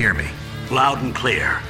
[0.00, 0.24] hear me?
[0.70, 1.62] Loud and clear.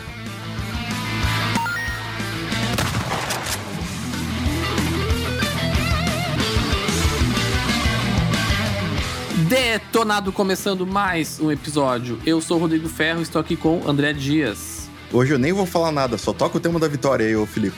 [9.48, 12.20] Detonado começando mais um episódio.
[12.24, 14.88] Eu sou o Rodrigo Ferro, estou aqui com André Dias.
[15.12, 17.76] Hoje eu nem vou falar nada, só toca o tema da vitória aí, ô Felipe.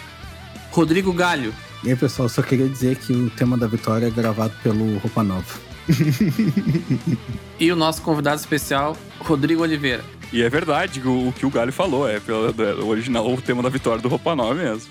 [0.71, 1.55] Rodrigo Galho.
[1.83, 5.23] E aí, pessoal, só queria dizer que o tema da vitória é gravado pelo Roupa
[5.23, 5.61] Nova.
[7.59, 10.05] e o nosso convidado especial, Rodrigo Oliveira.
[10.33, 12.51] E é verdade o, o que o Galho falou, é pelo,
[12.85, 14.91] o original, o tema da vitória do Roupa Nova mesmo.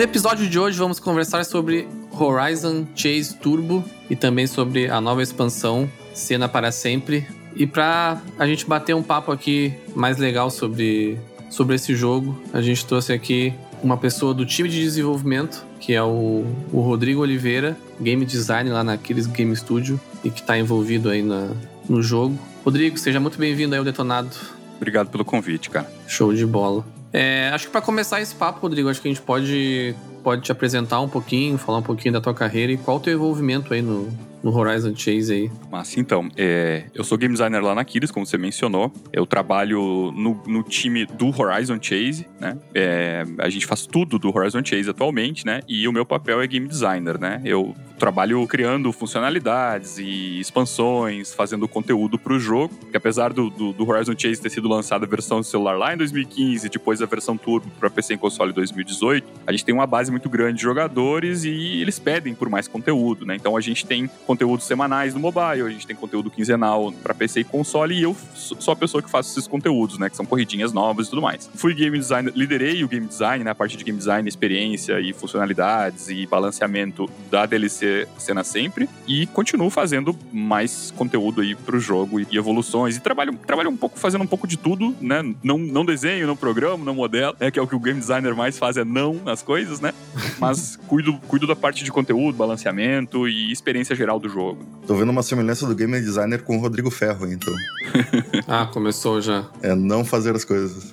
[0.00, 5.22] No episódio de hoje vamos conversar sobre Horizon Chase Turbo e também sobre a nova
[5.22, 7.28] expansão Cena para Sempre.
[7.54, 11.18] E para a gente bater um papo aqui mais legal sobre,
[11.50, 13.52] sobre esse jogo, a gente trouxe aqui
[13.82, 18.82] uma pessoa do time de desenvolvimento, que é o, o Rodrigo Oliveira, game design lá
[18.82, 21.50] na Aquiles Game Studio e que está envolvido aí na,
[21.86, 22.38] no jogo.
[22.64, 24.30] Rodrigo, seja muito bem-vindo aí ao Detonado.
[24.78, 25.92] Obrigado pelo convite, cara.
[26.08, 26.86] Show de bola.
[27.12, 30.52] É, acho que para começar esse papo, Rodrigo, acho que a gente pode, pode te
[30.52, 33.82] apresentar um pouquinho, falar um pouquinho da tua carreira e qual o teu envolvimento aí
[33.82, 34.08] no,
[34.42, 35.50] no Horizon Chase aí.
[35.70, 38.92] Mas então, é, eu sou game designer lá na Kiris, como você mencionou.
[39.12, 42.56] Eu trabalho no, no time do Horizon Chase, né?
[42.74, 45.60] É, a gente faz tudo do Horizon Chase atualmente, né?
[45.68, 47.40] E o meu papel é game designer, né?
[47.44, 52.74] Eu trabalho criando funcionalidades e expansões, fazendo conteúdo para o jogo.
[52.90, 55.98] Que apesar do, do, do, Horizon Chase ter sido lançada a versão celular lá em
[55.98, 59.86] 2015, depois a versão Turbo para PC e console em 2018, a gente tem uma
[59.86, 63.36] base muito grande de jogadores e eles pedem por mais conteúdo, né?
[63.36, 67.40] Então a gente tem conteúdos semanais no mobile, a gente tem conteúdo quinzenal para PC
[67.40, 70.08] e console, e eu sou a pessoa que faço esses conteúdos, né?
[70.08, 71.50] Que são corridinhas novas e tudo mais.
[71.56, 73.50] Fui game designer, liderei o game design, né?
[73.50, 79.26] A parte de game design, experiência e funcionalidades e balanceamento da DLC Cena Sempre, e
[79.26, 84.22] continuo fazendo mais conteúdo aí pro jogo e evoluções, e trabalho, trabalho um pouco, fazendo
[84.22, 85.24] um pouco de tudo, né?
[85.42, 87.50] Não, não desenho, não programo, não modelo, né?
[87.50, 89.92] Que é o que o game designer mais faz, é não as coisas, né?
[90.38, 94.64] Mas cuido, cuido da parte de conteúdo, balanceamento e experiência geral do jogo.
[94.86, 97.54] Tô vendo uma semelhança do game designer com o Rodrigo Ferro, então.
[98.46, 99.46] ah, começou já.
[99.62, 100.92] É não fazer as coisas.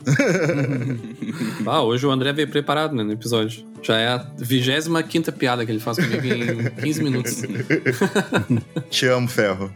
[1.66, 3.66] ah, hoje o André veio preparado né, no episódio.
[3.82, 7.42] Já é a 25 piada que ele faz comigo em 15 minutos.
[8.90, 9.72] Te amo, Ferro.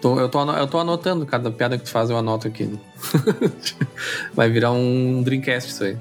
[0.00, 2.64] Tô, eu, tô, eu tô anotando cada piada que tu faz, eu anoto aqui.
[2.64, 2.78] Né?
[4.34, 5.96] Vai virar um Dreamcast isso aí.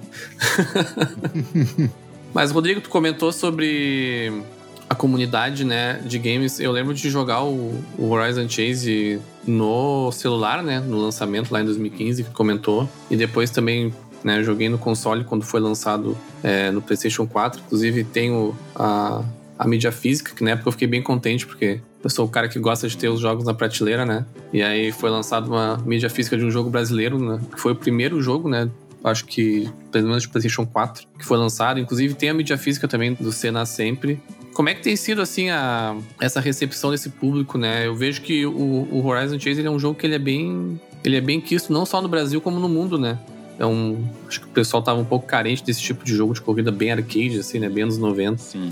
[2.34, 4.44] Mas, Rodrigo, tu comentou sobre
[4.90, 6.60] a comunidade né, de games.
[6.60, 10.80] Eu lembro de jogar o, o, Horizon Chase no celular, né?
[10.80, 12.88] No lançamento lá em 2015, que comentou.
[13.10, 13.94] E depois também
[14.24, 17.62] né, joguei no console quando foi lançado é, no PlayStation 4.
[17.66, 19.24] Inclusive, tenho a,
[19.58, 22.48] a mídia física, que na época eu fiquei bem contente, porque eu sou o cara
[22.48, 24.26] que gosta de ter os jogos na prateleira, né?
[24.52, 27.40] E aí foi lançado uma mídia física de um jogo brasileiro, né?
[27.54, 28.70] Que foi o primeiro jogo, né?
[29.04, 31.80] Acho que, pelo menos de PlayStation 4, que foi lançado.
[31.80, 34.22] Inclusive, tem a mídia física também do Cena Sempre.
[34.54, 37.88] Como é que tem sido, assim, a, essa recepção desse público, né?
[37.88, 40.80] Eu vejo que o, o Horizon Chase é um jogo que ele é bem...
[41.04, 43.20] Ele é bem quisto não só no Brasil, como no mundo, né?
[43.60, 46.72] Um, acho que o pessoal tava um pouco carente desse tipo de jogo de corrida
[46.72, 47.70] bem arcade, assim, né?
[47.70, 48.38] Bem anos 90.
[48.38, 48.72] Sim.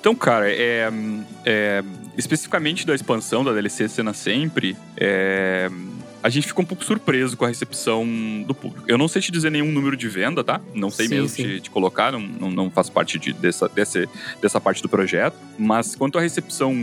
[0.00, 0.90] Então, cara, é,
[1.44, 1.82] é,
[2.16, 5.70] especificamente da expansão da DLC Cena Sempre, é,
[6.22, 8.04] a gente ficou um pouco surpreso com a recepção
[8.46, 8.84] do público.
[8.88, 10.60] Eu não sei te dizer nenhum número de venda, tá?
[10.74, 11.42] Não sei Sim, mesmo sim.
[11.42, 14.08] Te, te colocar, não, não, não faço parte de, dessa, desse,
[14.40, 15.36] dessa parte do projeto.
[15.58, 16.74] Mas quanto à recepção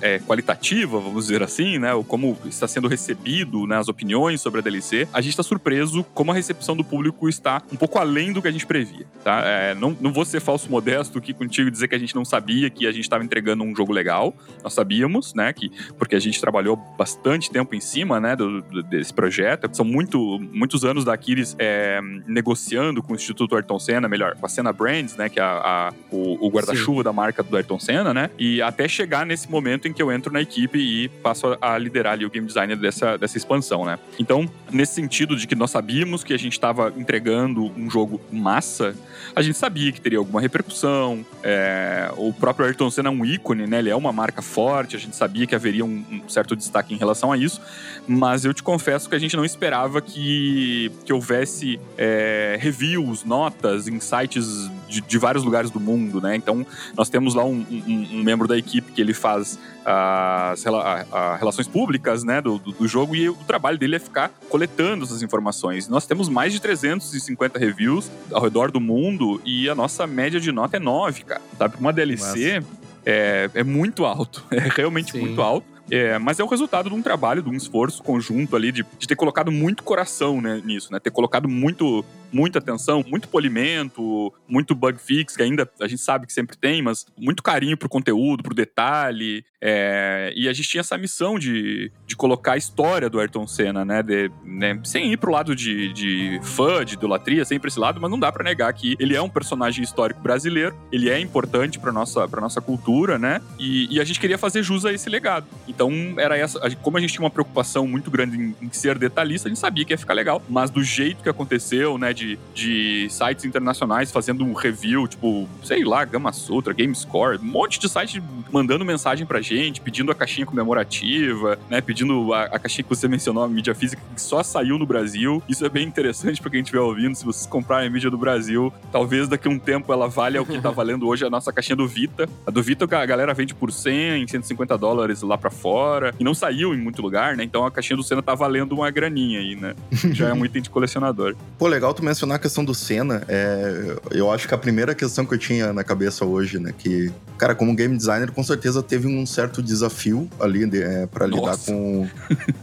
[0.00, 1.92] é, qualitativa, vamos dizer assim, né?
[1.94, 6.04] Ou como está sendo recebido né, as opiniões sobre a DLC, a gente está surpreso
[6.14, 9.42] como a recepção do público está um pouco além do que a gente previa, tá?
[9.44, 12.24] É, não, não vou ser falso modesto aqui contigo e dizer que a gente não
[12.24, 14.34] sabia que a gente estava entregando um jogo legal.
[14.62, 15.52] Nós sabíamos, né?
[15.52, 18.34] Que, porque a gente trabalhou bastante tempo em cima, né?
[18.36, 19.68] Do, do- desse projeto.
[19.74, 24.46] São muito, muitos anos da Aquiles é, negociando com o Instituto Ayrton Senna, melhor, com
[24.46, 25.28] a Senna Brands, né?
[25.28, 28.30] Que é a, a- o, o guarda-chuva da marca do Ayrton Senna, né?
[28.38, 32.14] E até chegar nesse momento em que eu entro na equipe e passo a, liderar
[32.14, 33.98] ali o game designer dessa, dessa expansão, né?
[34.18, 38.94] Então, nesse sentido de que nós sabíamos que a gente estava entregando um jogo massa,
[39.34, 41.24] a gente sabia que teria alguma repercussão.
[41.42, 43.78] é, o próprio Ayrton Senna é um ícone, né?
[43.78, 46.96] Ele é uma marca forte, a gente sabia que haveria um, um certo destaque em
[46.96, 47.60] relação a isso,
[48.06, 53.88] mas eu te confesso que a gente não esperava que, que houvesse é, reviews, notas
[53.88, 56.34] em sites de, de vários lugares do mundo, né?
[56.36, 56.66] Então,
[56.96, 61.36] nós temos lá um, um- um membro da equipe que ele faz as a- a
[61.36, 65.22] relações públicas né, do, do- do jogo e o trabalho dele é ficar coletando essas
[65.22, 65.88] informações.
[65.88, 70.52] Nós temos mais de 350 reviews ao redor do mundo e a nossa média de
[70.52, 71.40] nota é 9, cara.
[71.58, 71.74] Sabe?
[71.80, 72.62] Uma DLC
[73.06, 74.44] é, é muito alto.
[74.50, 75.20] É realmente Sim.
[75.20, 75.66] muito alto.
[75.90, 79.06] É, mas é o resultado de um trabalho, de um esforço conjunto ali, de, de
[79.08, 80.98] ter colocado muito coração né, nisso, né?
[81.00, 86.26] Ter colocado muito, muita atenção, muito polimento, muito bug fix, que ainda a gente sabe
[86.26, 89.44] que sempre tem, mas muito carinho pro conteúdo, pro detalhe.
[89.62, 93.84] é, e a gente tinha essa missão de, de colocar a história do Ayrton Senna,
[93.84, 98.00] né, de- né, Sem ir pro lado de, de fã, de idolatria, sempre esse lado,
[98.00, 101.78] mas não dá pra negar que ele é um personagem histórico brasileiro, ele é importante
[101.78, 103.40] pra nossa, pra nossa cultura, né?
[103.58, 105.46] E, e a gente queria fazer jus a esse legado.
[105.68, 105.79] Então,
[106.16, 106.58] era essa.
[106.76, 109.84] Como a gente tinha uma preocupação muito grande em, em ser detalhista, a gente sabia
[109.84, 110.42] que ia ficar legal.
[110.48, 112.12] Mas do jeito que aconteceu, né?
[112.12, 117.78] De, de sites internacionais fazendo um review, tipo, sei lá, Gama Sutra, GameScore, um monte
[117.78, 118.22] de site
[118.52, 121.80] mandando mensagem pra gente, pedindo a caixinha comemorativa, né?
[121.80, 125.42] Pedindo a, a caixinha que você mencionou, a mídia física, que só saiu no Brasil.
[125.48, 127.14] Isso é bem interessante pra quem estiver ouvindo.
[127.14, 130.46] Se vocês comprarem a mídia do Brasil, talvez daqui a um tempo ela valha o
[130.46, 132.28] que tá valendo hoje a nossa caixinha do Vita.
[132.46, 135.69] A do Vita a galera vende por 100, 150 dólares lá pra fora.
[136.18, 137.44] E não saiu em muito lugar, né?
[137.44, 139.74] Então a caixinha do Senna tá valendo uma graninha aí, né?
[140.12, 141.36] Já é um item de colecionador.
[141.58, 143.22] Pô, legal tu mencionar a questão do Senna.
[143.28, 146.72] É, eu acho que a primeira questão que eu tinha na cabeça hoje, né?
[146.76, 151.26] Que, cara, como game designer, com certeza teve um certo desafio ali de, é, para
[151.26, 152.06] lidar com.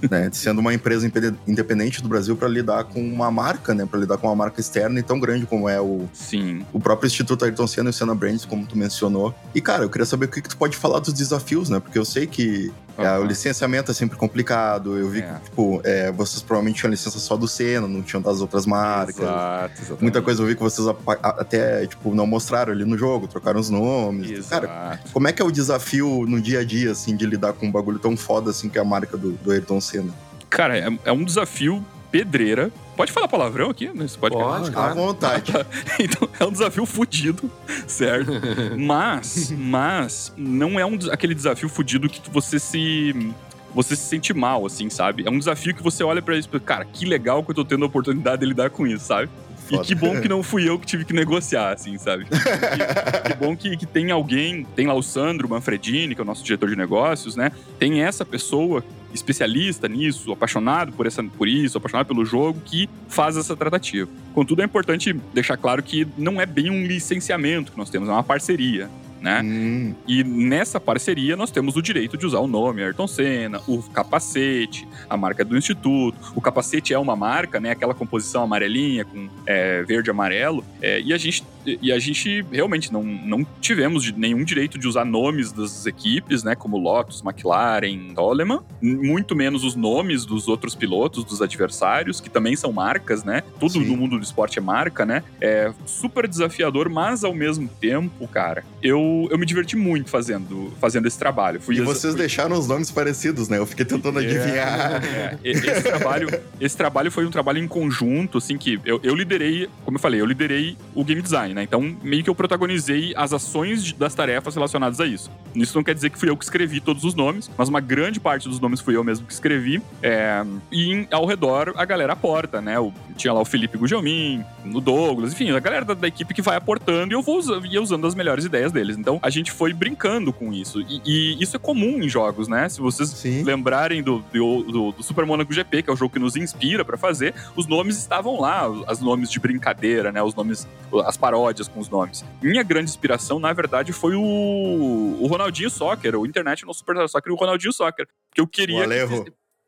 [0.10, 1.10] né, sendo uma empresa
[1.48, 3.86] independente do Brasil, para lidar com uma marca, né?
[3.86, 6.66] Para lidar com uma marca externa e tão grande como é o, Sim.
[6.74, 9.34] o próprio Instituto Ayrton Senna e o Senna Brands, como tu mencionou.
[9.54, 11.80] E, cara, eu queria saber o que, que tu pode falar dos desafios, né?
[11.80, 12.72] Porque eu sei que
[13.04, 13.20] Aham.
[13.20, 14.98] o licenciamento é sempre complicado.
[14.98, 15.22] Eu vi É.
[15.34, 19.18] que, tipo, é, vocês provavelmente tinham licença só do Senna, não tinham das outras marcas.
[19.20, 20.02] Exato, exatamente.
[20.02, 20.88] Muita coisa eu vi que vocês
[21.22, 24.30] até, tipo, não mostraram ali no jogo, trocaram os nomes.
[24.32, 24.68] Exato.
[24.68, 27.68] Cara, como é que é o desafio no dia a dia, assim, de lidar com
[27.68, 30.12] um bagulho tão foda, assim, que é a marca do, do Ayrton Senna?
[30.50, 32.72] Cara, é, é um desafio pedreira.
[32.96, 34.54] Pode falar palavrão aqui nesse podcast?
[34.56, 34.96] Pode, À claro.
[34.96, 35.54] vontade.
[36.00, 37.50] Então é um desafio fudido,
[37.88, 38.32] certo?
[38.78, 43.34] Mas, mas não é um, aquele desafio fudido que você se
[43.74, 45.24] você se sente mal, assim, sabe?
[45.28, 47.64] É um desafio que você olha pra isso, e, cara, que legal que eu tô
[47.64, 49.30] tendo a oportunidade de lidar com isso, sabe?
[49.68, 49.84] E Foda.
[49.84, 52.26] que bom que não fui eu que tive que negociar, assim, sabe?
[52.26, 52.32] Que,
[53.30, 56.44] que bom que, que tem alguém, tem lá o Sandro Manfredini, que é o nosso
[56.44, 57.52] diretor de negócios, né?
[57.78, 58.84] Tem essa pessoa
[59.14, 64.10] especialista nisso, apaixonado por, essa, por isso, apaixonado pelo jogo, que faz essa tratativa.
[64.34, 68.12] Contudo, é importante deixar claro que não é bem um licenciamento que nós temos, é
[68.12, 68.90] uma parceria.
[69.22, 69.42] Né?
[69.44, 73.82] Hum, E nessa parceria nós temos o direito de usar o nome Ayrton Senna, o
[73.82, 76.18] capacete, a marca do Instituto.
[76.36, 77.72] O capacete é uma marca, né?
[77.72, 80.64] Aquela composição amarelinha com é, verde e amarelo.
[80.82, 81.44] É, e, a gente,
[81.82, 86.56] e a gente realmente não, não tivemos nenhum direito de usar nomes das equipes, né?
[86.56, 88.62] Como Lotus, McLaren, Toleman.
[88.82, 93.44] Muito menos os nomes dos outros pilotos, dos adversários, que também são marcas, né?
[93.60, 93.86] Tudo Sim.
[93.86, 95.24] no mundo do esporte é marca, né?
[95.42, 101.08] É super desafiador, mas ao mesmo tempo, cara, eu, eu me diverti muito fazendo, fazendo
[101.08, 101.60] esse trabalho.
[101.62, 103.58] Fui E vocês fui- deixaram os nomes parecidos, né?
[103.58, 105.04] Eu fiquei tentando adivinhar.
[105.04, 106.30] é, esse, trabalho,
[106.62, 110.22] esse trabalho foi um trabalho em conjunto, assim, que eu, eu liderei, como eu falei,
[110.22, 111.64] eu liderei o game design, né?
[111.64, 115.30] Então, meio que eu protagonizei as ações das tarefas relacionadas a isso.
[115.56, 118.20] Isso não quer dizer que fui eu que escrevi todos os nomes, mas uma grande
[118.20, 119.82] parte dos nomes fui eu mesmo que escrevi.
[120.02, 122.76] É, e ao redor a galera aporta, né?
[123.16, 126.56] Tinha lá o Felipe Gugelmin, o Douglas, enfim, a galera da, da equipe que vai
[126.56, 128.96] aportando e eu vou usando, ia usando as melhores ideias deles.
[128.98, 130.80] Então a gente foi brincando com isso.
[130.82, 132.70] E, e isso é comum em jogos, né?
[132.70, 133.42] Se vocês Sim.
[133.44, 136.86] lembrarem do, do, do- do Super Monaco GP, que é o jogo que nos inspira
[136.86, 140.22] pra fazer, os nomes estavam lá, os nomes de brincadeira, né?
[140.22, 140.68] Os nomes,
[141.06, 142.24] as paródias com os nomes.
[142.42, 147.36] Minha grande inspiração, na verdade, foi o, o Ronaldinho Soccer, o International Superstar Soccer e
[147.36, 148.08] o Ronaldinho Soccer.
[148.34, 148.80] Que eu queria.
[148.80, 149.26] O Alejo.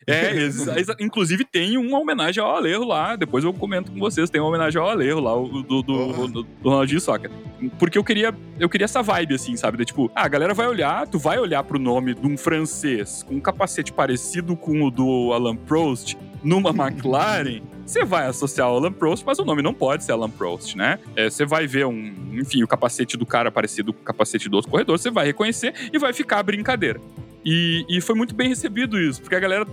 [0.08, 0.32] É,
[1.00, 3.16] inclusive tem uma homenagem ao Alejo lá.
[3.16, 4.30] Depois eu comento com vocês.
[4.30, 7.30] Tem uma homenagem ao Alejo lá, do, do, do, do Ronaldinho Soccer.
[7.78, 9.78] Porque eu queria, eu queria essa vibe, assim, sabe?
[9.78, 13.24] De, tipo, ah, a galera vai olhar, tu vai olhar pro nome de um francês
[13.24, 17.62] com um capacete parecido com o do Alan Prost numa McLaren.
[17.90, 21.00] Você vai associar ao Alan Prost, mas o nome não pode ser Alan Prost, né?
[21.16, 24.58] É, Você vai ver um, enfim, o capacete do cara parecido com o capacete do
[24.58, 27.02] outro corredor, você vai reconhecer e vai ficar a brincadeira.
[27.46, 29.66] E, e foi muito bem recebido isso, porque a galera,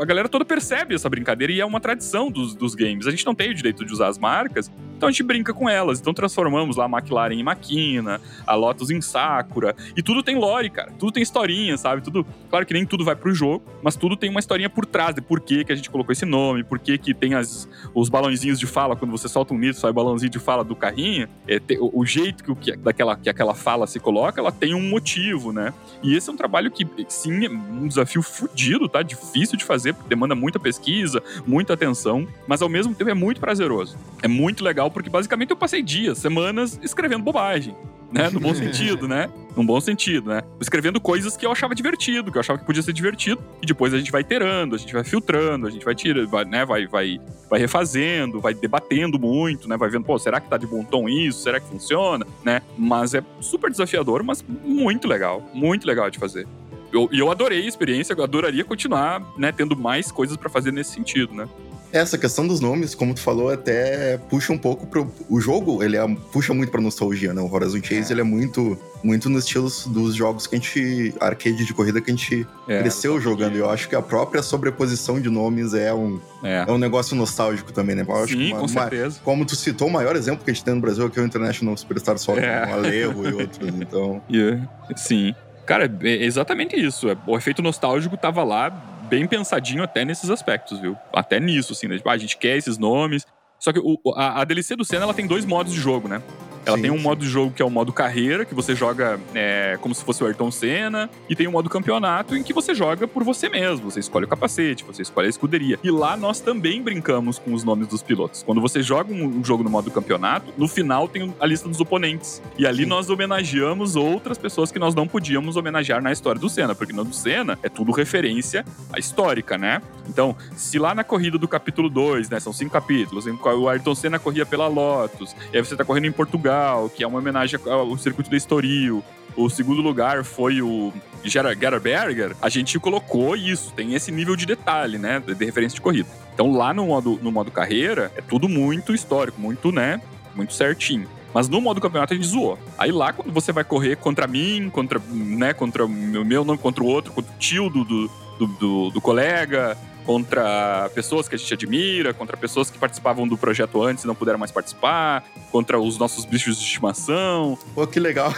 [0.00, 3.06] a galera toda percebe essa brincadeira e é uma tradição dos, dos games.
[3.06, 4.70] A gente não tem o direito de usar as marcas,
[5.02, 5.98] então a gente brinca com elas.
[5.98, 9.74] Então transformamos lá a McLaren em Makina, a Lotus em Sakura.
[9.96, 10.92] E tudo tem lore, cara.
[10.96, 12.02] Tudo tem historinha, sabe?
[12.02, 12.24] Tudo.
[12.48, 15.20] Claro que nem tudo vai pro jogo, mas tudo tem uma historinha por trás de
[15.20, 18.60] por que, que a gente colocou esse nome, por que, que tem as, os balãozinhos
[18.60, 21.28] de fala, quando você solta um nitro, sai o balãozinho de fala do carrinho.
[21.48, 24.88] É, o, o jeito que, que, daquela, que aquela fala se coloca, ela tem um
[24.88, 25.74] motivo, né?
[26.00, 29.02] E esse é um trabalho que, sim, é um desafio fudido, tá?
[29.02, 33.40] Difícil de fazer, porque demanda muita pesquisa, muita atenção, mas ao mesmo tempo é muito
[33.40, 33.96] prazeroso.
[34.22, 37.76] É muito legal, porque basicamente eu passei dias, semanas escrevendo bobagem.
[38.12, 38.28] Né?
[38.30, 39.30] No bom sentido, né?
[39.56, 40.42] Num bom sentido, né?
[40.60, 43.92] Escrevendo coisas que eu achava divertido, que eu achava que podia ser divertido, e depois
[43.92, 46.64] a gente vai iterando, a gente vai filtrando, a gente vai tirando, vai, né?
[46.64, 49.76] Vai, vai, vai refazendo, vai debatendo muito, né?
[49.76, 51.42] Vai vendo, pô, será que tá de bom tom isso?
[51.42, 52.26] Será que funciona?
[52.44, 52.62] Né?
[52.76, 55.42] Mas é super desafiador, mas muito legal.
[55.54, 56.46] Muito legal de fazer.
[56.92, 60.72] Eu- E eu, adorei a experiência, eu adoraria continuar, né, tendo mais coisas pra fazer
[60.72, 61.48] nesse sentido, né?
[61.90, 65.12] Essa questão dos nomes, como tu falou, até puxa um pouco pro.
[65.28, 67.42] O jogo, ele é- puxa muito pra nostalgia, né?
[67.42, 68.14] O Horizon Chase, É.
[68.14, 71.14] ele é muito, muito no estilo dos jogos que a gente.
[71.20, 73.56] arcade de corrida que a gente É, cresceu jogando.
[73.56, 76.64] E eu acho que a própria sobreposição de nomes é um, É.
[76.66, 78.06] é um negócio nostálgico também, né?
[78.08, 79.20] Eu acho que Sim, uma- com uma- certeza.
[79.22, 81.26] como tu citou, o maior exemplo que a gente tem no Brasil aqui é o
[81.26, 82.64] International Superstar Soccer, É.
[82.66, 83.68] com o Alejo e outros.
[83.68, 84.22] Então.
[84.30, 84.66] Yeah.
[84.96, 85.34] Sim.
[85.72, 87.06] Cara, é exatamente isso.
[87.26, 88.68] O efeito nostálgico tava lá,
[89.08, 90.94] bem pensadinho até nesses aspectos, viu?
[91.14, 91.96] Até nisso, assim, né?
[91.96, 93.24] Tipo, ah, a gente quer esses nomes.
[93.58, 96.20] Só que o- a, a DLC do Senna, ela tem dois modos de jogo, né?
[96.64, 97.02] Ela Sim, tem um sim.
[97.02, 100.22] modo de jogo que é o modo carreira, que você joga é, como se fosse
[100.22, 103.90] o Ayrton Senna, e tem um modo campeonato em que você joga por você mesmo.
[103.90, 105.78] Você escolhe o capacete, você escolhe a escuderia.
[105.82, 108.42] E lá nós também brincamos com os nomes dos pilotos.
[108.42, 112.42] Quando você joga um, jogo no modo campeonato, no final tem a lista dos oponentes.
[112.56, 112.88] E ali Sim.
[112.88, 117.04] nós homenageamos outras pessoas que nós não podíamos homenagear na história do Senna, porque no
[117.04, 119.82] do Senna é tudo referência à histórica, né?
[120.08, 123.68] Então, se lá na corrida do capítulo 2, né, são cinco capítulos, em qual o
[123.68, 126.51] Ayrton Senna corria pela Lotus, e aí você tá correndo em Portugal,
[126.94, 129.02] que é uma homenagem ao circuito da Estoril.
[129.36, 130.92] O segundo lugar foi o
[131.24, 132.36] Gerard Berger.
[132.42, 136.08] A gente colocou isso, tem esse nível de detalhe, né, de, referência de corrida.
[136.34, 140.00] Então, lá no modo, no modo carreira, é tudo muito histórico, muito, né,
[140.34, 141.06] muito certinho.
[141.34, 142.58] Mas no modo campeonato a gente zoou.
[142.76, 146.84] Aí lá, quando você vai correr contra mim, contra, né, contra o meu, não contra
[146.84, 151.38] o outro, contra o tio do, do, do, do- do colega, contra pessoas que a
[151.38, 155.78] gente admira, contra pessoas que participavam do projeto antes e não puderam mais participar, contra
[155.78, 158.32] os nossos bichos de estimação, Pô, que legal.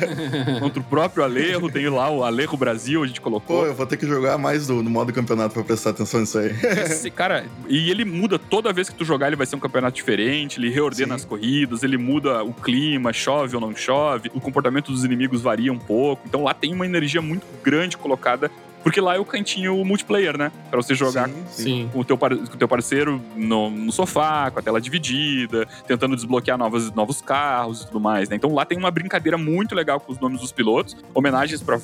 [0.60, 3.66] contra o próprio Alejo, tem lá o Alejo Brasil, a gente Pô, colocou.
[3.66, 6.50] eu vou ter que jogar mais do, no modo campeonato pra prestar atenção nisso aí.
[6.84, 9.96] Esse cara, e ele muda toda vez que tu jogar, ele vai ser um campeonato
[9.96, 11.14] diferente, ele reordena Sim.
[11.14, 15.72] as corridas, ele muda o clima, chove ou não chove, o comportamento dos inimigos varia
[15.72, 16.22] um pouco.
[16.26, 18.50] Então lá tem uma energia muito grande colocada,
[18.82, 20.52] porque lá é o cantinho multiplayer, né?
[20.70, 21.90] Pra você jogar Sim, sim.
[21.92, 26.14] Com o teu, com o teu parceiro no, no sofá, com a tela dividida, tentando
[26.14, 28.36] desbloquear novas, novos carros e tudo mais, né?
[28.36, 31.78] Então lá tem uma brincadeira muito legal com os nomes dos pilotos, homenagens pra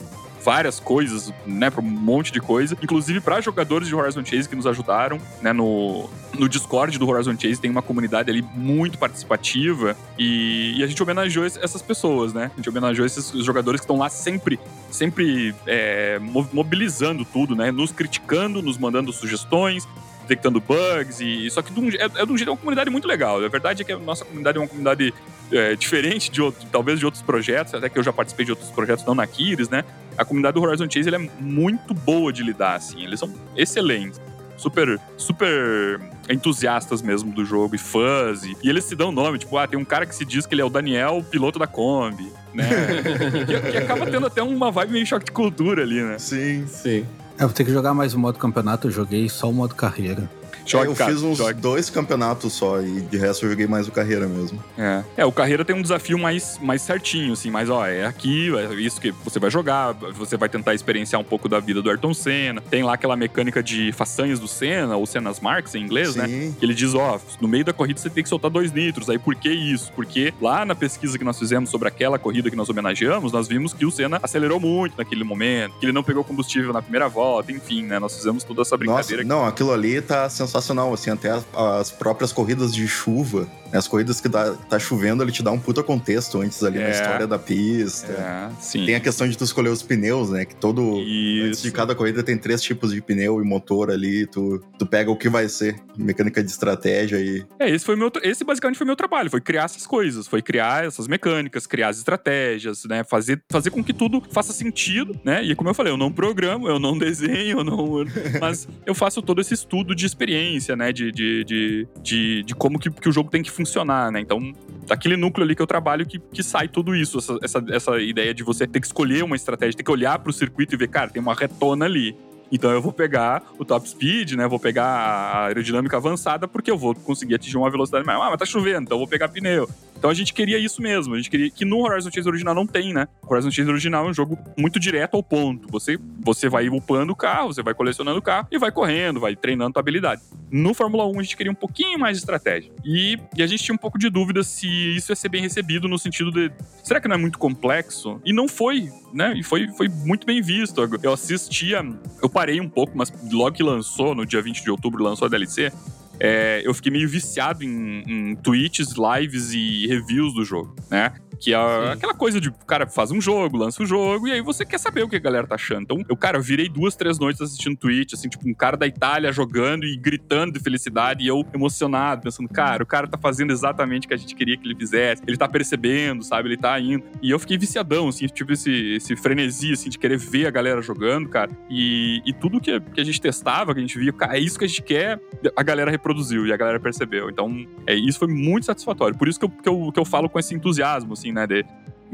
[0.44, 4.54] várias coisas, né, pra um monte de coisa, inclusive pra jogadores de Horizon Chase que
[4.54, 6.08] nos ajudaram, né, no,
[6.38, 11.02] no Discord do Horizon Chase tem uma comunidade ali muito participativa e, e a gente
[11.02, 12.50] homenageou es- essas pessoas, né?
[12.52, 14.60] A gente homenageou esses jogadores que estão lá sempre,
[14.90, 17.70] sempre é, mo- mobilizando tudo, né?
[17.72, 19.88] Nos criticando, nos mandando sugestões,
[20.22, 22.90] detectando bugs e só que de um é, é de um jeito é uma comunidade
[22.90, 23.42] muito legal.
[23.42, 25.12] A verdade é que a nossa comunidade é uma comunidade
[25.52, 28.70] é, diferente de outro- talvez de outros projetos, até que eu já participei de outros
[28.70, 29.84] projetos não na Kiris, né?
[30.16, 34.20] A comunidade do Horizon Chase é muito boa de lidar assim, eles são excelentes.
[34.56, 38.44] Super, super entusiastas mesmo do jogo e fãs.
[38.44, 40.54] E, e eles se dão nome, tipo, ah, tem um cara que se diz que
[40.54, 42.68] ele é o Daniel, piloto da Kombi, né?
[43.46, 46.18] que, que acaba tendo até uma vibe meio choque de cultura ali, né?
[46.18, 46.66] Sim.
[46.68, 47.04] Sim.
[47.38, 50.30] Eu vou ter que jogar mais o modo campeonato, eu joguei só o modo carreira.
[50.66, 51.54] Jogue, É, eu cara, fiz uns jogue.
[51.60, 54.62] dois campeonatos só e de resto eu joguei mais o carreira mesmo.
[54.78, 55.02] É.
[55.18, 58.74] é, o Carreira tem um desafio mais, mais certinho, assim, mas ó, é aqui, é
[58.74, 62.14] isso que você vai jogar, você vai tentar experienciar um pouco da vida do Ayrton
[62.14, 62.60] Senna.
[62.60, 66.26] Tem lá aquela mecânica de façanhas do Senna, ou Senna's Marks em inglês, né?
[66.26, 66.56] Sim.
[66.58, 69.08] Que ele diz, ó, no meio da corrida você tem que soltar dois litros.
[69.10, 69.92] Aí por que isso?
[69.92, 73.72] Porque lá na pesquisa que nós fizemos sobre aquela corrida que nós homenageamos, nós vimos
[73.72, 77.52] que o Senna acelerou muito naquele momento, que ele não pegou combustível na primeira volta,
[77.52, 77.98] enfim, né?
[77.98, 79.24] Nós fizemos toda essa Nossa, brincadeira.
[79.24, 83.42] não, aquilo ali tá sensacional, assim, até as, as próprias corridas de chuva,
[83.72, 86.78] né, as corridas que dá, tá chovendo, ele te dá um puta contexto antes ali
[86.78, 86.90] na É.
[86.90, 88.12] história da pista.
[88.12, 88.84] É, sim.
[88.86, 90.80] Tem a questão de tu escolher os pneus, né, que todo...
[90.98, 91.72] Antes de Isso.
[91.72, 95.28] cada corrida tem três tipos de pneu e motor ali, tu, tu pega o que
[95.28, 97.44] vai ser, mecânica de estratégia e...
[97.58, 100.84] É, esse foi meu, esse basicamente foi meu trabalho, foi criar essas coisas, foi criar
[100.86, 105.42] essas mecânicas, criar as estratégias, né, fazer, fazer com que tudo faça sentido, né?
[105.44, 108.04] E como eu falei, eu não programo, eu não desenho, eu não,
[108.40, 110.43] mas eu faço todo esse estudo de experiência,
[110.76, 114.20] né, de, de, de, de, de como que, que o jogo tem que funcionar, né?
[114.20, 114.52] Então,
[114.86, 118.34] daquele núcleo ali que eu trabalho que, que sai tudo isso, essa, essa, essa ideia
[118.34, 121.10] de você ter que escolher uma estratégia, ter que olhar pro circuito e ver, cara,
[121.10, 122.16] tem uma retona ali.
[122.50, 124.46] Então eu vou pegar o top speed, né?
[124.46, 128.22] Vou pegar a aerodinâmica avançada porque eu vou conseguir atingir uma velocidade maior.
[128.22, 129.68] Ah, mas tá chovendo, então eu vou pegar pneu.
[130.04, 131.14] Então a gente queria isso mesmo.
[131.14, 133.08] A gente queria que no Horizon Chase original não tem, né?
[133.22, 135.66] O Horizon Chase original é um jogo muito direto ao ponto.
[135.70, 139.34] Você, você vai upando o carro, você vai colecionando o carro e vai correndo, vai
[139.34, 140.20] treinando tua habilidade.
[140.50, 142.70] No Fórmula 1 a gente queria um pouquinho mais de estratégia.
[142.84, 145.88] E, e a gente tinha um pouco de dúvida se isso ia ser bem recebido
[145.88, 148.20] no sentido de será que não é muito complexo?
[148.26, 149.32] E não foi, né?
[149.34, 150.86] E foi, foi muito bem visto.
[151.02, 151.82] Eu assistia,
[152.22, 155.28] eu parei um pouco, mas logo que lançou, no dia 20 de outubro, lançou a
[155.28, 155.72] DLC.
[156.20, 161.12] É, eu fiquei meio viciado em, em tweets, lives e reviews do jogo, né?
[161.40, 161.92] Que é Sim.
[161.92, 164.78] aquela coisa de, o cara faz um jogo, lança um jogo, e aí você quer
[164.78, 165.82] saber o que a galera tá achando.
[165.82, 168.86] Então, eu, cara, eu virei duas, três noites assistindo tweet, assim, tipo, um cara da
[168.86, 173.52] Itália jogando e gritando de felicidade, e eu emocionado, pensando, cara, o cara tá fazendo
[173.52, 176.78] exatamente o que a gente queria que ele fizesse, ele tá percebendo, sabe, ele tá
[176.78, 177.04] indo.
[177.20, 180.80] E eu fiquei viciadão, assim, tipo, esse, esse frenesi, assim, de querer ver a galera
[180.80, 181.50] jogando, cara.
[181.68, 184.58] E, e tudo que, que a gente testava, que a gente via, cara, é isso
[184.58, 185.20] que a gente quer,
[185.56, 187.30] a galera reproduziu e a galera percebeu.
[187.30, 189.16] Então, é, isso foi muito satisfatório.
[189.16, 191.64] Por isso que eu, que eu, que eu falo com esse entusiasmo, assim, né, de,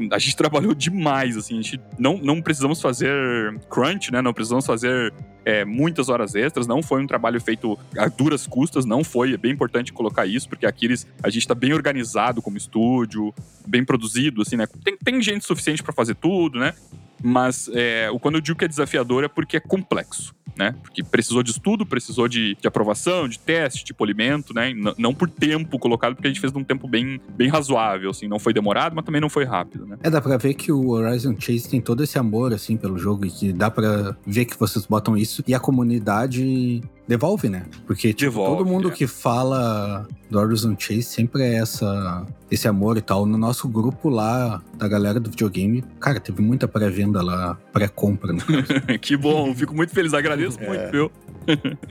[0.09, 3.11] a gente trabalhou demais, assim, a gente não, não precisamos fazer
[3.69, 8.07] crunch, né, não precisamos fazer é, muitas horas extras, não foi um trabalho feito a
[8.07, 11.53] duras custas, não foi, é bem importante colocar isso, porque aqui eles, a gente tá
[11.53, 13.33] bem organizado como estúdio,
[13.67, 16.73] bem produzido, assim, né, tem, tem gente suficiente para fazer tudo, né,
[17.23, 20.75] mas é, quando eu digo que é desafiador é porque é complexo, né?
[20.81, 24.73] Porque precisou de estudo, precisou de, de aprovação, de teste, de polimento, né?
[24.97, 28.27] Não por tempo colocado, porque a gente fez num tempo bem, bem razoável, assim.
[28.27, 29.97] Não foi demorado, mas também não foi rápido, né?
[30.03, 33.25] É, dá pra ver que o Horizon Chase tem todo esse amor, assim, pelo jogo,
[33.25, 36.81] e que dá pra ver que vocês botam isso e a comunidade
[37.11, 37.65] devolve, né?
[37.85, 38.91] Porque, tipo, Devolve, todo mundo é.
[38.91, 43.25] que fala do Horizon Chase sempre é essa, esse amor e tal.
[43.25, 48.41] No nosso grupo lá, da galera do videogame, cara, teve muita pré-venda lá, pré-compra, né?
[49.01, 51.11] que bom, fico muito feliz, agradeço muito, viu?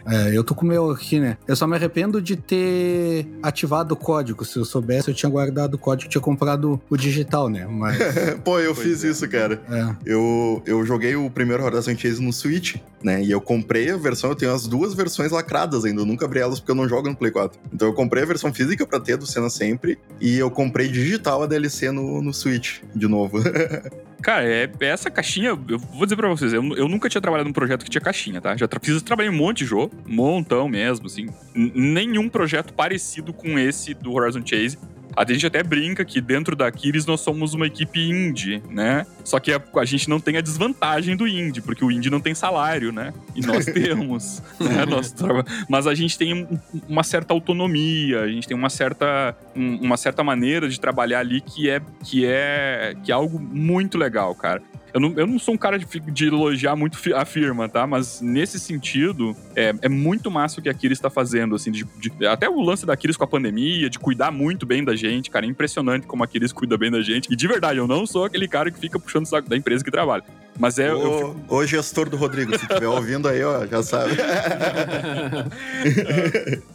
[0.07, 1.37] É, eu tô com o meu aqui, né?
[1.47, 4.45] Eu só me arrependo de ter ativado o código.
[4.45, 7.67] Se eu soubesse, eu tinha guardado o código, tinha comprado o digital, né?
[7.67, 7.99] Mas,
[8.45, 9.09] Pô, eu Pois fiz é.
[9.09, 9.61] isso, cara.
[9.71, 9.97] é.
[10.05, 13.23] Eu, eu joguei o primeiro Horizon Chase no Switch, né?
[13.23, 16.41] E eu comprei a versão, eu tenho as duas versões lacradas ainda, eu nunca abri
[16.41, 17.59] elas porque eu não jogo no Play 4.
[17.73, 21.43] Então eu comprei a versão física pra ter do Senna sempre, e eu comprei digital
[21.43, 23.39] a DLC no, no Switch, de novo.
[24.23, 27.49] Cara, é, é essa caixinha, eu vou dizer pra vocês, eu, eu nunca tinha trabalhado
[27.49, 28.57] num projeto que tinha caixinha, tá?
[28.57, 31.29] Já tra trabalhei em um monte de jogo, um montão mesmo, assim.
[31.55, 34.79] Nenhum projeto parecido com esse do Horizon Chase.
[35.17, 39.07] A gente até brinca que dentro da Kiris nós somos uma equipe indie, né?
[39.25, 42.21] Só que a, a gente não tem a desvantagem do indie, porque o indie não
[42.21, 43.13] tem salário, né?
[43.35, 44.85] E nós temos, né?
[44.87, 45.15] Nós
[45.69, 49.97] Mas a gente tem um- uma certa autonomia, a gente tem uma certa, um- uma
[49.97, 54.63] certa maneira de trabalhar ali que é, que é, que é algo muito legal, cara.
[54.93, 57.87] Eu não, eu não sou um cara de, de elogiar muito a firma, tá?
[57.87, 61.85] Mas nesse sentido, é, é muito massa o que a Kiris está fazendo, assim, de-
[61.99, 65.31] de- até o lance da Kiris com a pandemia, de cuidar muito bem da gente,
[65.31, 65.47] cara.
[65.47, 67.33] É impressionante como a Kiris cuida bem da gente.
[67.33, 69.85] E de verdade, eu não sou aquele cara que fica puxando o saco da empresa
[69.85, 70.25] que trabalha.
[70.59, 70.91] Mas é.
[70.91, 74.13] eu fico- o, o gestor do Rodrigo, se estiver ouvindo aí, ó, já sabe.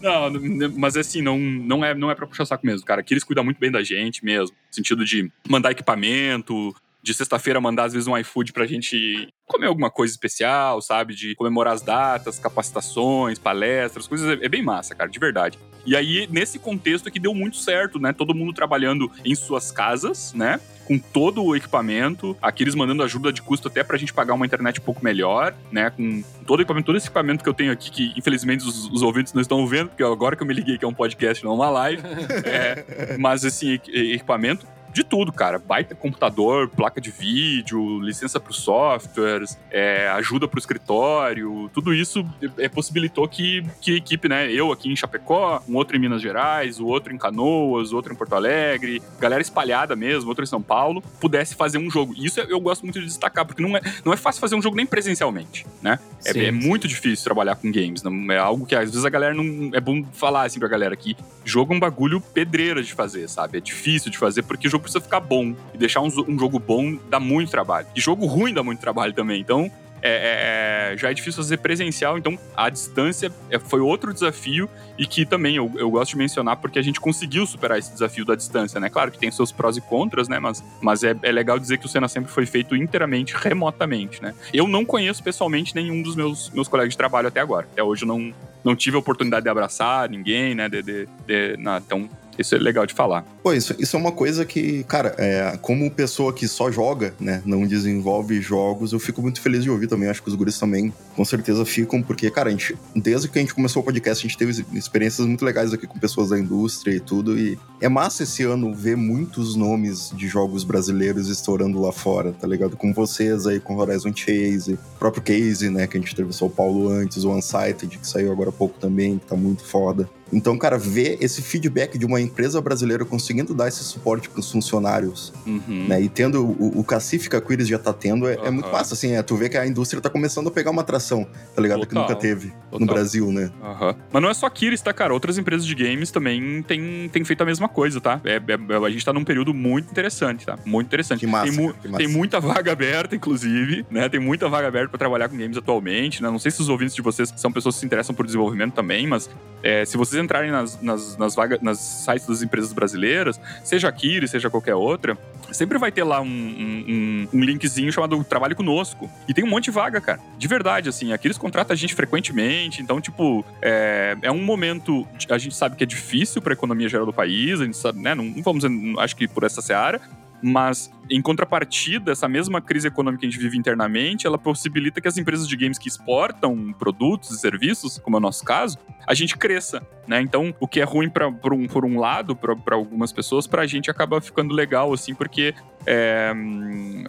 [0.01, 0.31] Não,
[0.77, 3.01] mas assim, não, não, é, não é pra puxar saco mesmo, cara.
[3.01, 4.55] Aqui eles cuidam muito bem da gente mesmo.
[4.69, 9.67] No sentido de mandar equipamento, de sexta-feira mandar às vezes um iFood pra gente comer
[9.67, 11.13] alguma coisa especial, sabe?
[11.13, 14.41] De comemorar as datas, capacitações, palestras, coisas.
[14.41, 15.59] É bem massa, cara, de verdade.
[15.85, 18.11] E aí, nesse contexto aqui, deu muito certo, né?
[18.11, 20.59] Todo mundo trabalhando em suas casas, né?
[20.85, 24.45] Com todo o equipamento, aqui eles mandando ajuda de custo até pra gente pagar uma
[24.45, 25.91] internet um pouco melhor, né?
[25.91, 29.03] Com todo o equipamento, todo esse equipamento que eu tenho aqui, que infelizmente os, os
[29.03, 31.53] ouvintes não estão vendo, porque agora que eu me liguei que é um podcast, não
[31.53, 32.01] uma live.
[32.45, 34.65] é, mas assim, equipamento
[34.95, 35.59] de tudo, cara.
[35.59, 41.93] Baita computador, placa de vídeo, licença para os softwares, é, ajuda para o escritório, tudo
[41.93, 42.25] isso
[42.57, 44.49] é, possibilitou que, que a equipe, né?
[44.49, 48.13] Eu aqui em Chapecó, um outro em Minas Gerais, o outro em Canoas, o outro
[48.13, 52.13] em Porto Alegre, galera espalhada mesmo, outro em São Paulo, pudesse fazer um jogo.
[52.15, 54.61] E isso eu gosto muito de destacar, porque não é, não é fácil fazer um
[54.61, 55.99] jogo nem presencialmente, né?
[56.23, 58.01] É, sim, é, é muito difícil trabalhar com games.
[58.01, 59.71] Não, é algo que às vezes a galera não.
[59.73, 63.57] É bom falar assim pra galera que jogo é um bagulho pedreira de fazer, sabe?
[63.57, 65.55] É difícil de fazer porque o jogo precisa ficar bom.
[65.73, 67.87] E deixar um, um jogo bom dá muito trabalho.
[67.95, 69.41] E jogo ruim dá muito trabalho também.
[69.41, 69.71] Então,
[70.01, 74.69] é, é, é, já é difícil fazer presencial, então a distância é, foi outro desafio
[74.99, 78.23] e que também eu, eu, gosto de mencionar porque a gente conseguiu superar esse desafio
[78.23, 78.87] da distância, né?
[78.87, 80.37] Claro que tem seus prós e contras, né?
[80.37, 84.35] Mas, mas é, é legal dizer que o Senna sempre foi feito inteiramente remotamente, né?
[84.53, 87.67] Eu não conheço pessoalmente nenhum dos meus, meus colegas de trabalho até agora.
[87.71, 88.31] Até hoje eu não,
[88.63, 90.69] não tive a oportunidade de abraçar ninguém, né?
[90.69, 93.25] De, de, de, então isso é legal de falar.
[93.43, 97.41] Pô, isso, isso é uma coisa que, cara, é, como pessoa que só joga, né,
[97.45, 100.09] não desenvolve jogos, eu fico muito feliz de ouvir também.
[100.09, 103.41] Acho que os guris também, com certeza, ficam, porque, cara, a gente, desde que a
[103.41, 106.95] gente começou o podcast, a gente teve experiências muito legais aqui com pessoas da indústria
[106.95, 107.37] e tudo.
[107.37, 112.47] E é massa esse ano ver muitos nomes de jogos brasileiros estourando lá fora, tá
[112.47, 112.75] ligado?
[112.75, 116.51] Com vocês aí, com Horizon Chase, o próprio Case, né, que a gente entrevistou o
[116.51, 120.09] Paulo antes, o Unsighted, que saiu agora há pouco também, que tá muito foda.
[120.33, 124.51] Então, cara, ver esse feedback de uma empresa brasileira conseguindo dar esse suporte para os
[124.51, 125.85] funcionários, uhum.
[125.87, 126.01] né?
[126.01, 128.45] E tendo o, o Cacife que a Quiris já tá tendo, é, uhum.
[128.45, 130.81] é, muito fácil, assim, é tu vê que a indústria tá começando a pegar uma
[130.81, 131.81] atração, tá ligado?
[131.81, 131.89] Total.
[131.89, 132.79] Que nunca teve Total.
[132.79, 133.51] no Brasil, né?
[133.61, 133.95] Uhum.
[134.11, 135.13] Mas não é só a Quiris, tá, cara?
[135.13, 138.19] Outras empresas de games também têm, têm feito a mesma coisa, tá?
[138.25, 140.57] É, é, a gente tá num período muito interessante, tá?
[140.65, 141.19] Muito interessante.
[141.19, 141.97] Que massa, tem, mu que massa.
[141.97, 144.09] tem muita vaga aberta, inclusive, né?
[144.09, 146.29] Tem muita vaga aberta para trabalhar com games atualmente, né?
[146.29, 149.07] Não sei se os ouvintes de vocês são pessoas que se interessam por desenvolvimento também,
[149.07, 149.29] mas
[149.63, 151.79] é, se vocês entrarem nas, nas nas, nas, vagas, nas
[152.15, 155.17] sites das empresas brasileiras, seja a Kiri, seja qualquer outra,
[155.51, 159.09] sempre vai ter lá um, um, um, linkzinho chamado Trabalhe Conosco.
[159.27, 160.19] E tem um monte de vaga, cara.
[160.37, 161.13] De verdade, assim.
[161.13, 162.81] Aqui eles contratam a gente frequentemente.
[162.81, 165.07] Então, tipo, é, é um momento.
[165.29, 167.61] A gente sabe que é difícil para a economia geral do país.
[167.61, 168.15] A gente sabe, né?
[168.15, 168.63] Não, não vamos,
[168.99, 170.01] acho que por essa seara.
[170.41, 175.07] Mas, em contrapartida, essa mesma crise econômica que a gente vive internamente, ela possibilita que
[175.07, 179.13] as empresas de games que exportam produtos e serviços, como é o nosso caso, a
[179.13, 180.21] gente cresça, né?
[180.21, 183.61] Então, o que é ruim pra, por, um, por um lado, para algumas pessoas, para
[183.61, 185.53] a gente acaba ficando legal, assim, porque
[185.85, 186.33] é,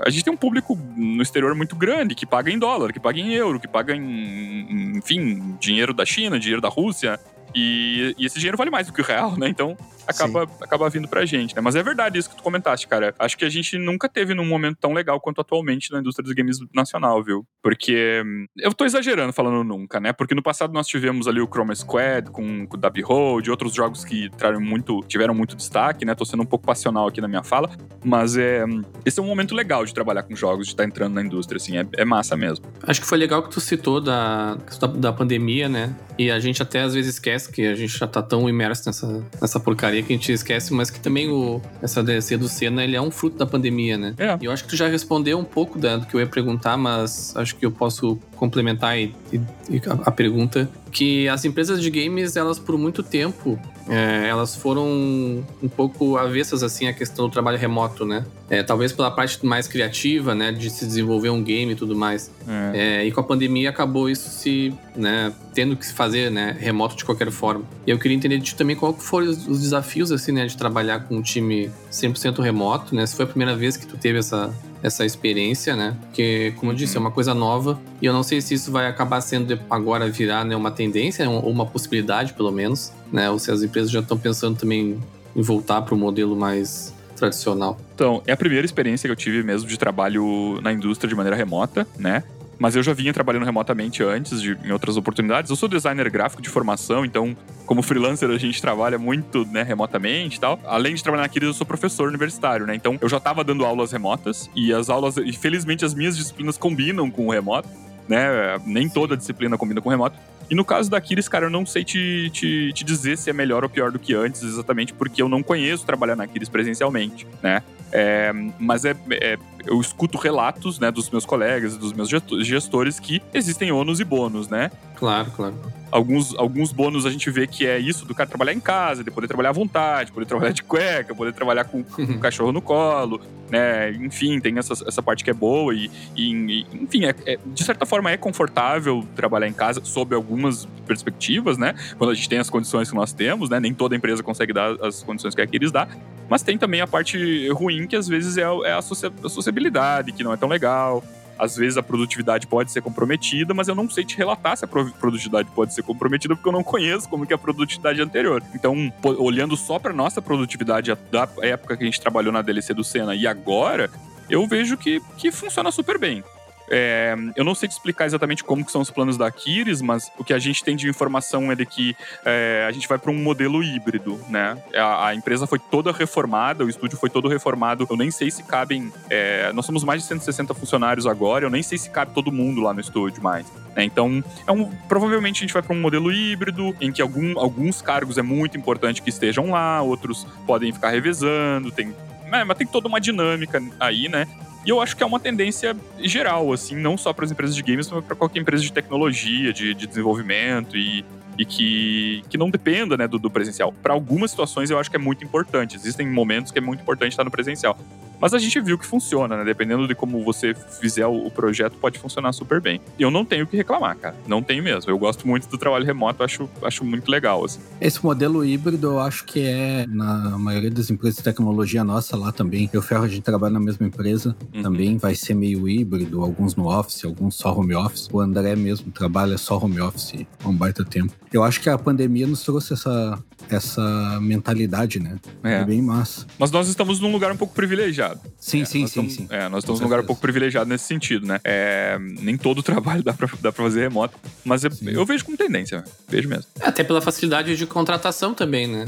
[0.05, 3.19] a gente tem um público no exterior muito grande, que paga em dólar, que paga
[3.19, 7.19] em euro, que paga em, enfim, dinheiro da China, dinheiro da Rússia,
[7.59, 9.49] e, e, esse dinheiro vale mais do que o real, né?
[9.49, 9.75] Então
[10.07, 11.63] acaba, acaba vindo pra gente, né?
[11.63, 13.15] Mas é verdade isso que tu comentaste, cara.
[13.19, 16.35] Acho que a gente nunca teve num momento tão legal quanto atualmente na indústria dos
[16.35, 17.47] games nacional, viu?
[17.63, 18.23] Porque
[18.59, 20.13] eu tô exagerando falando nunca, né?
[20.13, 23.73] Porque no passado nós tivemos ali o Chroma Squad com, com o Dabi Road, outros
[23.75, 26.15] jogos que tiveram muito, tiveram muito destaque, né?
[26.15, 27.71] Tô sendo um pouco passional aqui na minha fala,
[28.05, 28.65] mas é,
[29.03, 31.57] esse é um momento legal de trabalhar com jogos, de estar tá entrando na indústria,
[31.57, 32.67] assim, é, é massa mesmo.
[32.83, 35.97] Acho que foi legal que tu citou da, da, da pandemia, né?
[36.19, 38.83] E a gente até às vezes esquece esquece que a gente já tá tão imerso
[38.87, 42.85] nessa, nessa porcaria que a gente esquece, mas que também o, essa DLC do Senna,
[42.85, 44.15] ele é um fruto da pandemia, né?
[44.19, 44.37] É.
[44.41, 46.77] E eu acho que tu já respondeu um pouco da, do que eu ia perguntar,
[46.77, 51.81] mas acho que eu posso complementar e, e, e a, a pergunta que as empresas
[51.81, 57.27] de games, elas por muito tempo, é, elas foram um pouco avessas assim à questão
[57.27, 58.25] do trabalho remoto, né?
[58.51, 62.31] É, talvez pela parte mais criativa, né, de se desenvolver um game e tudo mais.
[62.47, 63.01] É.
[63.01, 66.97] é e com a pandemia acabou isso se, né, tendo que se fazer, né, remoto
[66.97, 67.65] de qualquer forma.
[67.87, 71.01] E eu queria entender de ti também qual foram os desafios assim, né, de trabalhar
[71.01, 73.07] com um time 100% remoto, né?
[73.07, 74.53] Se foi a primeira vez que tu teve essa
[74.87, 75.97] essa experiência, né?
[76.01, 78.87] Porque, como eu disse, é uma coisa nova e eu não sei se isso vai
[78.87, 83.29] acabar sendo agora virar né, uma tendência ou uma possibilidade, pelo menos, né?
[83.29, 84.99] Ou se as empresas já estão pensando também
[85.35, 87.77] em voltar para o modelo mais tradicional.
[87.95, 91.37] Então, é a primeira experiência que eu tive mesmo de trabalho na indústria de maneira
[91.37, 92.23] remota, né?
[92.59, 95.51] Mas eu já vinha trabalhando remotamente antes, de, em outras oportunidades.
[95.51, 100.39] Eu sou designer gráfico de formação, então, como freelancer, a gente trabalha muito né, remotamente
[100.39, 100.59] e tal.
[100.65, 102.75] Além de trabalhar na eu sou professor universitário, né?
[102.75, 106.57] Então, eu já estava dando aulas remotas e as aulas, e felizmente as minhas disciplinas
[106.57, 107.69] combinam com o remoto,
[108.09, 108.59] né?
[108.65, 110.17] Nem toda disciplina combina com o remoto.
[110.49, 113.33] E no caso da Aquiles, cara, eu não sei te, te, te, dizer se é
[113.33, 117.27] melhor ou pior do que antes, exatamente porque eu não conheço trabalhar na Aquiles presencialmente,
[117.43, 117.63] né?
[117.93, 122.09] É, mas é, é, eu escuto relatos né, dos meus colegas e dos meus
[122.43, 124.71] gestores que existem ônus e bônus, né?
[124.97, 125.55] Claro, claro.
[125.91, 129.11] Alguns, alguns bônus a gente vê que é isso do cara trabalhar em casa, de
[129.11, 132.61] poder trabalhar à vontade, poder trabalhar de cueca, poder trabalhar com, com um cachorro no
[132.61, 133.21] colo,
[133.51, 133.93] né?
[133.93, 137.87] Enfim, tem essa, essa parte que é boa e, e enfim, é, é, de certa
[137.87, 141.75] forma é confortável trabalhar em casa sob algumas perspectivas, né?
[141.97, 143.61] Quando a gente tem as condições que nós temos, né?
[143.61, 145.89] Nem toda empresa consegue dar as condições que a Aquiles dá,
[146.29, 150.33] mas tem também a parte ruim que às vezes é, é a, sociabilidade, que não
[150.33, 151.05] é tão legal,
[151.39, 154.69] às vezes a produtividade pode ser comprometida, mas eu não sei te relatar se a
[154.69, 158.43] produtividade pode ser comprometida porque eu não conheço como que é a produtividade anterior.
[158.55, 162.85] Então, olhando só para nossa produtividade da época que a gente trabalhou na DLC do
[162.85, 163.91] Senna e agora,
[164.29, 166.23] eu vejo que, que funciona super bem.
[166.69, 170.11] É, eu não sei te explicar exatamente como que são os planos da Aquiles, mas
[170.19, 173.11] o que a gente tem de informação é de que é, a gente vai para
[173.11, 174.57] um modelo híbrido, né?
[174.75, 177.87] A, a, empresa foi toda reformada, o estúdio foi todo reformado.
[177.89, 178.93] Eu nem sei se cabem.
[179.11, 182.61] É, nós somos mais de 160 funcionários agora, eu nem sei se cabe todo mundo
[182.61, 183.47] lá no estúdio mais.
[183.75, 183.85] Né?
[183.85, 187.83] Então, é um, provavelmente a gente vai para um modelo híbrido, em que algum, alguns
[187.83, 191.95] cargos é muito importante que estejam lá, outros podem ficar revezando, tem
[192.33, 194.27] é, mas tem toda uma dinâmica aí, né?
[194.65, 197.63] E eu acho que é uma tendência geral, assim, não só para as empresas de
[197.63, 201.05] games, mas para qualquer empresa de tecnologia, de, de desenvolvimento e,
[201.39, 203.73] e que, que não dependa né, do, do presencial.
[203.83, 205.77] Para algumas situações eu acho que é muito importante.
[205.77, 207.79] Existem momentos que é muito importante estar no presencial.
[208.21, 209.45] Mas a gente viu que funciona, né?
[209.45, 212.81] Dependendo de como você fizer o, projeto, pode funcionar super bem.
[212.99, 214.17] E eu não tenho o que reclamar, cara.
[214.27, 214.91] Não tenho mesmo.
[214.91, 217.61] Eu gosto muito do trabalho remoto, acho, acho muito legal, assim.
[217.81, 222.33] Esse modelo híbrido, eu acho que é na maioria das empresas de tecnologia nossa lá
[222.33, 222.71] também.
[222.73, 224.63] Eu ferro, a gente trabalha na mesma empresa uhum.
[224.63, 224.97] também.
[224.97, 228.09] Vai ser meio híbrido, alguns no office, alguns só home office.
[228.11, 231.13] O André mesmo trabalha só home office há um baita tempo.
[231.33, 233.19] Eu acho que a pandemia nos trouxe essa,
[233.51, 235.19] essa mentalidade, né?
[235.43, 235.55] É.
[235.55, 236.27] é bem massa.
[236.39, 238.21] Mas nós estamos num lugar um pouco privilegiado.
[238.39, 239.27] Sim, é, sim, sim, estamos, sim.
[239.31, 241.41] É, nós estamos num lugar um pouco privilegiado nesse sentido, né?
[241.45, 245.37] É, nem todo trabalho dá pra, dá pra fazer remoto, mas eu, eu vejo como
[245.37, 246.47] tendência, vejo mesmo.
[246.61, 248.87] É, até pela facilidade de contratação também, né?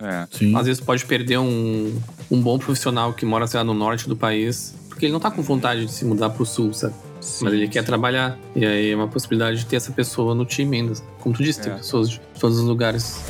[0.00, 0.26] É.
[0.30, 0.56] Sim.
[0.56, 1.98] Às vezes pode perder um,
[2.30, 5.30] um bom profissional que mora, sei lá, no norte do país, porque ele não tá
[5.30, 6.94] com vontade de se mudar pro sul, sabe?
[7.22, 7.72] Sim, mas ele sim.
[7.72, 8.36] quer trabalhar.
[8.54, 10.94] E aí é uma possibilidade de ter essa pessoa no time ainda.
[11.20, 11.64] Como tu disse, é.
[11.64, 13.22] tem pessoas de todos os lugares.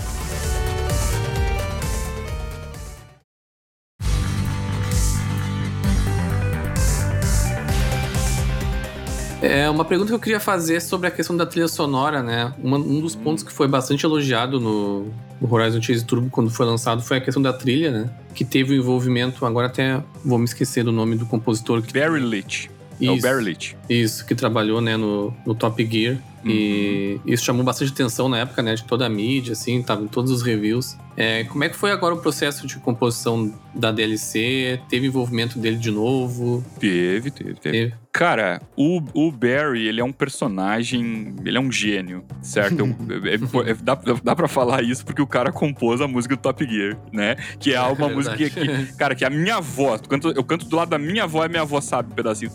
[9.42, 12.54] É uma pergunta que eu queria fazer sobre a questão da trilha sonora, né?
[12.62, 16.64] Uma, um dos pontos que foi bastante elogiado no, no, Horizon Chase Turbo quando foi
[16.64, 18.10] lançado foi a questão da trilha, né?
[18.34, 21.82] Que teve o envolvimento, agora até vou me esquecer do nome do compositor.
[21.82, 21.92] Que...
[21.92, 22.70] Barry Leach.
[23.02, 23.76] Isso, é o Barry Leach.
[23.88, 26.18] Isso, que trabalhou né, no, no Top Gear.
[26.44, 26.50] Uhum.
[26.50, 28.74] E isso chamou bastante atenção na época, né?
[28.74, 30.96] De toda a mídia, assim, tava em todos os reviews.
[31.16, 34.80] É, como é que foi agora o processo de composição da DLC?
[34.88, 36.64] Teve envolvimento dele de novo?
[36.78, 37.78] Teve, teve, teve.
[37.78, 38.02] teve.
[38.12, 42.84] Cara, o, o Barry, ele é um personagem, ele é um gênio, certo?
[43.24, 46.62] é, é, dá, dá pra falar isso porque o cara compôs a música do Top
[46.62, 47.36] Gear, né?
[47.58, 50.44] Que é uma é música que, que, cara, que a minha avó, eu canto, eu
[50.44, 52.52] canto do lado da minha avó e minha avó sabe um pedacinho,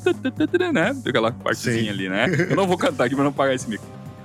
[0.71, 0.95] né?
[1.03, 1.89] Aquela partezinha Sim.
[1.89, 2.27] ali, né?
[2.51, 3.76] Eu não vou cantar aqui pra não pagar esse.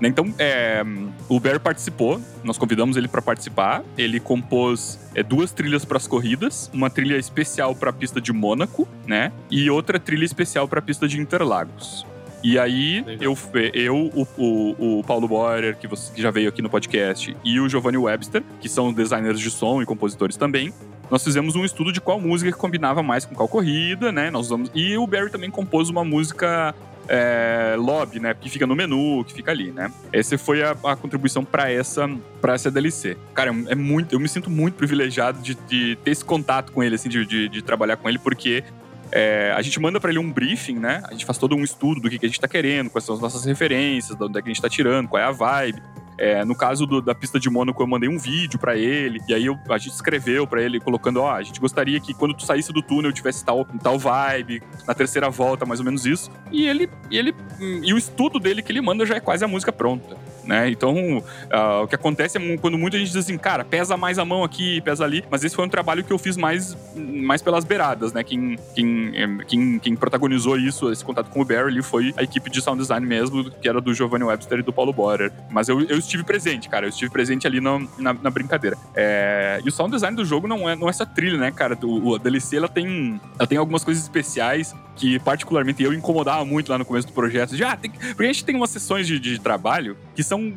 [0.03, 0.83] Né, então, é,
[1.29, 3.85] o Barry participou, nós convidamos ele para participar.
[3.97, 8.33] Ele compôs é, duas trilhas para as corridas, uma trilha especial para a pista de
[8.33, 9.31] Mônaco, né?
[9.49, 12.05] E outra trilha especial para a pista de Interlagos.
[12.43, 13.39] E aí, eu,
[13.73, 17.61] eu o, o, o, Paulo Borer, que, você, que já veio aqui no podcast, e
[17.61, 20.75] o Giovanni Webster, que são designers de som e compositores também,
[21.09, 24.33] nós fizemos um estudo de qual música que combinava mais com qual corrida, né?
[24.33, 24.69] Nós vamos...
[24.75, 26.75] E o Barry também compôs uma música
[27.09, 28.35] é, lobby, né?
[28.35, 29.93] Que fica no menu, que fica ali, né?
[30.13, 32.09] Essa foi a, a contribuição para essa
[32.41, 33.17] para essa DLC.
[33.35, 36.95] Cara, é muito, eu me sinto muito privilegiado de, de ter esse contato com ele,
[36.95, 38.65] assim, de, de, de trabalhar com ele, porque
[39.11, 41.03] é, a gente manda para ele um briefing, né?
[41.07, 43.15] A gente faz todo um estudo do que, que a gente tá querendo, quais são
[43.15, 45.83] as nossas referências, de onde é que a gente tá tirando, qual é a vibe.
[46.19, 49.35] É, no caso do, da pista de Mônaco, eu mandei um vídeo para ele, e
[49.35, 52.45] aí eu, a gente escreveu para ele, colocando: ó, a gente gostaria que quando tu
[52.45, 56.31] saísse do túnel tivesse tal, tal vibe, na terceira volta, mais ou menos isso.
[56.51, 57.35] E ele, e ele.
[57.83, 60.71] E o estudo dele que ele manda já é quase a música pronta né?
[60.71, 64.25] Então, uh, o que acontece é quando muita gente diz assim, cara, pesa mais a
[64.25, 67.65] mão aqui, pesa ali, mas esse foi um trabalho que eu fiz mais, mais pelas
[67.65, 68.23] beiradas, né?
[68.23, 69.13] Quem, quem,
[69.47, 73.07] quem, quem protagonizou isso, esse contato com o Barry, foi a equipe de sound design
[73.07, 75.33] mesmo, que era do Giovanni Webster e do Paulo Borer.
[75.51, 78.77] Mas eu, eu estive presente, cara, eu estive presente ali no, na, na, brincadeira.
[78.95, 81.79] É, e o sound design do jogo não é, não é essa trilha, né, cara?
[81.83, 86.71] O, a DLC, ela tem, ela tem algumas coisas especiais que particularmente eu incomodava muito
[86.71, 87.57] lá no começo do projeto.
[87.57, 90.53] Já, ah, tem, porque a gente tem umas sessões de, de trabalho que são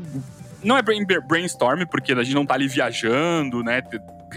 [0.64, 3.84] não é brainstorm, porque a gente não tá ali viajando, né?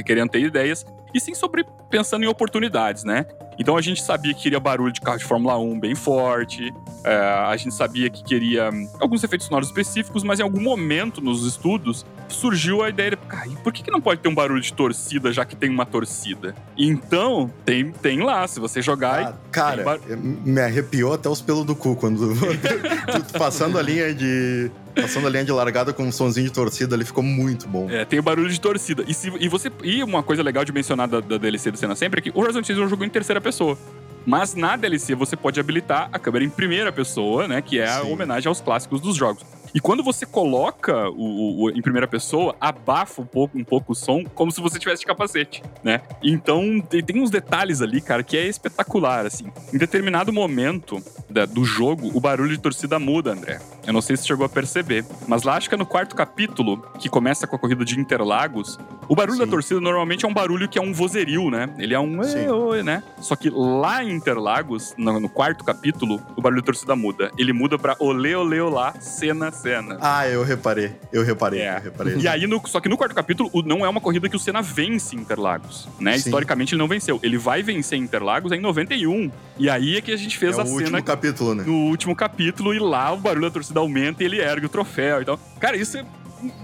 [0.04, 3.26] querendo ter ideias, e sim sobre pensando em oportunidades, né?
[3.58, 7.16] Então a gente sabia que queria barulho de carro de Fórmula 1 bem forte, é,
[7.16, 12.06] a gente sabia que queria alguns efeitos sonoros específicos, mas em algum momento nos estudos
[12.28, 15.32] surgiu a ideia de, cara, por que, que não pode ter um barulho de torcida
[15.32, 16.54] já que tem uma torcida?
[16.76, 19.20] Então, tem, tem lá, se você jogar.
[19.20, 19.98] Ah, cara, bar...
[20.08, 22.32] me arrepiou até os pelos do cu quando
[23.38, 27.04] passando a linha de Passando a linha de largada com um sonzinho de torcida ali,
[27.04, 27.88] ficou muito bom.
[27.90, 29.04] É, tem o barulho de torcida.
[29.06, 31.94] E, se, e, você, e uma coisa legal de mencionar da, da DLC do Cena
[31.94, 33.78] Sempre é que o Horizon Chase é um jogo em terceira pessoa.
[34.26, 37.62] Mas na DLC você pode habilitar a câmera em primeira pessoa, né?
[37.62, 38.12] Que é a Sim.
[38.12, 39.42] homenagem aos clássicos dos jogos.
[39.74, 43.94] E quando você coloca o, o, em primeira pessoa, abafa um pouco, um pouco o
[43.94, 46.02] som, como se você tivesse de capacete, né?
[46.22, 49.46] Então tem, tem uns detalhes ali, cara, que é espetacular, assim.
[49.72, 53.60] Em determinado momento da, do jogo, o barulho de torcida muda, André.
[53.86, 56.82] Eu não sei se chegou a perceber, mas lá acho que é no quarto capítulo,
[56.98, 58.78] que começa com a corrida de Interlagos,
[59.08, 59.44] o barulho Sim.
[59.44, 61.70] da torcida normalmente é um barulho que é um vozerio, né?
[61.78, 63.02] Ele é um oi, né?
[63.20, 67.32] Só que lá em Interlagos, no, no, quarto capítulo, o barulho da torcida muda.
[67.38, 69.98] Ele muda pra olê, olê, olá, cena, cena.
[70.00, 70.92] Ah, eu reparei.
[71.12, 71.60] Eu reparei.
[71.60, 71.76] É.
[71.76, 72.16] Eu reparei.
[72.16, 74.62] E aí, no, só que no quarto capítulo, não é uma corrida que o Senna
[74.62, 76.12] vence Interlagos, né?
[76.12, 76.28] Sim.
[76.28, 77.18] Historicamente, ele não venceu.
[77.22, 79.30] Ele vai vencer Interlagos em 91.
[79.58, 80.76] E aí é que a gente fez é a cena.
[80.76, 81.64] No último capítulo, né?
[81.66, 85.22] No último capítulo, e lá o barulho da torcida aumenta e ele ergue o troféu.
[85.22, 86.04] Então, cara, isso é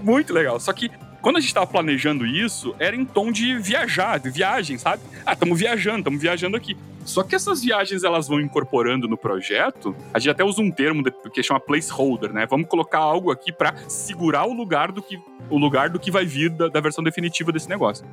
[0.01, 0.59] muito legal.
[0.59, 0.89] Só que
[1.21, 5.01] quando a gente tava planejando isso, era em tom de viajar, de viagem, sabe?
[5.25, 6.77] Ah, estamos viajando, estamos viajando aqui.
[7.05, 9.95] Só que essas viagens elas vão incorporando no projeto.
[10.13, 12.45] A gente até usa um termo que chama placeholder, né?
[12.45, 15.17] Vamos colocar algo aqui para segurar o lugar do que
[15.49, 18.05] o lugar do que vai vir da, da versão definitiva desse negócio.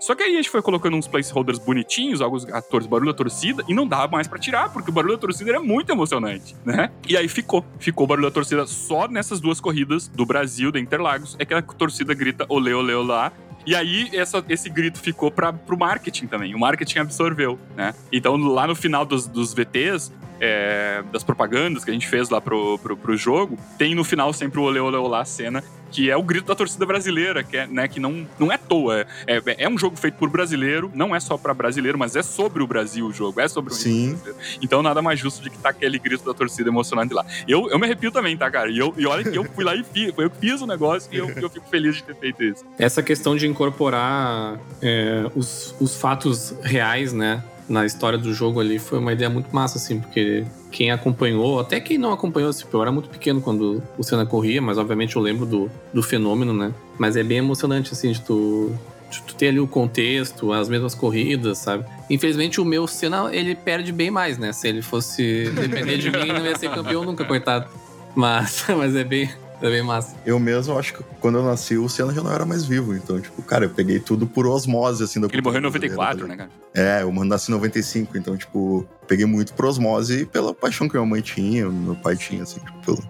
[0.00, 3.64] Só que aí a gente foi colocando uns placeholders bonitinhos, alguns atores, barulho da torcida,
[3.68, 6.90] e não dava mais para tirar, porque o barulho da torcida era muito emocionante, né?
[7.08, 7.64] E aí ficou.
[7.78, 11.52] Ficou o barulho da torcida só nessas duas corridas do Brasil, da Interlagos, é que
[11.52, 13.32] a torcida grita olê, olê, olá,
[13.68, 16.54] e aí, essa, esse grito ficou para pro marketing também.
[16.54, 17.94] O marketing absorveu, né?
[18.10, 22.40] Então, lá no final dos, dos VTs, é, das propagandas que a gente fez lá
[22.40, 26.16] pro, pro, pro jogo, tem no final sempre o olê, olê, olá cena, que é
[26.16, 29.06] o grito da torcida brasileira, que, é, né, que não, não é à toa.
[29.26, 32.22] É, é, é um jogo feito por brasileiro, não é só para brasileiro, mas é
[32.22, 34.18] sobre o Brasil o jogo, é sobre o Sim.
[34.62, 37.24] Então nada mais justo de que tá aquele grito da torcida emocionante lá.
[37.46, 38.70] Eu, eu me arrepio também, tá, cara?
[38.70, 41.18] E, eu, e olha que eu fui lá e fiz, eu fiz o negócio e
[41.18, 42.64] eu, eu fico feliz de ter feito isso.
[42.78, 47.42] Essa questão de incorporar é, os, os fatos reais, né?
[47.68, 51.80] na história do jogo ali foi uma ideia muito massa, assim, porque quem acompanhou, até
[51.80, 55.22] quem não acompanhou, tipo, eu era muito pequeno quando o Senna corria, mas obviamente eu
[55.22, 56.72] lembro do, do fenômeno, né?
[56.98, 58.72] Mas é bem emocionante, assim, de tu,
[59.10, 61.84] de tu ter ali o contexto, as mesmas corridas, sabe?
[62.10, 64.52] Infelizmente o meu Senna, ele perde bem mais, né?
[64.52, 67.68] Se ele fosse depender de mim, não ia ser campeão nunca, coitado.
[68.14, 70.16] Mas, mas é bem, é bem massa.
[70.24, 72.94] Eu mesmo acho que quando eu nasci, o Senna já não era mais vivo.
[72.94, 75.20] Então, tipo, cara, eu peguei tudo por osmose, assim.
[75.24, 76.50] Ele morreu em 94, né, cara?
[76.74, 78.16] É, eu nasci em 95.
[78.16, 82.16] Então, tipo, peguei muito por osmose e pela paixão que minha mãe tinha, meu pai
[82.16, 83.02] tinha, assim, tipo,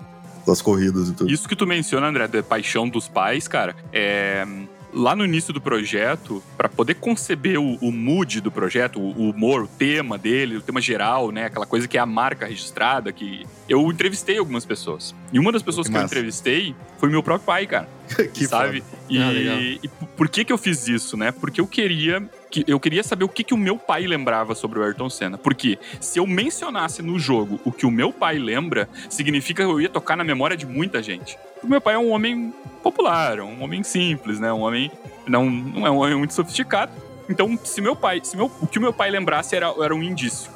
[0.45, 1.31] pelas corridas e tudo.
[1.31, 4.47] Isso que tu menciona, André, da paixão dos pais, cara, é
[4.99, 9.63] lá no início do projeto, para poder conceber o, o, mood do projeto, o, humor,
[9.63, 11.47] o tema dele, o tema geral, né?
[11.47, 15.15] Aquela coisa que é a marca registrada, que eu entrevistei algumas pessoas.
[15.33, 17.89] E uma das pessoas que, que eu entrevistei foi meu próprio pai, cara.
[18.33, 18.83] que sabe?
[19.09, 21.33] E, ah, e, por que que eu fiz isso, né?
[21.33, 24.79] Porque eu queria que eu queria saber o que que o meu pai lembrava sobre
[24.79, 25.37] o Ayrton Senna.
[25.37, 29.81] Porque se eu mencionasse no jogo o que o meu pai lembra, significa que eu
[29.81, 31.39] ia tocar na memória de muita gente.
[31.63, 34.53] O meu pai é um homem popular, um homem simples, né?
[34.53, 34.91] Um homem
[35.27, 36.93] não, não é um homem muito sofisticado.
[37.29, 40.03] Então, se meu pai, se meu, o que o meu pai lembrasse era, era um
[40.03, 40.51] indício.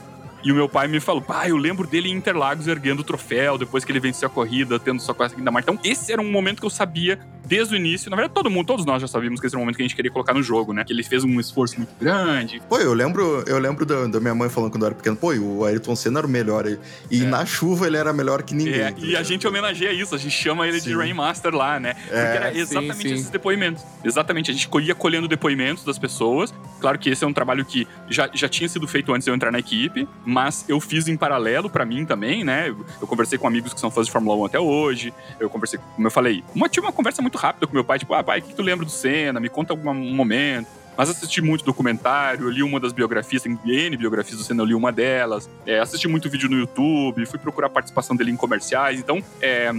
[0.45, 3.57] E o meu pai me falou, pai, eu lembro dele em Interlagos erguendo o troféu,
[3.57, 5.71] depois que ele venceu a corrida, tendo sua quase da marca.
[5.71, 7.21] Então, esse era um momento que eu sabia
[7.53, 8.09] desde o início.
[8.09, 9.87] Na verdade, todo mundo, todos nós já sabíamos que esse era o momento que a
[9.87, 10.83] gente queria colocar no jogo, né?
[10.85, 12.63] Que ele fez um esforço muito grande.
[12.67, 15.35] Pô, eu lembro, eu lembro da, da minha mãe falando quando eu era pequeno, pô,
[15.35, 16.67] o Ayrton Senna era o melhor.
[17.11, 17.27] E é.
[17.27, 18.81] na chuva ele era melhor que ninguém.
[18.81, 20.89] É, tá e a gente homenageia isso, a gente chama ele sim.
[20.89, 21.93] de Rainmaster lá, né?
[21.93, 23.15] Porque é, era exatamente sim, sim.
[23.15, 23.85] esses depoimentos.
[24.03, 26.55] Exatamente, a gente ia colhendo depoimentos das pessoas.
[26.81, 29.35] Claro que esse é um trabalho que já, já tinha sido feito antes de eu
[29.35, 32.75] entrar na equipe, mas eu fiz em paralelo para mim também, né?
[33.01, 35.13] Eu conversei com amigos que são fãs de Fórmula 1 até hoje.
[35.39, 38.15] Eu conversei, como eu falei, uma, tinha uma conversa muito rápida com meu pai, tipo,
[38.15, 39.41] ah, pai, o que tu lembra do Senna?
[39.41, 40.69] Me conta algum momento.
[40.97, 44.75] Mas assisti muito documentário, li uma das biografias, tem N biografias do Senna, eu li
[44.75, 45.49] uma delas.
[45.67, 49.01] É, assisti muito vídeo no YouTube, fui procurar a participação dele em comerciais.
[49.01, 49.71] Então, é,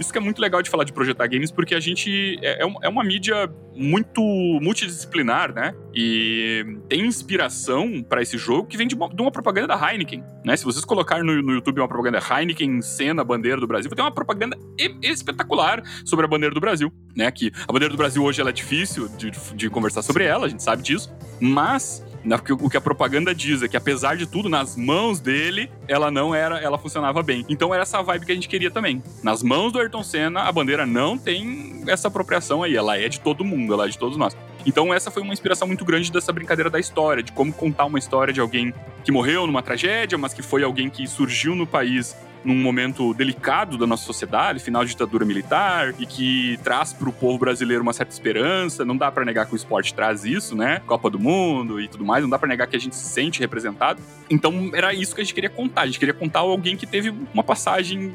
[0.00, 2.74] isso que é muito legal de falar de projetar games, porque a gente é, é,
[2.82, 4.20] é uma mídia muito
[4.60, 5.74] multidisciplinar, né?
[5.94, 10.22] E tem inspiração para esse jogo que vem de uma, de uma, propaganda da Heineken,
[10.44, 10.56] né?
[10.56, 14.02] Se vocês colocarem no, no YouTube uma propaganda Heineken, cena, bandeira do Brasil, vai ter
[14.02, 14.56] uma propaganda
[15.02, 17.30] espetacular sobre a bandeira do Brasil, né?
[17.30, 20.48] Que a bandeira do Brasil hoje ela é difícil de, de conversar sobre ela, a
[20.48, 21.12] gente sabe disso.
[21.40, 22.04] Mas
[22.60, 26.34] o que a propaganda diz é que, apesar de tudo, nas mãos dele, ela não
[26.34, 27.44] era, ela funcionava bem.
[27.48, 29.02] Então era essa vibe que a gente queria também.
[29.22, 33.20] Nas mãos do Ayrton Senna, a bandeira não tem essa apropriação aí, ela é de
[33.20, 34.36] todo mundo, ela é de todos nós.
[34.64, 37.98] Então essa foi uma inspiração muito grande dessa brincadeira da história, de como contar uma
[37.98, 38.72] história de alguém
[39.04, 43.78] que morreu numa tragédia, mas que foi alguém que surgiu no país num momento delicado
[43.78, 47.92] da nossa sociedade, final de ditadura militar, e que traz para o povo brasileiro uma
[47.92, 48.84] certa esperança.
[48.84, 50.80] Não dá para negar que o esporte traz isso, né?
[50.86, 53.40] Copa do Mundo e tudo mais, não dá para negar que a gente se sente
[53.40, 54.00] representado.
[54.28, 55.82] Então era isso que a gente queria contar.
[55.82, 58.12] A gente queria contar alguém que teve uma passagem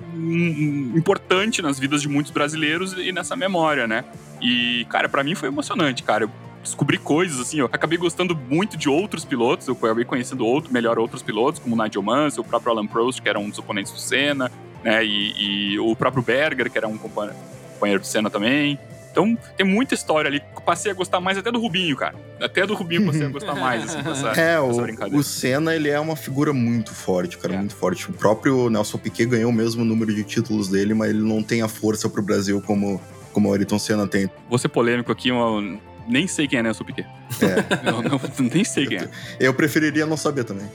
[0.96, 4.04] importante nas vidas de muitos brasileiros e nessa memória, né?
[4.42, 6.26] E, cara, para mim foi emocionante, cara.
[6.26, 10.72] Eu descobri coisas, assim, eu acabei gostando muito de outros pilotos, eu acabei conhecendo outro,
[10.72, 13.59] melhor outros pilotos, como o Nigel Mansell, o próprio Alan Prost, que era um dos
[13.59, 14.51] oponentes do Senna,
[14.84, 18.80] né, e, e o próprio Berger, que era um companheiro do Senna também.
[19.18, 20.39] Então, tem muita história ali.
[20.63, 22.13] Passei a gostar mais até do Rubinho, cara.
[22.39, 25.18] Até do Rubinho passei a gostar mais, assim, dessa, é, dessa brincadeira.
[25.18, 27.57] O Senna, ele é uma figura muito forte, cara, é.
[27.57, 28.07] muito forte.
[28.11, 31.63] O próprio Nelson Piquet ganhou o mesmo número de títulos dele, mas ele não tem
[31.63, 33.01] a força pro Brasil como,
[33.34, 34.30] como o Ayrton Senna tem.
[34.47, 37.08] Vou ser polêmico aqui, uma, nem sei quem é Nelson Piquet.
[37.41, 37.88] É.
[37.89, 38.20] Eu não,
[38.51, 39.10] nem sei quem é.
[39.39, 40.66] Eu preferiria não saber também.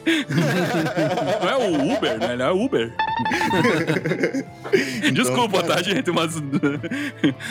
[1.40, 2.32] Não é o Uber, né?
[2.34, 2.92] Ele é Uber.
[5.12, 6.10] Desculpa, então, tá, gente?
[6.10, 6.34] Mas,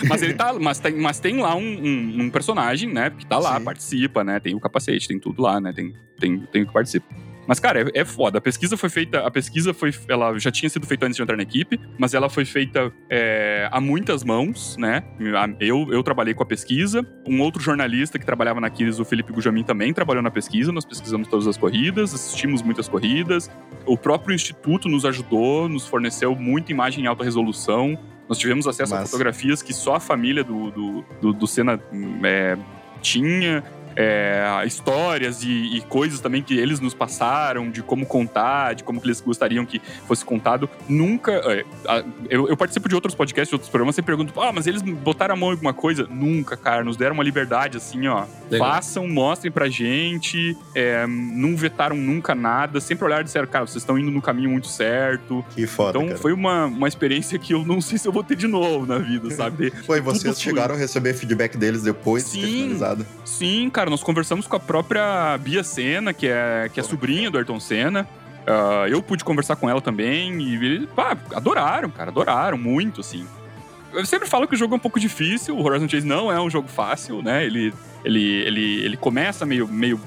[0.08, 0.54] mas ele tá.
[0.54, 3.10] Mas tem, mas tem lá um, um, um personagem, né?
[3.10, 3.66] Que tá lá, Sim.
[3.66, 4.40] participa, né?
[4.40, 5.74] Tem o capacete, tem tudo lá, né?
[5.74, 7.06] Tem, tem, tem o que participa.
[7.52, 8.38] Mas, cara, é, é, foda.
[8.38, 9.28] A pesquisa foi feita.
[9.28, 9.94] A pesquisa foi.
[10.08, 13.68] Ela já tinha sido feita antes de entrar na equipe, mas ela foi feita é,
[13.70, 15.04] a muitas mãos, né?
[15.60, 17.06] Eu, eu trabalhei com a pesquisa.
[17.28, 20.72] Um outro jornalista que trabalhava na Kiris, o Felipe Gujamin, também trabalhou na pesquisa.
[20.72, 23.52] Nós pesquisamos todas as corridas, assistimos muitas corridas.
[23.86, 28.00] O próprio Instituto nos ajudou, nos forneceu muita imagem em alta resolução.
[28.30, 29.04] Nós tivemos acesso Massa.
[29.04, 31.78] a fotografias que só a família do, do, do, do Senna
[32.24, 32.58] é,
[33.02, 33.62] tinha
[33.96, 39.00] é, histórias e, e, coisas também que eles nos passaram, de como contar, de como
[39.00, 40.70] que eles gostariam que fosse contado.
[40.88, 41.32] Nunca.
[41.32, 41.66] É,
[42.30, 45.34] eu, eu, participo de outros podcasts, de outros programas, e pergunto, ah, mas eles botaram
[45.34, 46.08] a mão em alguma coisa?
[46.10, 46.84] Nunca, cara.
[46.84, 48.26] Nos deram uma liberdade assim, ó.
[48.50, 48.68] Legal.
[48.68, 50.58] Façam, mostrem pra gente.
[50.76, 52.80] É, não vetaram nunca nada.
[52.80, 55.44] Sempre olharam e disseram, cara, vocês estão indo no caminho muito certo.
[55.52, 55.98] Que foda.
[55.98, 56.20] Então cara.
[56.20, 58.98] foi uma, uma experiência que eu não sei se eu vou ter de novo na
[58.98, 59.72] vida, sabe?
[59.86, 63.06] foi, vocês chegaram a receber feedback deles depois sim, de ter finalizado?
[63.26, 67.32] Sim, cara cara, nós conversamos com a própria Bia Senna, que é, que é sobrinha
[67.32, 68.08] do Ayrton Senna.
[68.42, 73.26] Uh, eu pude conversar com ela também e eles, pá, adoraram, cara, adoraram muito, assim.
[73.92, 76.40] Eu sempre falo que o jogo é um pouco difícil, o Horizon Chase não é
[76.40, 77.44] um jogo fácil, né?
[77.44, 77.74] Ele,
[78.06, 80.00] ele, ele, ele começa meio, meio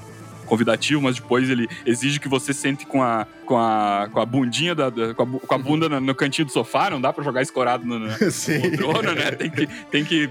[0.45, 4.73] convidativo, mas depois ele exige que você sente com a, com a, com a bundinha,
[4.73, 7.25] da, da com, a, com, a, bunda no, no, cantinho do sofá, não dá pra
[7.25, 9.31] jogar escorado no, no, no trono, né?
[9.31, 10.29] Tem que, tem que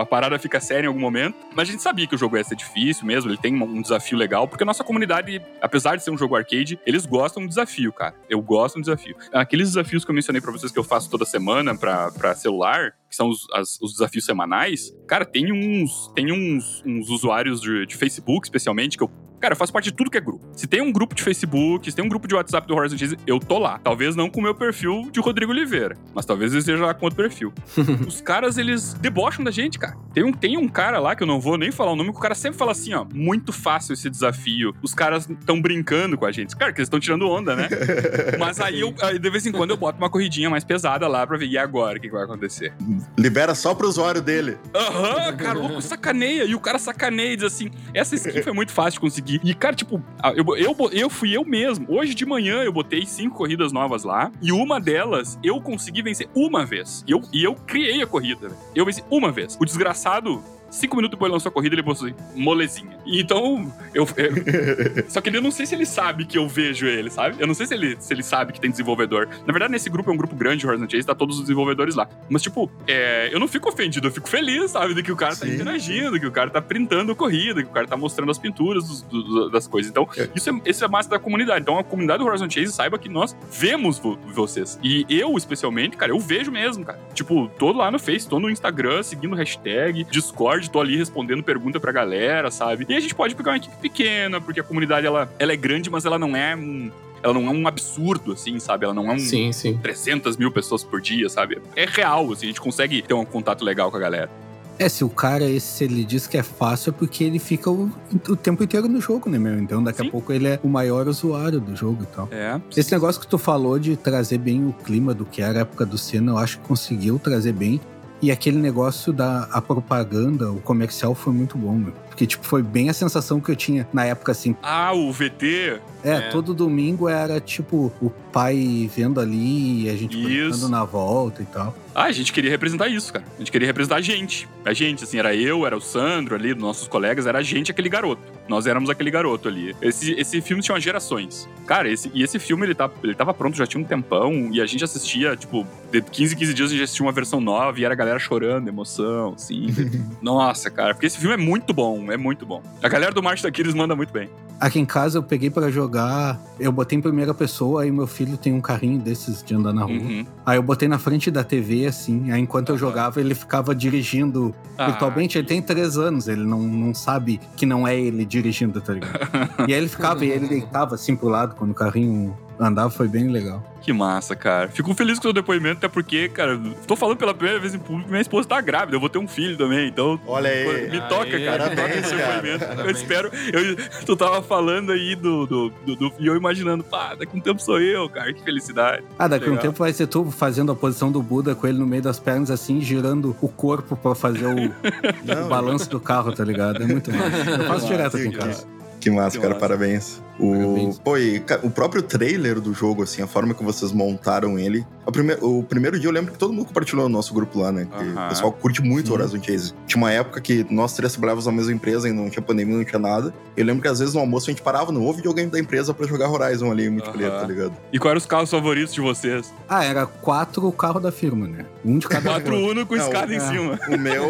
[0.00, 1.36] a parada fica séria em algum momento.
[1.54, 4.16] Mas a gente sabia que o jogo ia ser difícil mesmo, ele tem um desafio
[4.16, 7.92] legal, porque a nossa comunidade, apesar de ser um jogo arcade, eles gostam do desafio,
[7.92, 8.14] cara.
[8.28, 9.16] Eu gosto do desafio.
[9.32, 12.92] Aqueles desafios que eu mencionei pra vocês que eu faço toda semana pra, pra celular,
[13.08, 17.86] que são os, as, os desafios semanais, cara, tem uns, tem uns, uns usuários de,
[17.86, 19.10] de Facebook, especialmente, que eu
[19.40, 20.44] Cara, eu faço parte de tudo que é grupo.
[20.54, 23.18] Se tem um grupo de Facebook, se tem um grupo de WhatsApp do Horizon Chase,
[23.26, 23.78] eu tô lá.
[23.82, 27.04] Talvez não com o meu perfil de Rodrigo Oliveira, mas talvez eu esteja lá com
[27.06, 27.52] outro perfil.
[28.06, 29.96] Os caras, eles debocham da gente, cara.
[30.12, 32.18] Tem um, tem um cara lá, que eu não vou nem falar o nome, que
[32.18, 34.74] o cara sempre fala assim, ó, muito fácil esse desafio.
[34.82, 36.56] Os caras estão brincando com a gente.
[36.56, 37.68] Cara, que eles estão tirando onda, né?
[38.38, 41.26] mas aí, eu, aí, de vez em quando, eu boto uma corridinha mais pesada lá
[41.26, 42.72] pra ver, e agora, o que, que vai acontecer?
[43.18, 44.56] Libera só pro usuário dele.
[44.74, 46.44] Aham, uhum, cara, louco, sacaneia.
[46.44, 49.54] E o cara sacaneia e diz assim, essa skin foi muito fácil de conseguir E,
[49.54, 50.02] cara, tipo,
[50.34, 51.86] eu, eu, eu fui eu mesmo.
[51.88, 54.30] Hoje de manhã eu botei cinco corridas novas lá.
[54.40, 57.04] E uma delas eu consegui vencer uma vez.
[57.06, 58.50] E eu, e eu criei a corrida.
[58.74, 59.56] Eu venci uma vez.
[59.60, 60.42] O desgraçado
[60.76, 62.98] Cinco minutos depois lançou a corrida, ele postou assim, molezinha.
[63.06, 65.08] Então, eu, eu.
[65.08, 67.36] só que ele, eu não sei se ele sabe que eu vejo ele, sabe?
[67.38, 69.26] Eu não sei se ele, se ele sabe que tem desenvolvedor.
[69.46, 71.94] Na verdade, nesse grupo é um grupo grande de Horizon Chase, tá todos os desenvolvedores
[71.94, 72.06] lá.
[72.28, 74.92] Mas, tipo, é, eu não fico ofendido, eu fico feliz, sabe?
[74.92, 75.48] De que o cara tá Sim.
[75.48, 78.38] tá interagindo, que o cara tá printando a corrida, que o cara tá mostrando as
[78.38, 79.90] pinturas dos, dos, das coisas.
[79.90, 80.28] Então, é.
[80.34, 81.62] isso é, isso é massa da comunidade.
[81.62, 84.78] Então, a comunidade do Horizon Chase saiba que nós vemos vo vocês.
[84.82, 87.00] E eu, especialmente, cara, eu vejo mesmo, cara.
[87.14, 91.42] Tipo, tô lá no Face, tô no Instagram, seguindo hashtag, Discord Discord, tô ali respondendo
[91.42, 92.86] pergunta pra galera, sabe?
[92.88, 95.88] E a gente pode pegar uma equipe pequena, porque a comunidade ela, ela é grande,
[95.90, 96.90] mas ela não é um
[97.22, 98.84] ela não é um absurdo, assim, sabe?
[98.84, 99.78] Ela não é um sim, sim.
[99.78, 101.60] 300 mil pessoas por dia, sabe?
[101.74, 104.30] É real, assim, a gente consegue ter um contato legal com a galera.
[104.78, 107.90] É, se o cara, esse, ele diz que é fácil, é porque ele fica o,
[108.28, 109.58] o tempo inteiro no jogo, né, meu?
[109.58, 110.08] Então, daqui Sim.
[110.08, 112.28] a pouco ele é o maior usuário do jogo e tal.
[112.30, 112.60] É.
[112.76, 115.86] Esse negócio que tu falou de trazer bem o clima do que era a época
[115.86, 117.80] do Senna, eu acho que conseguiu trazer bem.
[118.20, 122.05] E aquele negócio da propaganda, o comercial foi muito bom, meu.
[122.16, 124.56] Porque, tipo, foi bem a sensação que eu tinha na época, assim.
[124.62, 125.82] Ah, o VT.
[126.02, 126.20] É, É.
[126.30, 131.46] todo domingo era, tipo, o pai vendo ali e a gente brincando na volta e
[131.46, 131.76] tal.
[131.94, 133.24] Ah, a gente queria representar isso, cara.
[133.34, 134.48] A gente queria representar a gente.
[134.64, 137.88] A gente, assim, era eu, era o Sandro ali, nossos colegas, era a gente aquele
[137.88, 138.20] garoto.
[138.48, 139.74] Nós éramos aquele garoto ali.
[139.82, 141.48] Esse, esse filme tinha gerações.
[141.66, 144.60] Cara, esse, e esse filme, ele, tá, ele tava pronto já tinha um tempão, e
[144.60, 147.78] a gente assistia, tipo, de 15 em 15 dias a gente assistia uma versão nova,
[147.80, 149.66] e era a galera chorando, emoção, assim.
[150.22, 152.62] Nossa, cara, porque esse filme é muito bom, é muito bom.
[152.82, 154.28] A galera do March Daquiles manda muito bem.
[154.58, 158.38] Aqui em casa eu peguei pra jogar, eu botei em primeira pessoa, aí meu filho
[158.38, 159.92] tem um carrinho desses de andar na rua.
[159.96, 160.26] Uhum.
[160.46, 164.54] Aí eu botei na frente da TV, assim, aí enquanto eu jogava, ele ficava dirigindo
[164.78, 165.36] Ah, virtualmente.
[165.36, 169.28] Ele tem três anos, ele não, não sabe que não é ele dirigindo, tá ligado?
[169.68, 173.08] e aí ele ficava e ele deitava assim pro lado quando o carrinho andava, foi
[173.08, 173.62] bem legal.
[173.82, 174.68] Que massa, cara.
[174.68, 177.78] Fico feliz com o seu depoimento, até porque, cara, tô falando pela primeira vez em
[177.78, 180.18] público, minha esposa tá grávida, eu vou ter um filho também, então.
[180.26, 180.90] Olha aí.
[180.90, 181.70] Me toca, Aê, cara.
[181.70, 182.40] Me toca esse cara.
[182.42, 182.80] depoimento.
[182.80, 183.30] Eu espero.
[183.52, 187.40] Eu, tu tava falando aí do, do, do, do- E eu imaginando, pá, daqui um
[187.40, 188.32] tempo sou eu, cara.
[188.32, 189.04] Que felicidade.
[189.16, 189.62] Ah, daqui a um Legal.
[189.66, 192.50] tempo vai ser tu fazendo a posição do Buda com ele no meio das pernas,
[192.50, 194.56] assim, girando o corpo pra fazer o,
[195.44, 196.82] o balanço do carro, tá ligado?
[196.82, 197.50] É muito massa.
[197.50, 198.66] Eu faço direto aqui em que, casa.
[199.06, 199.60] Que massa, Que cara, massa.
[199.66, 200.20] parabéns.
[200.38, 200.98] O, Parabéns.
[200.98, 204.84] pô, e, o próprio trailer do jogo, assim, a forma que vocês montaram ele.
[205.06, 207.72] A prime- o primeiro dia eu lembro que todo mundo compartilhou no nosso grupo lá,
[207.72, 207.86] né?
[207.90, 208.26] Que Aham.
[208.26, 209.14] O pessoal curte muito Sim.
[209.14, 209.72] Horizon Chase.
[209.86, 212.84] Tinha uma época que nós três trabalhávamos na mesma empresa e não tinha pandemia, não
[212.84, 213.32] tinha nada.
[213.56, 216.06] Eu lembro que às vezes no almoço a gente parava no videogame da empresa pra
[216.06, 217.40] jogar Horizon ali, multiplayer, Aham.
[217.40, 217.72] tá ligado?
[217.90, 219.54] E quais eram os carros favoritos de vocês?
[219.66, 221.64] Ah, era quatro o carro da firma, né?
[221.82, 222.54] Um de cada Quatro.
[222.56, 223.40] Uno com escada em é.
[223.40, 223.80] cima.
[223.88, 224.24] O meu.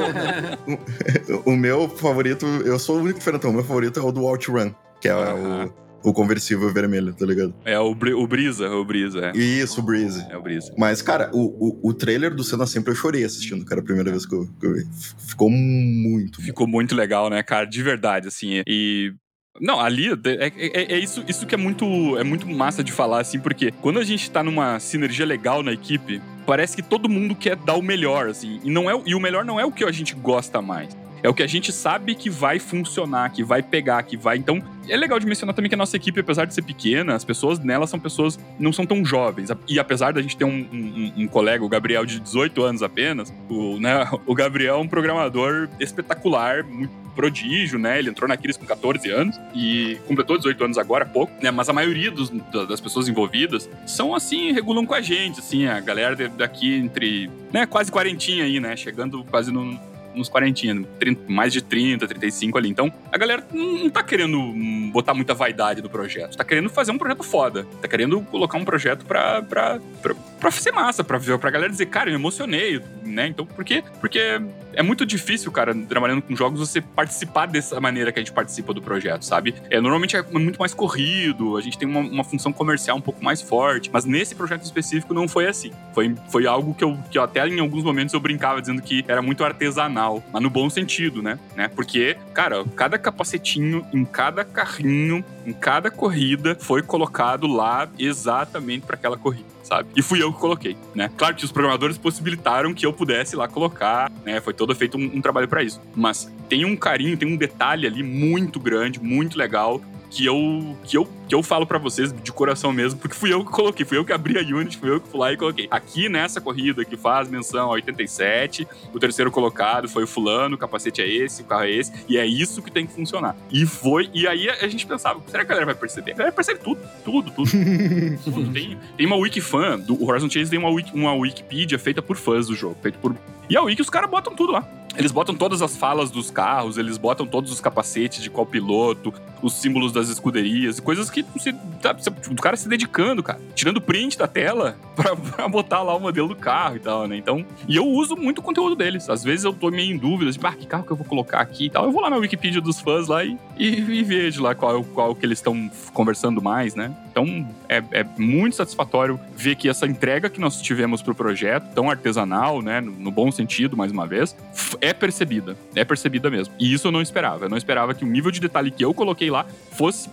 [1.46, 3.50] o, o meu favorito, eu sou o único diferentão.
[3.50, 4.65] O meu favorito é o do OutRun,
[5.00, 5.72] que é o,
[6.08, 7.54] o conversível vermelho, tá ligado?
[7.64, 9.36] É o, Bri- o Brisa, o Brisa, é.
[9.36, 10.24] Isso, o Breeze.
[10.30, 10.72] É o Brisa.
[10.78, 14.10] Mas, cara, o, o, o trailer do Cena Sempre eu chorei assistindo, cara, a primeira
[14.10, 14.84] vez que eu, que eu vi.
[15.26, 16.46] Ficou muito bom.
[16.46, 17.64] Ficou muito legal, né, cara?
[17.66, 18.62] De verdade, assim.
[18.66, 19.12] E.
[19.58, 21.84] Não, ali é, é- é isso, isso que é muito,
[22.18, 25.72] é muito massa de falar, assim, porque quando a gente tá numa sinergia legal na
[25.72, 28.60] equipe, parece que todo mundo quer dar o melhor, assim.
[28.62, 30.94] E, não é, e o melhor não é o que a gente gosta mais.
[31.22, 34.36] É o que a gente sabe que vai funcionar, que vai pegar, que vai.
[34.36, 37.24] Então, é legal de mencionar também que a nossa equipe, apesar de ser pequena, as
[37.24, 39.48] pessoas nela são pessoas não são tão jovens.
[39.68, 43.32] E apesar da gente ter um, um- um colega, o Gabriel, de 18 anos apenas,
[43.48, 47.98] o, né, o Gabriel é um programador espetacular, muito prodígio, né?
[47.98, 51.50] Ele entrou na Aquiles com 14 anos e completou 18 anos agora há pouco, né?
[51.50, 55.66] Mas a maioria dos- da- das pessoas envolvidas são assim, regulam com a gente, assim,
[55.66, 58.76] a galera daqui entre, né, quase quarentinha aí, né?
[58.76, 59.80] Chegando quase no,
[60.16, 62.68] nos 40, 30, mais de 30, 35 ali.
[62.68, 64.52] Então, a galera não, tá querendo
[64.92, 66.36] botar muita vaidade no projeto.
[66.36, 67.64] Tá querendo fazer um projeto foda.
[67.80, 71.86] Tá querendo colocar um projeto pra, pra, pra, pra ser massa, pra, pra galera dizer,
[71.86, 73.26] cara, eu me emocionei, né?
[73.26, 73.84] Então, por quê?
[74.00, 74.40] Porque
[74.76, 78.74] é muito difícil, cara, trabalhando com jogos, você participar dessa maneira que a gente participa
[78.74, 79.54] do projeto, sabe?
[79.70, 83.24] É, normalmente é muito mais corrido, a gente tem uma, uma função comercial um pouco
[83.24, 85.72] mais forte, mas nesse projeto específico não foi assim.
[85.94, 89.02] Foi, foi algo que eu, que eu até em alguns momentos eu brincava dizendo que
[89.08, 91.38] era muito artesanal, mas no bom sentido, né?
[91.54, 91.68] né?
[91.68, 98.96] Porque, cara, cada capacetinho em cada carrinho, em cada corrida foi colocado lá exatamente para
[98.96, 99.46] aquela corrida.
[99.62, 99.88] Sabe?
[99.96, 101.10] E fui eu que coloquei, né?
[101.16, 104.40] Claro que os programadores possibilitaram que eu pudesse lá colocar, né?
[104.40, 105.80] Foi todo feito um, um trabalho para isso.
[105.92, 109.80] Mas tem um carinho, tem um detalhe ali muito grande, muito legal,
[110.16, 113.44] que eu, que eu, que eu falo pra vocês de coração mesmo, porque fui eu
[113.44, 115.68] que coloquei, fui eu que abri a Unity, fui eu que fui lá e coloquei.
[115.70, 120.58] Aqui nessa corrida que faz menção a 87, o terceiro colocado foi o fulano, o
[120.58, 123.36] capacete é esse, o carro é esse, e é isso que tem que funcionar.
[123.52, 126.12] E foi, e aí a gente pensava, será que a galera vai perceber?
[126.12, 127.50] A galera percebe tudo, tudo, tudo.
[128.24, 128.52] tudo.
[128.54, 132.46] Tem, tem uma wikifan, do Horizon Chase tem uma, wiki, uma Wikipedia feita por fãs
[132.46, 133.14] do jogo, feito por...
[133.50, 134.66] E a wiki os caras botam tudo lá.
[134.98, 139.12] Eles botam todas as falas dos carros, eles botam todos os capacetes de qual piloto,
[139.42, 144.16] os símbolos das escuderias, coisas que você, você- o cara se dedicando, cara, tirando print
[144.16, 147.16] da tela pra, pra botar lá o modelo do carro e tal, né?
[147.16, 149.08] Então, e eu uso muito o conteúdo deles.
[149.10, 151.40] Às vezes eu tô meio em dúvidas, de, ah, que carro que eu vou colocar
[151.40, 151.84] aqui e tal.
[151.84, 155.14] Eu vou lá na Wikipedia dos fãs lá e, e, e vejo lá qual, qual
[155.14, 156.94] que eles estão conversando mais, né?
[157.16, 161.88] Então, é, é muito satisfatório ver que essa entrega que nós tivemos pro projeto, tão
[161.88, 164.36] artesanal, né, no, no bom sentido, mais uma vez,
[164.82, 165.56] é percebida.
[165.74, 166.52] É percebida mesmo.
[166.58, 167.46] E isso eu não esperava.
[167.46, 170.10] Eu não esperava que o nível de detalhe que eu coloquei lá fosse,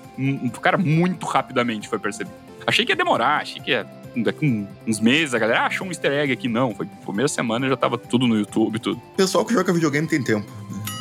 [0.61, 2.37] cara, muito rapidamente foi percebido.
[2.65, 3.85] Achei que ia demorar, achei que ia.
[4.17, 6.47] Daqui um- uns meses a galera ah, achou um easter egg aqui.
[6.47, 8.97] Não, foi primeira semana já tava tudo no YouTube, tudo.
[8.97, 10.45] O pessoal que joga videogame tem tempo.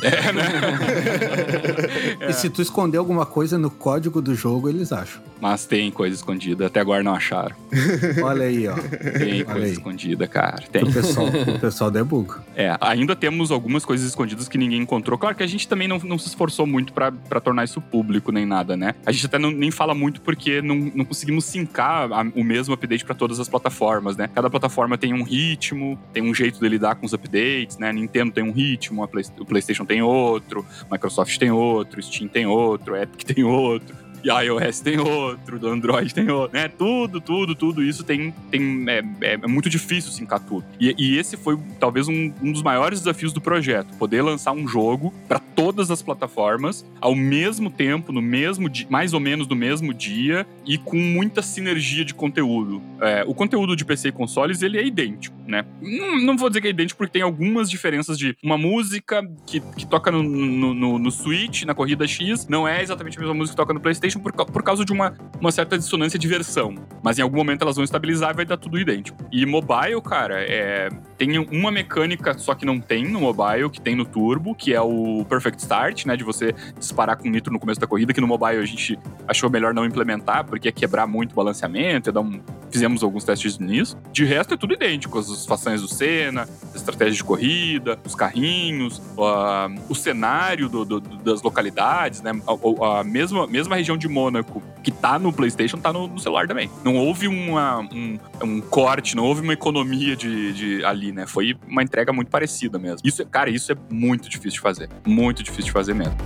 [0.01, 0.43] É, né?
[2.29, 5.21] E se tu esconder alguma coisa no código do jogo, eles acham.
[5.41, 6.67] Mas tem coisa escondida.
[6.67, 7.55] Até agora não acharam.
[8.23, 8.75] Olha aí, ó.
[8.75, 9.71] Tem Olha coisa aí.
[9.73, 10.63] escondida, cara.
[10.71, 10.83] Tem.
[10.83, 12.35] O pessoal, o pessoal debug.
[12.55, 15.17] É, ainda temos algumas coisas escondidas que ninguém encontrou.
[15.17, 18.31] Claro que a gente também não, não se esforçou muito pra pra tornar isso público
[18.31, 18.95] nem nada, né?
[19.05, 22.73] A gente até não, nem fala muito porque não, não conseguimos sincar a- o mesmo
[22.73, 24.27] update pra todas as plataformas, né?
[24.33, 27.91] Cada plataforma tem um ritmo, tem um jeito de lidar com os updates, né?
[27.93, 32.95] Nintendo tem um ritmo, Play- o PlayStation tem outro, Microsoft tem outro, Steam tem outro,
[32.95, 33.95] Epic tem outro.
[34.29, 36.67] IOS tem outro, do Android tem outro, né?
[36.67, 38.33] Tudo, tudo, tudo isso tem.
[38.49, 40.65] tem é, é- é muito difícil sincar tudo.
[40.79, 44.67] E, e esse foi talvez um, um dos maiores desafios do projeto: poder lançar um
[44.67, 49.55] jogo para todas as plataformas ao mesmo tempo, no mesmo dia, mais ou menos no
[49.55, 52.81] mesmo dia e com muita sinergia de conteúdo.
[53.01, 55.65] É, o conteúdo de PC e consoles ele é idêntico, né?
[55.81, 59.59] Não, não vou dizer que é idêntico porque tem algumas diferenças de uma música que,
[59.59, 63.33] que toca no, no, no, no Switch, na corrida X, não é exatamente a mesma
[63.33, 66.75] música que toca no PlayStation por, por causa de uma, uma certa dissonância de versão.
[67.01, 69.17] Mas em algum momento elas vão estabilizar e vai dar tudo idêntico.
[69.31, 73.95] E mobile, cara, é, tem uma mecânica só que não tem no mobile, que tem
[73.95, 76.15] no Turbo, que é o Perfect Start, né?
[76.15, 78.97] De você disparar com nitro no começo da corrida, que no mobile a gente
[79.27, 82.41] achou melhor não implementar, porque ia quebrar muito o balanceamento, ia dar um.
[82.71, 83.97] Fizemos alguns testes nisso.
[84.11, 85.19] De resto, é tudo idêntico.
[85.19, 90.99] As façanhas do Senna, as estratégias de corrida, os carrinhos, ah, o cenário do- do-
[90.99, 92.31] das localidades, né?
[92.47, 96.47] A, a mesma, mesma região de Mônaco que tá no PlayStation tá no, no celular
[96.47, 96.69] também.
[96.83, 101.25] Não houve uma, um, um corte, não houve uma economia de, de ali, né?
[101.25, 102.99] Foi uma entrega muito parecida mesmo.
[103.03, 104.89] Isso, cara, isso é muito difícil de fazer.
[105.05, 106.17] Muito difícil de fazer mesmo.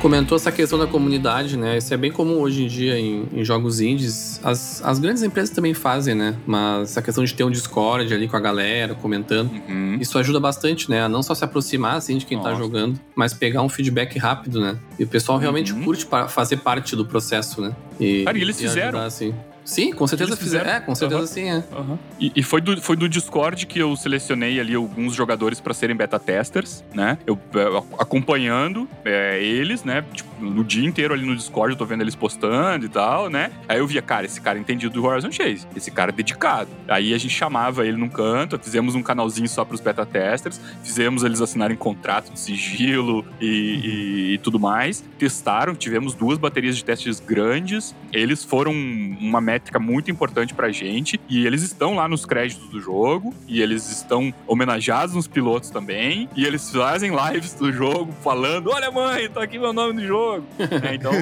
[0.00, 1.76] Comentou essa questão da comunidade, né?
[1.78, 4.40] Isso é bem comum hoje em dia em, em jogos indies.
[4.44, 6.36] As, as grandes empresas também fazem, né?
[6.46, 9.50] Mas essa questão de ter um Discord ali com a galera, comentando.
[9.68, 9.98] Uhum.
[10.00, 11.02] Isso ajuda bastante, né?
[11.02, 12.62] A não só se aproximar, assim, de quem tá Nossa.
[12.62, 14.78] jogando, mas pegar um feedback rápido, né?
[14.98, 15.82] E o pessoal realmente Uhum.
[15.82, 17.74] curte fazer parte do processo, né?
[17.98, 18.98] E, Cara, e eles ajudar, fizeram.
[19.00, 19.34] assim.
[19.68, 20.64] Sim, com certeza fizeram.
[20.64, 20.78] fizeram.
[20.78, 21.26] É, com certeza Aham.
[21.26, 21.62] sim, é.
[21.76, 21.98] Aham.
[22.18, 25.94] E, e foi, do, foi do Discord que eu selecionei ali alguns jogadores pra serem
[25.94, 27.18] beta testers, né?
[27.26, 30.02] Eu é, acompanhando é, eles, né?
[30.12, 33.50] Tipo, no dia inteiro ali no Discord, eu tô vendo eles postando e tal, né?
[33.68, 35.66] Aí eu via, cara, esse cara é entendido do Horizon Chase.
[35.76, 36.70] Esse cara é dedicado.
[36.88, 41.24] Aí a gente chamava ele num canto, fizemos um canalzinho só pros beta testers, fizemos
[41.24, 45.04] eles assinarem contrato de sigilo e, e- e tudo mais.
[45.18, 47.94] Testaram, tivemos duas baterias de testes grandes.
[48.12, 51.20] Eles foram uma métrica muito importante pra gente.
[51.28, 53.34] E eles estão lá nos créditos do jogo.
[53.46, 56.28] E eles estão homenageados nos pilotos também.
[56.36, 60.46] E eles fazem lives do jogo falando: Olha, mãe, tá aqui meu nome do jogo.
[60.88, 61.12] É, então.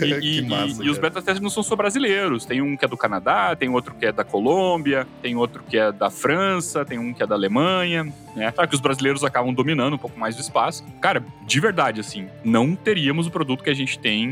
[0.00, 2.44] E, e- Que e- massa, e os beta testers não são só brasileiros.
[2.44, 5.76] Tem um que é do Canadá, tem outro que é da Colômbia, tem outro que
[5.78, 8.12] é da França, tem um que é da Alemanha.
[8.34, 8.50] Né?
[8.50, 10.84] Claro que os brasileiros acabam dominando um pouco mais do espaço.
[11.00, 14.26] Cara, de verdade, assim, não teríamos o produto que a gente tem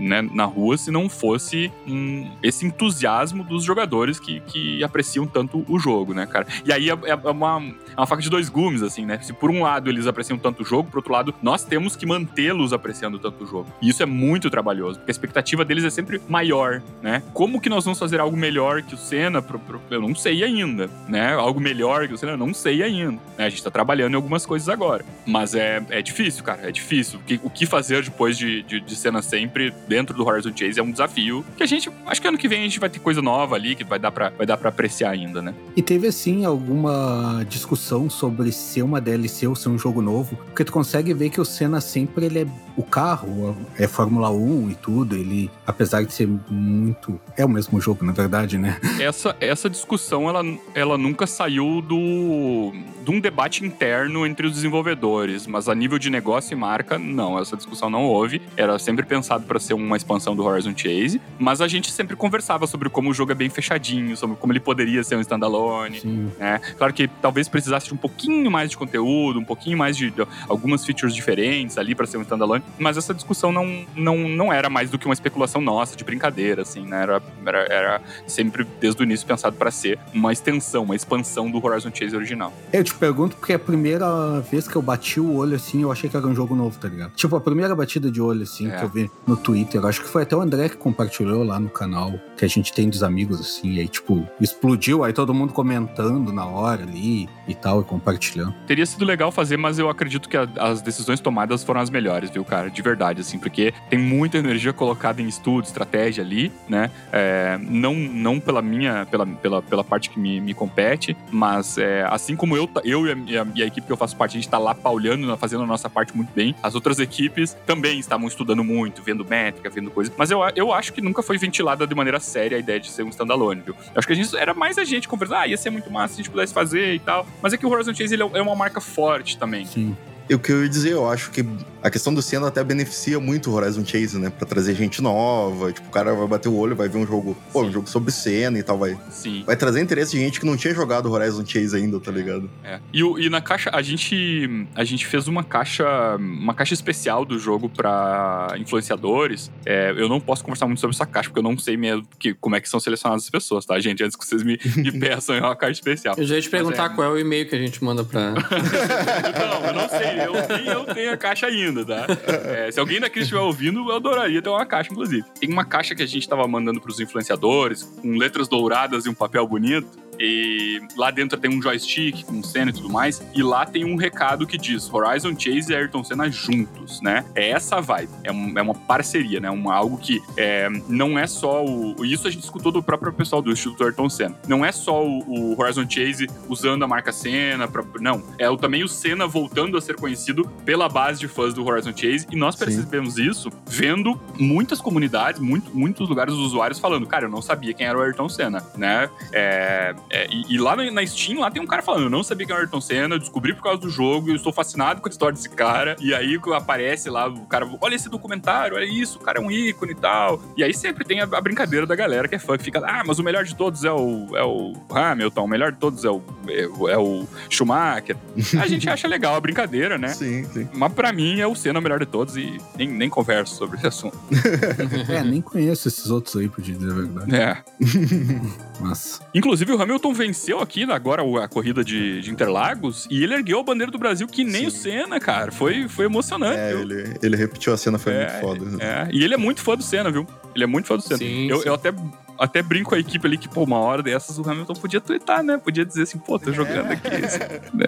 [0.00, 3.03] né, na rua se não fosse um- esse entusiasmo
[3.44, 6.46] dos jogadores que, que apreciam tanto o jogo, né, cara?
[6.64, 7.62] E aí é, é uma,
[7.96, 9.18] é uma faca de dois gumes, assim, né?
[9.22, 12.06] Se por um lado eles apreciam tanto o jogo, por outro lado, nós temos que
[12.06, 13.66] mantê-los apreciando tanto o jogo.
[13.82, 17.22] E isso é muito trabalhoso, porque a expectativa deles é sempre maior, né?
[17.32, 19.40] Como que nós vamos fazer algo melhor que o Senna?
[19.42, 21.32] Pro- pro- Eu não sei ainda, né?
[21.34, 22.32] Algo melhor que o Senna?
[22.32, 23.12] Eu não sei ainda.
[23.38, 23.46] né?
[23.46, 25.04] A gente tá trabalhando em algumas coisas agora.
[25.26, 27.18] Mas é, é difícil, cara, é difícil.
[27.18, 30.78] O que, o que fazer depois de, de, de Senna sempre dentro do Horizon Chase
[30.80, 33.00] é um desafio que a gente, acho que ano que vem a gente vai ter
[33.00, 35.54] coisa nova ali que vai dar pra, vai dar pra apreciar ainda, né?
[35.76, 40.36] E teve, assim, alguma discussão sobre ser uma DLC ou ser um jogo novo?
[40.36, 44.70] Porque tu consegue ver que o Senna sempre, ele é o carro, é Fórmula 1
[44.70, 47.20] e tudo, ele, apesar de ser muito...
[47.36, 48.80] É o mesmo jogo, na verdade, né?
[49.00, 50.42] essa, essa discussão ela,
[50.74, 52.72] ela nunca saiu do
[53.04, 57.38] de um debate interno entre os desenvolvedores, mas a nível de negócio e marca, não,
[57.38, 58.40] essa discussão não houve.
[58.56, 62.66] Era sempre pensado para ser uma expansão do Horizon Chase, mas a gente sempre conversava
[62.66, 66.00] sobre como o jogo é bem fechadinho, sobre como ele poderia ser um standalone.
[66.00, 66.30] Sim.
[66.38, 66.60] né?
[66.76, 70.26] Claro que talvez precisasse de um pouquinho mais de conteúdo, um pouquinho mais de, de
[70.48, 74.68] algumas features diferentes ali para ser um standalone, mas essa discussão não, não, não era
[74.70, 77.02] mais do que uma especulação nossa, de brincadeira, assim, né?
[77.02, 81.64] Era, era, era sempre, desde o início, pensado para ser uma extensão, uma expansão do
[81.64, 82.52] Horizon Chase original.
[82.72, 86.08] Eu te pergunto porque a primeira vez que eu bati o olho assim, eu achei
[86.08, 87.12] que era um jogo novo, tá ligado?
[87.14, 88.76] Tipo, a primeira batida de olho assim É.
[88.76, 91.68] que eu vi no Twitter, acho que foi até o André que compartilhou lá no
[91.68, 95.52] canal que a gente gente tem dos amigos, assim, aí, tipo, explodiu, aí todo mundo
[95.52, 98.54] comentando na hora ali e tal, e compartilhando.
[98.66, 102.30] Teria sido legal fazer, mas eu acredito que a, as decisões tomadas foram as melhores,
[102.30, 102.70] viu, cara?
[102.70, 106.90] De verdade, assim, porque tem muita energia colocada em estudo, estratégia ali, né?
[107.12, 112.06] É, não, não pela minha, pela, pela, pela parte que me, me compete, mas é,
[112.08, 114.48] assim como eu, eu e a, e a, equipe que eu faço parte, a gente
[114.48, 118.64] tá lá paulhando, fazendo a nossa parte muito bem, as outras equipes também estavam estudando
[118.64, 122.18] muito, vendo métrica, vendo coisas, mas eu, eu acho que nunca foi ventilada de maneira
[122.20, 123.74] séria a ideia de ser um standalone, viu?
[123.74, 126.14] Eu acho que a gente era mais a gente conversar, ah, ia ser muito massa
[126.14, 127.26] se a gente pudesse fazer e tal.
[127.42, 129.64] Mas é que o Horizon Chase ele é, é uma marca forte também.
[129.64, 129.96] Sim.
[130.30, 131.44] O que eu ia dizer, eu acho que
[131.84, 134.30] a questão do Senna até beneficia muito o Horizon Chase, né?
[134.30, 135.70] Pra trazer gente nova.
[135.70, 138.10] Tipo, o cara vai bater o olho, vai ver um jogo, pô, um jogo sobre
[138.10, 138.98] Senna e tal, vai.
[139.10, 139.44] Sim.
[139.46, 142.48] Vai trazer interesse de gente que não tinha jogado Horizon Chase ainda, tá ligado?
[142.64, 142.80] É.
[142.90, 147.38] E, e na caixa, a gente, a gente fez uma caixa, uma caixa especial do
[147.38, 149.50] jogo pra influenciadores.
[149.66, 152.32] É, eu não posso conversar muito sobre essa caixa, porque eu não sei mesmo que,
[152.32, 154.02] como é que são selecionadas as pessoas, tá, gente?
[154.02, 156.14] Antes que vocês me, me peçam, é uma caixa especial.
[156.16, 156.94] Eu já ia te perguntar é...
[156.94, 158.30] qual é o e-mail que a gente manda pra.
[158.32, 160.13] não, eu não sei.
[160.16, 162.06] Eu nem eu tenho a caixa ainda, tá?
[162.46, 165.24] É, se alguém daqui estiver ouvindo, eu adoraria ter uma caixa, inclusive.
[165.38, 169.14] Tem uma caixa que a gente tava mandando pros influenciadores, com letras douradas e um
[169.14, 170.03] papel bonito.
[170.18, 173.22] E lá dentro tem um joystick com cena e tudo mais.
[173.34, 177.24] E lá tem um recado que diz Horizon Chase e Ayrton Senna juntos, né?
[177.34, 178.10] É essa vibe.
[178.22, 179.50] É, um, é uma parceria, né?
[179.50, 182.04] Um, algo que é, não é só o.
[182.04, 184.36] Isso a gente escutou do próprio pessoal do Instituto Ayrton Senna.
[184.46, 187.68] Não é só o, o Horizon Chase usando a marca Senna.
[187.68, 188.22] Pra, não.
[188.38, 191.92] É o, também o Senna voltando a ser conhecido pela base de fãs do Horizon
[191.96, 192.26] Chase.
[192.30, 193.30] E nós percebemos Sim.
[193.30, 197.86] isso vendo muitas comunidades, muito, muitos lugares dos usuários falando: cara, eu não sabia quem
[197.86, 199.08] era o Ayrton Senna, né?
[199.32, 202.46] É, é, e, e, lá na Steam, lá tem um cara falando, eu não sabia
[202.46, 205.08] quem era o Ayrton Senna, eu descobri por causa do jogo, eu estou fascinado com
[205.08, 205.96] a história desse cara.
[206.00, 209.50] E aí aparece lá o cara, olha esse documentário, olha isso, o cara é um
[209.50, 210.40] ícone e tal.
[210.56, 213.02] E aí sempre tem a, a brincadeira da galera que é fã, que fica, ah,
[213.06, 216.10] mas o melhor de todos é o, é o Hamilton, o melhor de todos é
[216.10, 218.16] o, é, é o Schumacher.
[218.60, 220.08] A gente acha legal a brincadeira, né?
[220.14, 220.68] Sim, sim.
[220.72, 223.76] Mas pra mim é o Senna o melhor de todos e nem, nem converso sobre
[223.76, 224.18] esse assunto.
[225.08, 227.34] é, nem conheço esses outros aí, pra dizer a verdade.
[227.34, 227.62] É.
[228.80, 229.20] Mas.
[229.34, 233.62] Inclusive, o Hamilton venceu aqui agora a corrida de, de, Interlagos e ele ergueu a
[233.62, 234.66] bandeira do Brasil que nem Sim.
[234.66, 235.52] o Senna, cara.
[235.52, 236.58] Foi, foi emocionante.
[236.58, 238.84] É, ele, ele repetiu a cena, foi é, muito foda.
[238.84, 240.26] É, e ele é muito fã do Senna, viu?
[240.54, 241.18] Ele é muito fã do Senna.
[241.18, 241.68] Sim, eu, sim.
[241.68, 241.92] eu até
[242.38, 245.42] até brinco com a equipe ali que, pô, uma hora dessas o Hamilton podia twittar,
[245.42, 245.56] né?
[245.56, 247.08] Podia dizer assim, pô, tô jogando aqui.
[247.72, 247.86] né?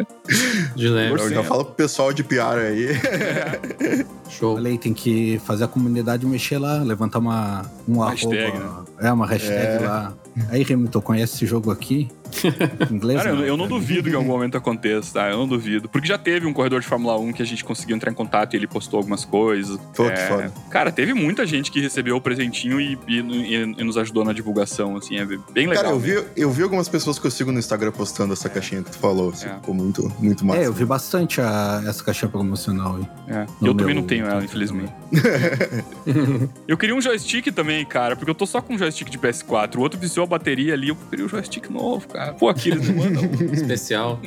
[0.75, 0.87] De.
[0.87, 2.87] Eu já falo pro pessoal de PR aí.
[2.87, 4.07] É.
[4.31, 4.55] Show.
[4.55, 8.85] Falei, tem que fazer a comunidade mexer lá, levantar uma, um hashtag, arroba.
[9.01, 9.09] Né?
[9.09, 9.87] É, uma hashtag é.
[9.87, 10.15] lá.
[10.49, 12.09] Aí, Hamilton, conhece esse jogo aqui?
[12.91, 13.23] Inglês?
[13.23, 15.31] Cara, eu, eu, não duvido que em algum momento aconteça, tá?
[15.31, 15.89] Eu não duvido.
[15.89, 18.55] Porque já teve um corredor de Fórmula 1 que a gente conseguiu entrar em contato
[18.55, 19.79] e ele postou algumas coisas.
[19.95, 20.17] Pô, é...
[20.17, 20.53] foda.
[20.71, 24.33] Cara, teve muita gente que recebeu o presentinho e, e, e, e, nos ajudou na
[24.33, 25.85] divulgação, assim, é bem legal.
[25.85, 28.51] Cara, eu vi, eu vi algumas pessoas que eu sigo no Instagram postando essa é.
[28.51, 29.55] caixinha que tu falou, assim, é.
[29.55, 30.61] ficou muito, muito massa.
[30.61, 33.09] É, eu vi bastante a, essa caixinha promocional aí.
[33.29, 33.47] É.
[33.63, 34.93] Eu também não tenho ela, infelizmente.
[36.67, 39.77] eu queria um joystick também, cara, porque eu tô só com um joystick de PS4.
[39.77, 42.16] O outro viciou a bateria ali, eu queria um joystick novo, cara.
[42.39, 43.25] Pô, aqui eles não mandam.
[43.53, 44.21] Especial.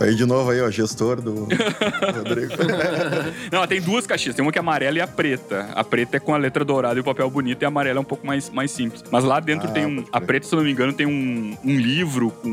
[0.00, 1.48] Aí de novo aí, ó, gestor do
[2.14, 2.52] Rodrigo.
[3.50, 4.34] não, tem duas caixinhas.
[4.34, 5.68] Tem uma que é amarela e a preta.
[5.74, 8.00] A preta é com a letra dourada e o papel bonito, e a amarela é
[8.00, 9.02] um pouco mais, mais simples.
[9.10, 10.04] Mas lá dentro ah, tem um.
[10.12, 12.48] A preta, se eu não me engano, tem um, um livro com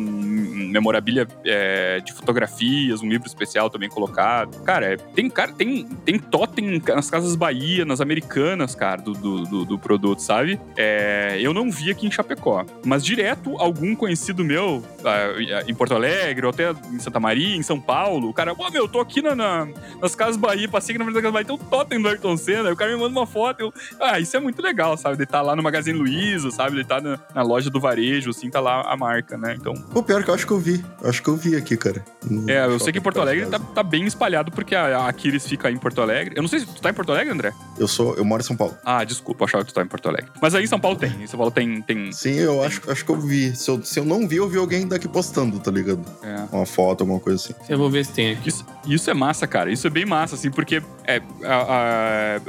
[0.70, 4.62] memorabilia é, de fotografias, um livro especial também colocado.
[4.64, 9.44] Cara, é, tem, cara, tem, tem totem nas Casas Bahia, nas Americanas, cara, do, do,
[9.44, 10.60] do, do produto, sabe?
[10.78, 12.66] É, eu não vi aqui em Chapecó.
[12.86, 17.62] Mas direto, algum conhecido meu, ah, em Porto Alegre, ou até em Santa Maria, em
[17.62, 19.68] São Paulo, o cara, pô, meu, eu tô aqui na, na,
[20.02, 22.36] nas Casas Bahia, passei aqui na frente da Casa Bahia, tem um totem do Ayrton
[22.36, 25.18] Senna, aí o cara me manda uma foto, eu, ah, isso é muito legal, sabe?
[25.18, 26.78] De estar tá lá no Magazine Luiza, sabe?
[26.78, 29.56] De estar tá na, na, loja do varejo, assim, tá lá a marca, né?
[29.56, 29.76] Então...
[29.94, 32.04] O pior que eu acho que eu vi, acho que eu vi aqui, cara.
[32.48, 35.48] É, eu sei que em Porto Alegre tá, tá, bem espalhado, porque a, a Aquiles
[35.48, 36.34] fica aí em Porto Alegre.
[36.36, 37.54] Eu não sei se tu tá em Porto Alegre, André?
[37.78, 38.76] Eu sou, eu moro em São Paulo.
[38.84, 40.32] Ah, desculpa, eu achava que tu tá em Porto Alegre.
[40.42, 41.82] Mas aí em São Paulo tem, em São Paulo tem...
[41.84, 42.66] tem Sim, eu tem.
[42.66, 43.56] Acho, acho que eu vi.
[43.56, 46.04] Se eu, se eu não vi, eu vi alguém daqui postando, tá ligado?
[46.24, 46.56] É.
[46.56, 47.54] Uma foto, alguma coisa assim.
[47.68, 48.50] Eu vou ver se tem aqui.
[48.50, 49.72] Isso, isso é massa, cara.
[49.72, 51.56] Isso é bem massa, assim, porque é, a,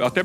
[0.03, 0.23] a, até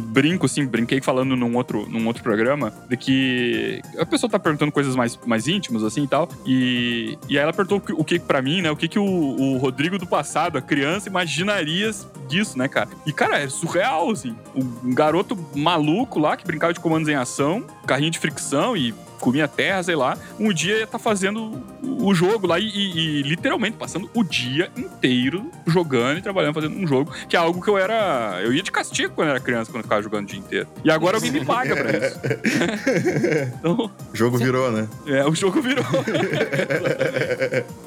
[0.00, 4.72] brinco, assim, brinquei falando num outro, num outro programa, de que a pessoa tá perguntando
[4.72, 8.42] coisas mais, mais íntimas, assim, e tal, e, e aí ela perguntou o que, para
[8.42, 11.90] mim, né, o que que o, o Rodrigo do passado, a criança, imaginaria
[12.28, 12.88] disso, né, cara?
[13.06, 14.34] E, cara, é surreal, assim.
[14.54, 19.48] Um garoto maluco lá, que brincava de comandos em ação, carrinho de fricção e comia
[19.48, 20.16] terra, sei lá.
[20.38, 24.70] Um dia ia tá fazendo o jogo lá e, e, e, literalmente passando o dia
[24.76, 28.40] inteiro jogando e trabalhando, fazendo um jogo, que é algo que eu era.
[28.42, 30.68] Eu ia de castigo quando era criança, quando eu ficava jogando o dia inteiro.
[30.84, 32.20] E agora alguém me paga pra isso.
[33.58, 34.88] então, o jogo virou, né?
[35.06, 35.84] É, o jogo virou.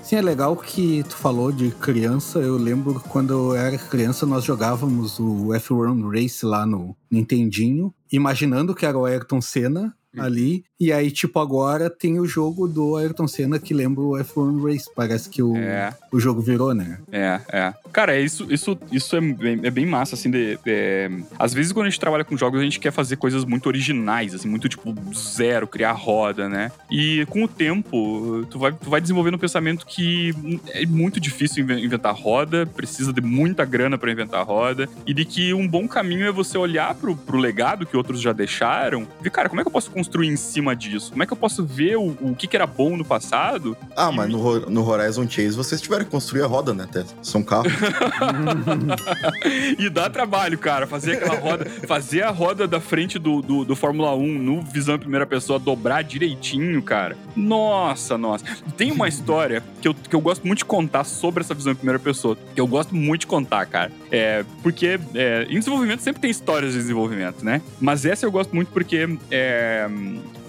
[0.03, 2.39] Sim, é legal que tu falou de criança.
[2.39, 8.73] Eu lembro quando eu era criança, nós jogávamos o F1 Race lá no Nintendinho, imaginando
[8.73, 10.63] que era o Ayrton Senna, ali.
[10.79, 14.89] E aí, tipo, agora tem o jogo do Ayrton Senna que lembra o F1 Race.
[14.95, 15.95] Parece que o, é.
[16.11, 16.99] o jogo virou, né?
[17.11, 17.73] É, é.
[17.93, 20.31] Cara, é isso, isso, isso é, bem, é bem massa, assim.
[20.31, 23.45] De, de, às vezes, quando a gente trabalha com jogos, a gente quer fazer coisas
[23.45, 26.71] muito originais, assim, muito tipo zero, criar roda, né?
[26.89, 30.33] E com o tempo, tu vai, tu vai desenvolvendo um pensamento que
[30.69, 35.53] é muito difícil inventar roda, precisa de muita grana para inventar roda, e de que
[35.53, 39.29] um bom caminho é você olhar pro, pro legado que outros já deixaram e ver,
[39.29, 41.11] cara, como é que eu posso construir em cima disso?
[41.11, 43.77] Como é que eu posso ver o, o que, que era bom no passado?
[43.95, 47.15] Ah, mas no, no Horizon Chase vocês tiveram que construir a roda, né, Tess?
[47.21, 47.71] São carros.
[49.77, 53.75] e dá trabalho, cara, fazer aquela roda, fazer a roda da frente do, do, do
[53.75, 57.15] Fórmula 1 no visão em primeira pessoa, dobrar direitinho, cara.
[57.35, 58.43] Nossa, nossa.
[58.75, 61.75] Tem uma história que eu, que eu gosto muito de contar sobre essa visão em
[61.75, 63.91] primeira pessoa, que eu gosto muito de contar, cara.
[64.09, 67.61] É, porque é, em desenvolvimento sempre tem histórias de desenvolvimento, né?
[67.79, 69.87] Mas essa eu gosto muito porque é,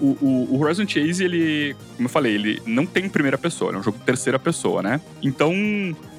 [0.01, 0.17] o,
[0.51, 3.97] o, Horizon Chase, ele, como eu falei, ele não tem primeira pessoa, é um jogo
[4.05, 4.99] terceira pessoa, né?
[5.21, 5.53] Então,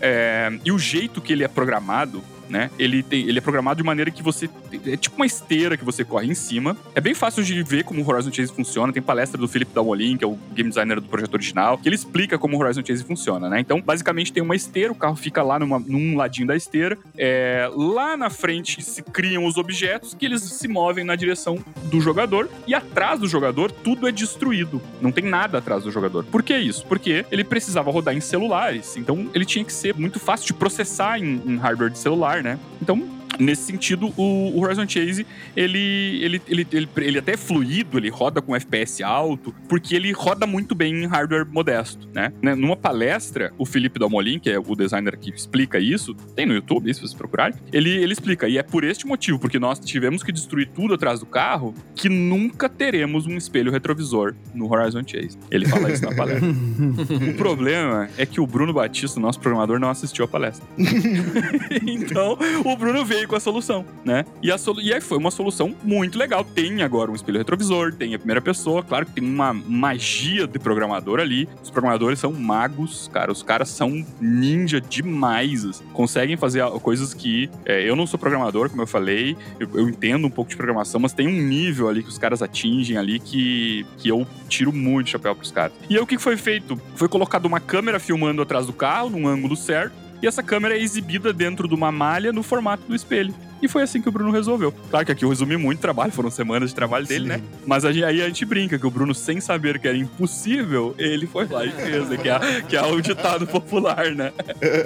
[0.01, 2.23] é, e o jeito que ele é programado,
[2.55, 2.71] né?
[2.79, 4.49] Ele, tem, ele é programado de maneira que você.
[4.87, 6.77] É tipo uma esteira que você corre em cima.
[6.95, 8.93] É bem fácil de ver como o Horizon Chase funciona.
[8.93, 11.97] Tem palestra do Philip Dalmolin, que é o game designer do projeto original, que ele
[11.97, 13.59] explica como o Horizon Chase funciona, né?
[13.59, 16.97] Então, basicamente, tem uma esteira, o carro fica lá numa, num ladinho da esteira.
[17.19, 22.01] É, lá na frente se criam os objetos que eles se movem na direção do
[22.01, 22.49] jogador.
[22.69, 24.81] E atrás do jogador, tudo é destruído.
[25.03, 26.25] Não tem nada atrás do jogador.
[26.25, 26.87] Por que isso?
[26.87, 28.97] Porque ele precisava rodar em celulares.
[28.97, 32.59] Então, ele tinha que ser muito fácil de processar em, em hardware de celular, né?
[32.81, 33.03] Então,
[33.39, 35.27] nesse sentido, o, Horizon Chase,
[35.57, 35.79] ele,
[36.23, 40.47] ele, ele, ele, ele até é fluido, ele roda com FPS alto, porque ele roda
[40.47, 42.33] muito bem em hardware modesto, né?
[42.43, 42.55] né?
[42.55, 46.93] Numa palestra, o Felipe Dalmolin, que é o designer que explica isso, tem no YouTube,
[46.93, 50.31] se vocês procurarem, ele, ele explica, e é por este motivo, porque nós tivemos que
[50.31, 55.39] destruir tudo atrás do carro, que nunca teremos um espelho retrovisor no Horizon Chase.
[55.51, 56.49] Ele fala isso na palestra.
[57.31, 60.67] o problema é que o Bruno Batista, nosso programador, não assistiu a palestra.
[61.87, 64.25] então, o Bruno veio veio com a solução, né?
[64.43, 66.45] E, a solu e aí foi uma solução muito legal.
[66.45, 70.59] Tem agora um espelho retrovisor, tem a primeira pessoa, claro que tem uma magia de
[70.59, 71.49] programador ali.
[71.63, 73.33] Os programadores são magos, cara.
[73.33, 75.65] Os caras são ninja demais.
[75.65, 75.85] Assim.
[75.93, 77.51] Conseguem fazer coisas que.
[77.65, 81.01] É, eu não sou programador, como eu falei, eu, eu, entendo um pouco de programação,
[81.01, 85.11] mas tem um nível ali que os caras atingem ali que, que eu tiro muito
[85.11, 85.73] chapéu pros caras.
[85.89, 86.81] E aí o que foi feito?
[86.97, 90.81] Foi colocado uma câmera filmando atrás do carro, num ângulo certo e essa câmera é
[90.81, 93.35] exibida dentro de uma malha no formato do espelho.
[93.61, 94.73] E foi assim que o Bruno resolveu.
[94.91, 97.37] Claro que aqui eu resumi muito trabalho, foram semanas de trabalho dele, né?
[97.37, 97.43] Sim.
[97.43, 97.49] né?
[97.67, 101.47] Mas aí a gente brinca que o Bruno, sem saber que era impossível, ele foi
[101.47, 102.17] lá e fez, né?
[102.17, 104.33] que, é, que é o ditado popular, né?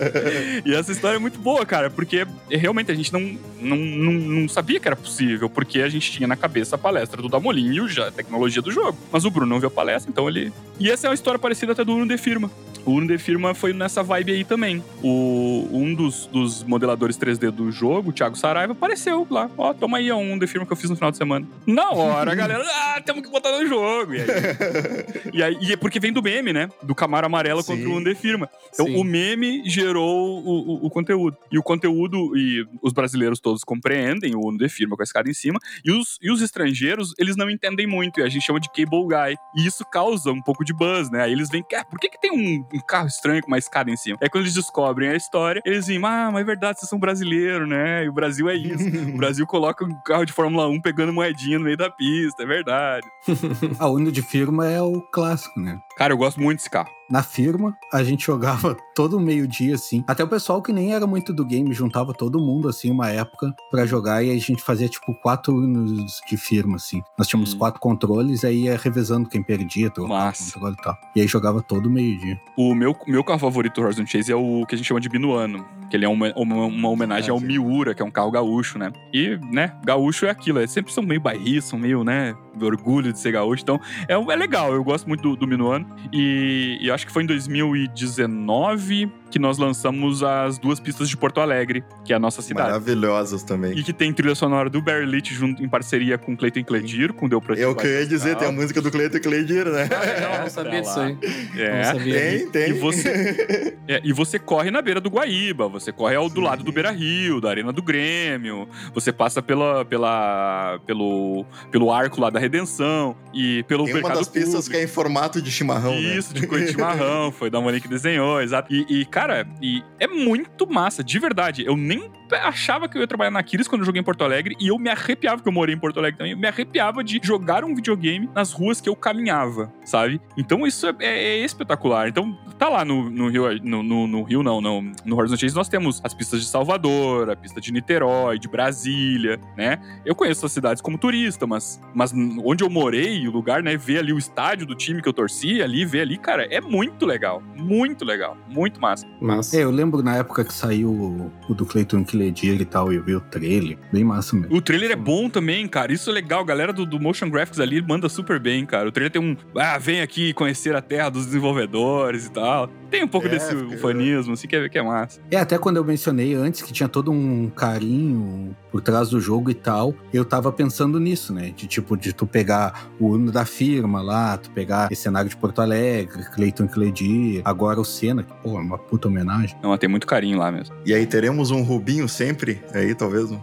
[0.67, 4.49] e essa história é muito boa, cara, porque realmente a gente não, não, não, não,
[4.49, 8.01] sabia que era possível, porque a gente tinha na cabeça a palestra do Damolin e
[8.01, 8.99] a tecnologia do jogo.
[9.13, 10.53] Mas o Bruno não viu a palestra, então ele.
[10.81, 12.51] E essa é uma história parecida até do Uno de Firma.
[12.85, 14.83] O Uno de Firma foi nessa vibe aí também.
[15.03, 19.51] O, um dos, dos modeladores 3D do jogo, o Thiago Saraiva, apareceu lá.
[19.57, 21.47] Ó, toma aí um defirma que eu fiz no final de semana.
[21.67, 24.15] Na hora, a galera, ah, temos que botar no jogo.
[24.15, 24.29] E aí,
[25.35, 26.69] e aí e é porque vem do meme, né?
[26.83, 27.77] Do Camaro Amarelo Sim.
[27.77, 28.49] contra o Undefirma.
[28.73, 28.97] Então Sim.
[28.97, 31.37] o meme gerou o, o, o, conteúdo.
[31.51, 35.59] E o conteúdo, e os brasileiros todos compreendem o Undefirma com a escada em cima.
[35.85, 38.21] E os, e os estrangeiros, eles não entendem muito.
[38.21, 39.37] E a gente chama de cable guy.
[39.57, 41.23] E isso causa um pouco de buzz, né?
[41.23, 43.91] Aí eles vêm, ah, por que, que tem um, um carro estranho com uma escada
[43.91, 44.19] em cima?
[44.21, 47.69] Aí quando eles descobrem a história, eles vêm, ah, mas é verdade, vocês são brasileiros,
[47.69, 48.05] né?
[48.05, 48.85] E o Brasil é isso.
[49.15, 52.47] o Brasil coloca um carro de Fórmula 1 pegando moedinha no meio da pista, é
[52.47, 53.07] verdade.
[53.79, 55.79] a Uno de firma é o clássico, né?
[55.99, 57.77] Cara, eu gosto muito desse carro na firma.
[57.93, 60.05] A gente jogava todo meio-dia, assim.
[60.07, 63.55] Até o pessoal que nem era muito do game juntava todo mundo, assim, uma época
[63.71, 67.03] para jogar e a gente fazia, tipo, quatro anos de firma, assim.
[67.17, 67.59] Nós tínhamos hum.
[67.59, 70.99] quatro controles, aí ia revezando quem perdia, trocava o controle e tal.
[71.17, 72.39] E aí jogava todo meio-dia.
[72.57, 75.09] O meu, meu carro favorito do Horizon Chase é o que a gente chama de
[75.09, 78.31] Binuano, que ele é uma, uma, uma homenagem é, ao Miura, que é um carro
[78.31, 78.93] gaúcho, né?
[79.13, 83.33] E, né, gaúcho é aquilo, é, sempre são meio bairristas, meio, né, orgulho de ser
[83.33, 83.63] gaúcho.
[83.63, 85.88] Então, é, é legal, eu gosto muito do, do Minuano.
[86.13, 91.41] E, e acho que foi em 2019 que nós lançamos as duas pistas de Porto
[91.41, 92.69] Alegre, que é a nossa cidade.
[92.69, 93.77] Maravilhosas também.
[93.79, 97.29] E que tem trilha sonora do Barry Leach junto em parceria com Cleiton Cledir, com
[97.29, 99.89] Deu Pra É o que eu ia dizer, tem a música do Cleiton Cleidir, né?
[100.35, 101.19] Eu não sabia Tá disso aí.
[101.57, 101.77] É.
[101.77, 102.21] Não sabia.
[102.21, 102.71] Tem, tem.
[102.71, 106.63] E você, é, e você corre na beira do Guaíba, você corre ao do lado
[106.63, 112.31] do Beira Rio, da Arena do Grêmio, você passa pela, pela, pelo, pelo arco lá
[112.31, 114.71] da Redenção e pelo Tem uma mercado das pistas público.
[114.71, 116.17] que é em formato de chimarrão, né?
[116.17, 118.73] Isso, de coisa de chimarrão, foi da Monique que desenhou, exato.
[118.73, 121.65] E, e, cara, e é muito massa, de verdade.
[121.67, 122.09] Eu nem
[122.45, 124.79] achava que eu ia trabalhar na Aquiles quando eu joguei em Porto Alegre e eu
[124.79, 127.75] me arrepiava, porque eu morei em Porto Alegre também, eu me arrepiava de jogar um
[127.75, 130.21] videogame nas ruas que eu caminhava, sabe?
[130.37, 132.07] Então isso é, é- é espetacular.
[132.09, 135.55] Então tá lá no, no Rio, no, no- no Rio não, no, no Horizon Chase
[135.57, 139.81] nós temos as pistas de Salvador, a pista de Niterói, de Brasília, né?
[140.05, 142.13] Eu conheço as cidades como turista, mas, mas
[142.45, 145.61] onde eu morei, o lugar, né, ver ali o estádio do time que eu torci,
[145.63, 147.43] ali, ver ali, cara, é muito legal.
[147.57, 148.37] Muito legal.
[148.49, 149.08] Muito massa.
[149.21, 149.53] Mas.
[149.53, 152.97] É, eu lembro na época que saiu o, o do Clayton Kiledir e tal, e
[152.97, 153.79] eu vi o trailer.
[153.93, 154.55] Bem massa mesmo.
[154.55, 155.93] O trailer é bom também, cara.
[155.93, 156.41] Isso é legal.
[156.41, 158.89] A galera do, do Motion Graphics ali manda super bem, cara.
[158.89, 159.37] O trailer tem um.
[159.57, 162.71] Ah, vem aqui conhecer a terra dos desenvolvedores e tal.
[162.91, 165.21] Tem um pouco É, desse ufanismo, assim, que é, que é massa.
[165.31, 169.51] É, até quando eu mencionei antes que tinha todo um carinho por trás do jogo
[169.51, 171.53] e tal, eu tava pensando nisso, né?
[171.57, 175.37] De tipo, de tu pegar o hino da firma lá, tu pegar esse cenário de
[175.37, 179.57] Porto Alegre, Clayton Cledir, agora o Senna, que, pô, é uma puta homenagem.
[179.63, 180.75] Não, tem muito carinho lá mesmo.
[180.85, 183.31] E aí teremos um Rubinho sempre, aí talvez.
[183.31, 183.41] um-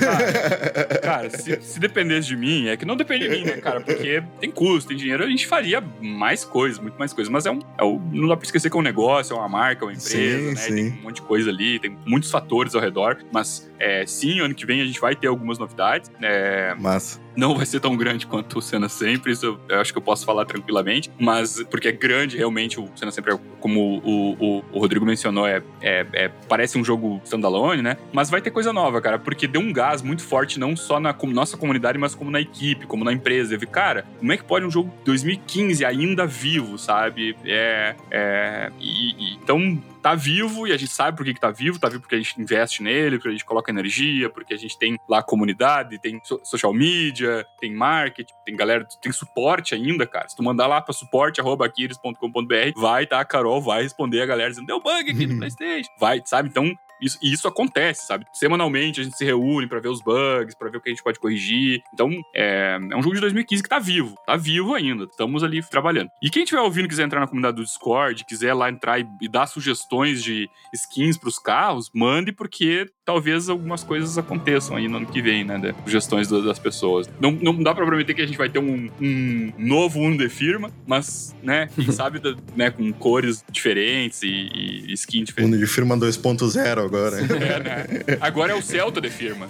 [0.00, 3.80] Cara, cara, se, se dependesse de mim, é que não depende de mim, né, cara?
[3.80, 7.30] Porque tem custo, tem dinheiro, a gente faria mais coisas, muito mais coisas.
[7.30, 7.60] Mas é um.
[7.78, 9.92] É o, não dá pra esquecer que é um negócio, é uma marca, é uma
[9.92, 10.56] empresa, Sim, né?
[10.56, 10.74] sim.
[10.74, 13.18] Tem um monte de coisa ali, tem muitos fatores ao redor.
[13.32, 16.10] Mas é, sim, ano que vem a gente vai ter algumas novidades.
[16.22, 17.20] É, Massa.
[17.36, 20.02] não vai ser tão grande quanto o Senna sempre, isso eu, eu acho que eu
[20.02, 24.64] posso falar tranquilamente, mas porque é grande realmente, o Senna sempre, é, como o, o,
[24.72, 27.96] o Rodrigo mencionou, é, é, é- parece um jogo standalone, né?
[28.12, 31.12] Mas vai ter coisa nova, cara, porque deu um gás muito forte, não só na
[31.12, 33.54] com- nossa comunidade, mas como na equipe, como na empresa.
[33.54, 37.36] Eu vi, cara, como é que pode um jogo de 2015 ainda vivo, sabe?
[37.44, 37.94] É.
[38.10, 39.82] é e- e- então.
[40.02, 42.18] Tá vivo e a gente sabe por que, que tá vivo, tá vivo porque a
[42.18, 46.20] gente investe nele, porque a gente coloca energia, porque a gente tem lá comunidade, tem
[46.24, 50.28] so- social media, tem marketing, tem galera, tem suporte ainda, cara.
[50.28, 53.20] Se tu mandar lá pra suporte.aquiles.com.br, vai, tá?
[53.20, 55.90] A Carol vai responder a galera dizendo, deu bug aqui no PlayStation.
[55.98, 56.48] Vai, sabe?
[56.48, 58.24] Então, isso, e isso acontece, sabe?
[58.32, 61.02] Semanalmente a gente se reúne pra ver os bugs, pra ver o que a gente
[61.02, 61.80] pode corrigir.
[61.92, 64.14] Então, é, é um jogo de 2015 que tá vivo.
[64.26, 65.04] Tá vivo ainda.
[65.04, 66.08] Estamos ali trabalhando.
[66.22, 69.28] E quem estiver ouvindo quiser entrar na comunidade do Discord, quiser lá entrar e, e
[69.28, 75.06] dar sugestões de skins pros carros, mande, porque talvez algumas coisas aconteçam aí no ano
[75.06, 75.74] que vem, né?
[75.84, 77.08] Sugestões da- das pessoas.
[77.18, 80.28] Não, não dá pra prometer que a gente vai ter um, um novo Uno de
[80.28, 85.50] firma, mas, né, quem sabe, da- né, com cores diferentes e, e skin diferente.
[85.52, 87.16] Mundo de firma 2.0 agora.
[87.48, 87.86] É, né?
[88.20, 89.46] Agora é o Celta de firma.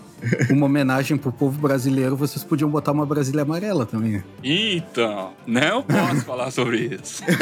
[0.50, 4.22] Uma homenagem pro povo brasileiro, vocês podiam botar uma Brasília amarela também.
[4.44, 7.24] Então, não posso falar sobre isso.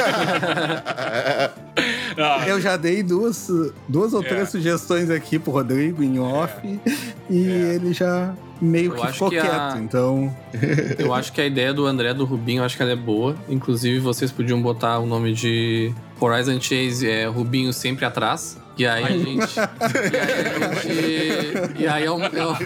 [2.19, 3.49] Ah, Eu já dei duas,
[3.89, 4.29] duas ou É.
[4.29, 6.55] três sugestões aqui pro Rodrigo em off
[7.31, 9.79] e ele já meio Eu que acho ficou que a- quieto.
[9.83, 10.35] Então,
[10.99, 13.37] Eu acho que a ideia do André do Rubinho, eu acho que ela é boa.
[13.49, 18.57] Inclusive, vocês podiam botar o nome de Horizon Chase é Rubinho sempre atrás.
[18.79, 19.57] E aí a gente.
[19.57, 21.83] e aí a gente.
[21.83, 22.57] E aí é, um- é o-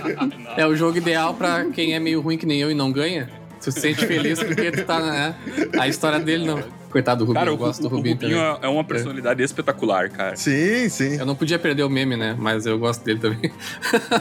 [0.60, 3.28] é o jogo ideal pra quem é meio ruim que nem eu e não ganha.
[3.62, 5.34] Tu se sente feliz porque tu tá, né?
[5.78, 6.62] A história dele não.
[6.90, 8.58] Coitado do Rubinho, cara, o, eu gosto do o- o Rubinho Rubinho também.
[8.62, 10.36] é é uma personalidade espetacular, cara.
[10.36, 11.16] sim, sim.
[11.18, 12.36] Eu não podia perder o meme, né?
[12.38, 13.50] Mas eu gosto dele também.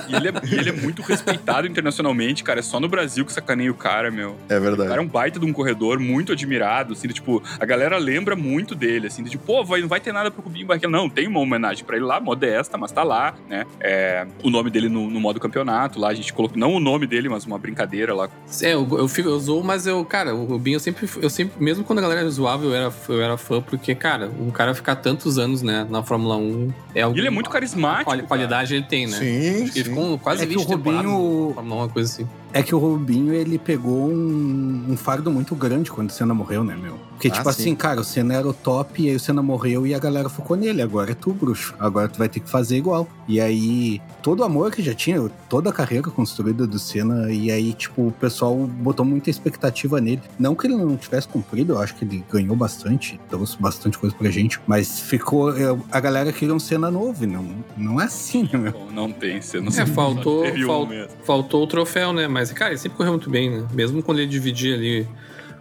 [0.07, 2.59] E ele, é, ele é muito respeitado internacionalmente, cara.
[2.59, 4.31] É só no Brasil que sacaneia o cara, meu.
[4.47, 4.97] É O cara verdade.
[4.97, 8.75] é um baita de um corredor, muito admirado, assim, de, tipo, a galera lembra muito
[8.75, 10.91] dele, assim, de tipo, pô, vai, não vai ter nada pro Rubinho Barrichello.
[10.93, 13.65] Não, tem uma homenagem pra ele lá, modesta, mas tá lá, né?
[13.79, 17.07] É, o nome dele no, no modo campeonato lá, a gente colocou, não o nome
[17.07, 18.29] dele, mas uma brincadeira lá.
[18.61, 21.61] É, eu, eu, fico, eu zoo, mas eu, cara, o Rubinho eu sempre, eu sempre,
[21.63, 24.95] mesmo quando a galera zoava, eu era, eu era fã, porque, cara, um cara ficar
[24.95, 27.17] tantos anos, né, na Fórmula 1 é algo.
[27.17, 28.05] E ele é muito carismático.
[28.05, 29.17] Quali- qualidade ele tem, né?
[29.17, 29.95] Sim, Acho que ele sim.
[29.95, 32.27] ficou quase É que 20 o Rubinho- Fórmula 1, uma coisa assim.
[32.53, 36.63] É que o Rubinho ele pegou um, um fardo muito grande quando o Senna morreu,
[36.63, 36.97] né, meu?
[37.11, 37.61] Porque, Ah, tipo sim.
[37.61, 40.29] assim, cara, o Senna era o top e aí o Senna morreu e a galera
[40.29, 40.81] focou nele.
[40.81, 41.75] Agora é tu, bruxo.
[41.77, 43.07] Agora tu vai ter que fazer igual.
[43.27, 47.51] E aí, todo o amor que já tinha, toda a carreira construída do Senna, e
[47.51, 50.21] aí, tipo, o pessoal botou muita expectativa nele.
[50.39, 54.15] Não que ele não tivesse cumprido, eu acho que ele ganhou bastante, trouxe bastante coisa
[54.15, 55.51] pra gente, mas ficou.
[55.91, 57.45] A galera queria um Senna novo, e não,
[57.75, 58.73] não é assim, né, meu?
[58.93, 61.11] Não tem, você não É, sabe, faltou, um fal- mesmo.
[61.25, 62.29] faltou o troféu, né?
[62.29, 63.67] Mas, cara, ele sempre correu muito bem, né?
[63.73, 65.07] Mesmo quando ele dividia ali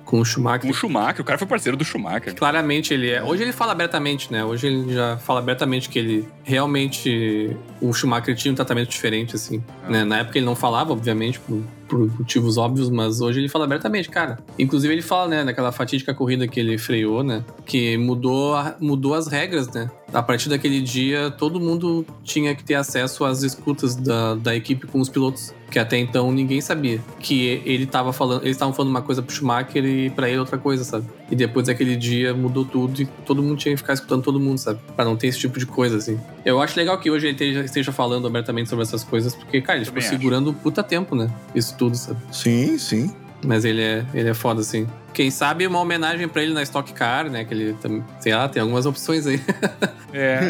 [0.05, 0.63] Com o Schumacher.
[0.63, 2.35] Com o Schumacher, o cara foi parceiro do Schumacher.
[2.35, 3.23] Claramente ele é.
[3.23, 4.43] Hoje ele fala abertamente, né?
[4.43, 7.55] Hoje ele já fala abertamente que ele realmente.
[7.79, 9.63] O Schumacher tinha um tratamento diferente, assim.
[9.85, 9.91] Ah.
[9.91, 10.05] Né?
[10.05, 14.09] Na época ele não falava, obviamente, por, por motivos óbvios, mas hoje ele fala abertamente,
[14.09, 14.39] cara.
[14.59, 17.45] Inclusive ele fala, né, naquela fatídica corrida que ele freou, né?
[17.65, 19.91] Que mudou, mudou as regras, né?
[20.13, 24.87] A partir daquele dia, todo mundo tinha que ter acesso às escutas da, da equipe
[24.87, 25.53] com os pilotos.
[25.71, 26.99] Que até então ninguém sabia.
[27.21, 28.43] Que ele tava falando.
[28.43, 31.07] Eles estavam falando uma coisa pro Schumacher e pra ele outra coisa, sabe?
[31.31, 34.57] E depois daquele dia mudou tudo e todo mundo tinha que ficar escutando todo mundo,
[34.57, 34.81] sabe?
[34.97, 36.19] Pra não ter esse tipo de coisa, assim.
[36.49, 39.79] Eu acho legal que hoje ele esteja, esteja falando abertamente sobre essas coisas, porque, cara,
[39.79, 41.31] ele ficou segurando um puta tempo, né?
[41.55, 42.19] Isso tudo, sabe?
[42.33, 43.15] Sim, sim.
[43.45, 44.89] Mas ele é, ele é foda, assim.
[45.19, 47.45] Quem sabe uma homenagem pra ele na Stock Car, né?
[47.45, 48.05] Que ele também.
[48.21, 49.41] Sei lá, tem algumas opções aí.
[50.11, 50.41] É.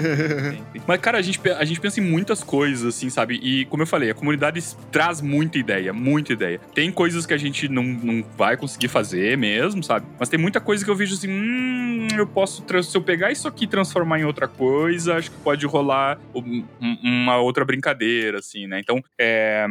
[0.87, 3.41] Mas, cara, a gente, a gente pensa em muitas coisas, assim, sabe?
[3.43, 4.63] E, como eu falei, a comunidade
[4.93, 6.61] traz muita ideia, muita ideia.
[6.73, 10.07] Tem coisas que a gente não, não vai conseguir fazer mesmo, sabe?
[10.17, 13.49] Mas tem muita coisa que eu vejo assim, hum, eu posso, se eu pegar isso
[13.49, 18.39] aqui e transformar em outra coisa, acho que pode rolar um- um- uma outra brincadeira,
[18.39, 18.79] assim, né?
[18.79, 19.67] Então, é,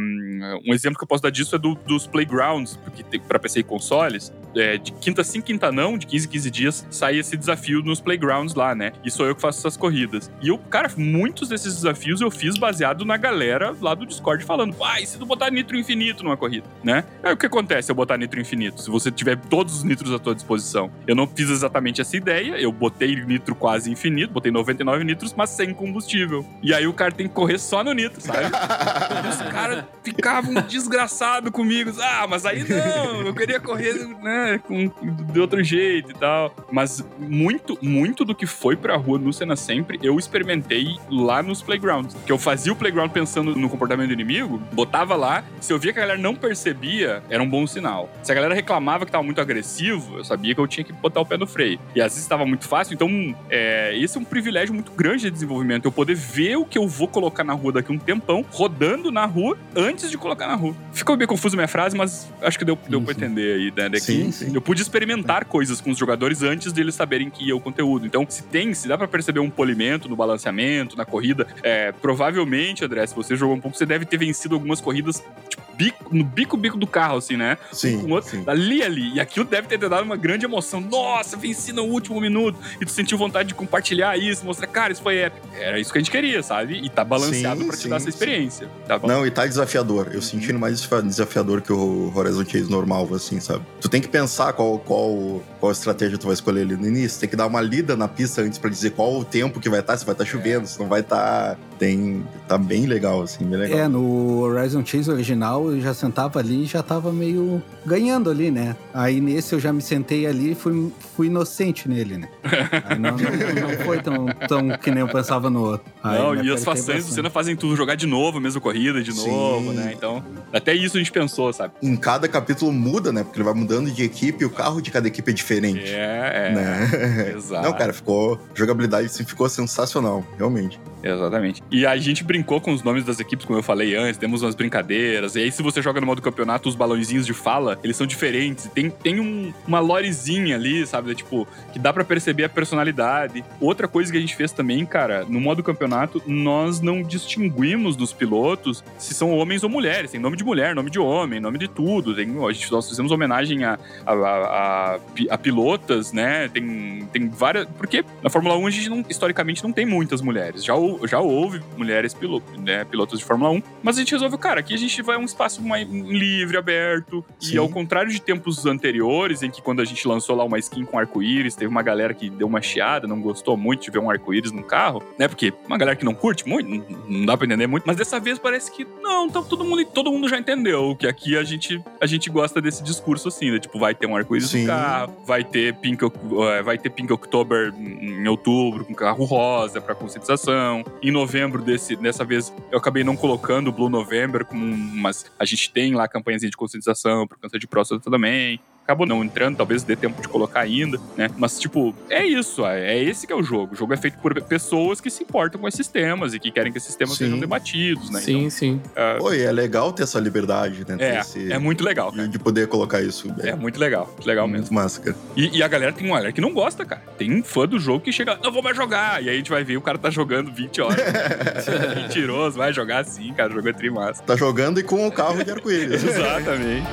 [0.67, 3.61] um exemplo que eu posso dar disso é do- dos playgrounds, porque tem, pra PC
[3.61, 7.37] e consoles, é, de quinta sim, quinta não, de 15 em 15 dias, sai esse
[7.37, 8.93] desafio nos playgrounds lá, né?
[9.03, 10.31] E sou eu que faço essas corridas.
[10.41, 14.73] E eu, cara, muitos desses desafios eu fiz baseado na galera lá do Discord falando,
[14.75, 17.03] pai, se tu botar nitro infinito numa corrida, né?
[17.23, 18.81] Aí o que acontece eu botar nitro infinito?
[18.81, 20.91] Se você tiver todos os nitros à tua disposição.
[21.05, 25.49] Eu não fiz exatamente essa ideia, eu botei nitro quase infinito, botei 99 nitros, mas
[25.49, 26.45] sem combustível.
[26.61, 28.45] E aí o cara tem que correr só no nitro, sabe?
[28.45, 31.91] E os caras ficavam desgraçados comigo.
[32.01, 36.53] Ah, mas aí não, eu queria correr, né, com, de outro jeito e tal.
[36.71, 41.61] Mas muito, muito do que foi pra rua no Cena Sempre, eu experimentei lá nos
[41.61, 42.15] playgrounds.
[42.25, 45.93] Que eu fazia o playground pensando no comportamento do inimigo, botava lá, se eu via
[45.93, 48.09] que a galera não percebia, era um bom sinal.
[48.21, 51.21] Se a galera reclamava que tava muito agressivo, eu sabia que eu tinha que botar
[51.21, 51.79] o pé no freio.
[51.95, 55.31] E às vezes estava muito fácil, então é, esse é um privilégio muito grande de
[55.31, 55.85] desenvolvimento.
[55.85, 59.25] Eu poder ver o que eu vou colocar na rua daqui um tempão, rodando na
[59.25, 60.75] rua, antes de colocar na rua.
[60.93, 63.89] Ficou bem confuso minha frase, mas acho que deu, deu Sim, pra entender aí, né?
[63.89, 64.51] Daqui, Sim, sim.
[64.57, 68.07] Eu pude experimentar coisas com os jogadores antes deles saberem que ia o conteúdo.
[68.07, 72.83] Então, se tem, se dá pra perceber um polimento no balanceamento, na corrida, é, provavelmente,
[72.83, 76.23] André, se você jogou um pouco, você deve ter vencido algumas corridas tipo, bico- no
[76.23, 77.57] bico-bico do carro, assim, né?
[77.71, 78.43] Sim, com o outro, sim.
[78.47, 79.13] ali, ali.
[79.15, 80.81] E aquilo deve ter te dado uma grande emoção.
[80.81, 82.57] Nossa, venci no último minuto.
[82.81, 85.47] E tu sentiu vontade de compartilhar isso, mostrar, cara, isso foi épico.
[85.55, 86.79] Era isso que a gente queria, sabe?
[86.83, 88.67] E tá balanceado Sim, pra te sim, dar essa experiência.
[88.87, 88.99] Tá?
[89.03, 90.09] Não, e tá desafiador.
[90.11, 93.63] Eu senti ele mais desafi- desafiador que o Horizon Chase normal, assim, sabe?
[93.79, 97.19] Tu tem que pensar qual, qual, qual estratégia tu vai escolher ali no início.
[97.19, 99.79] Tem que dar uma lida na pista antes pra dizer qual o tempo que vai
[99.79, 101.57] estar, se vai estar chovendo, se não vai estar.
[101.77, 102.25] Tem.
[102.47, 103.79] Tá bem legal, assim, bem legal.
[103.79, 108.51] É, no Horizon Chase original eu já sentava ali e já tava meio ganhando ali,
[108.51, 108.75] né?
[108.93, 112.29] Aí nesse eu já me sentei ali e fui, fui inocente nele, né?
[112.85, 115.91] Aí não, não, não foi tão, tão que nem eu pensava no outro.
[116.03, 117.15] Aí Não, e as façanhas do bastante.
[117.15, 119.29] Senna fazem tudo, jogar de novo a mesma corrida, de Sim.
[119.29, 119.93] novo, né?
[119.95, 121.73] Então, até isso a gente pensou, sabe?
[121.81, 123.23] Em cada capítulo muda, né?
[123.23, 125.83] Porque ele vai mudando de equipe e o carro de cada equipe é diferente.
[125.85, 126.55] É, é.
[126.55, 127.33] Né?
[127.35, 127.67] Exato.
[127.67, 128.39] Não, cara, ficou.
[128.53, 130.79] Jogabilidade assim, ficou sensacional, realmente.
[131.03, 131.63] Exatamente.
[131.71, 134.55] E a gente brincou com os nomes das equipes, como eu falei antes, temos umas
[134.55, 135.35] brincadeiras.
[135.35, 138.69] E aí, se você joga no modo campeonato, os balãozinhos de fala, eles são diferentes.
[138.73, 141.13] Tem, tem um- uma lorezinha ali, sabe?
[141.15, 143.43] Tipo, que dá pra perceber a personalidade.
[143.59, 148.13] Outra coisa que a gente fez também, cara, no modo campeonato, nós não distinguimos dos
[148.13, 150.11] pilotos se são homens ou mulheres.
[150.11, 152.15] Tem nome de mulher, nome de homem, nome de tudo.
[152.15, 156.47] Tem, a gente, nós fizemos homenagem a, a, a- a pi- a pilotas, né?
[156.49, 157.67] Tem, tem várias.
[157.77, 160.63] Porque na Fórmula 1 a gente não, historicamente não tem muitas mulheres.
[160.63, 160.73] Já,
[161.07, 164.73] já houve mulheres pilotos, né, pilotos de Fórmula 1, mas a gente resolveu, cara, aqui
[164.73, 167.23] a gente vai um espaço mais livre, aberto.
[167.41, 167.57] E Sim.
[167.57, 170.97] ao contrário de tempos anteriores, em que quando a gente lançou lá uma skin com
[170.97, 174.51] arco-íris, teve uma galera que deu uma chiada, não gostou muito de ver um arco-íris
[174.51, 175.27] no carro, né?
[175.27, 176.69] Porque uma galera que não curte muito,
[177.07, 180.11] não, dá pra entender muito, mas dessa vez parece que não, então todo mundo, todo
[180.11, 183.59] mundo já entendeu que aqui a gente, a gente gosta desse discurso assim, né?
[183.59, 187.73] Tipo, vai ter um arco-íris no carro, vai ter Pink, eh, vai ter Pink October
[187.77, 190.83] em outubro com carro rosa pra conscientização.
[191.01, 195.25] Em novembro desse, dessa vez eu acabei não colocando o Blue November como um, mas
[195.39, 198.59] a gente tem lá campanhas de conscientização por câncer de próstata também.
[198.87, 201.29] Acabou não entrando, talvez dê tempo de colocar ainda, né?
[201.35, 203.73] Mas, tipo, é isso, é é esse que é o jogo.
[203.73, 206.71] O jogo é feito por pessoas que se importam com esses temas e que querem
[206.71, 207.25] que esses temas Sim.
[207.25, 208.21] sejam debatidos, né?
[208.21, 208.81] Sim, sim.
[208.89, 210.95] Então, ah, Pô, e é legal ter essa liberdade, né?
[210.99, 212.23] é, esse- é muito legal, cara.
[212.23, 213.27] de, de poder colocar isso.
[213.39, 214.61] É muito legal, muito legal mesmo.
[214.61, 215.17] muito massa, cara.
[215.35, 217.01] E, e a galera tem uma galera que não gosta, cara.
[217.17, 219.21] Tem um fã do jogo que chega, não vou mais jogar.
[219.21, 220.97] E aí a gente vai ver o cara tá jogando 20 horas.
[221.95, 223.51] Mentiroso, vai jogar sim, cara.
[223.51, 224.23] O jogo é trimassa.
[224.23, 226.03] Tá jogando e com o carro de arco-íris.
[226.07, 226.87] Exatamente.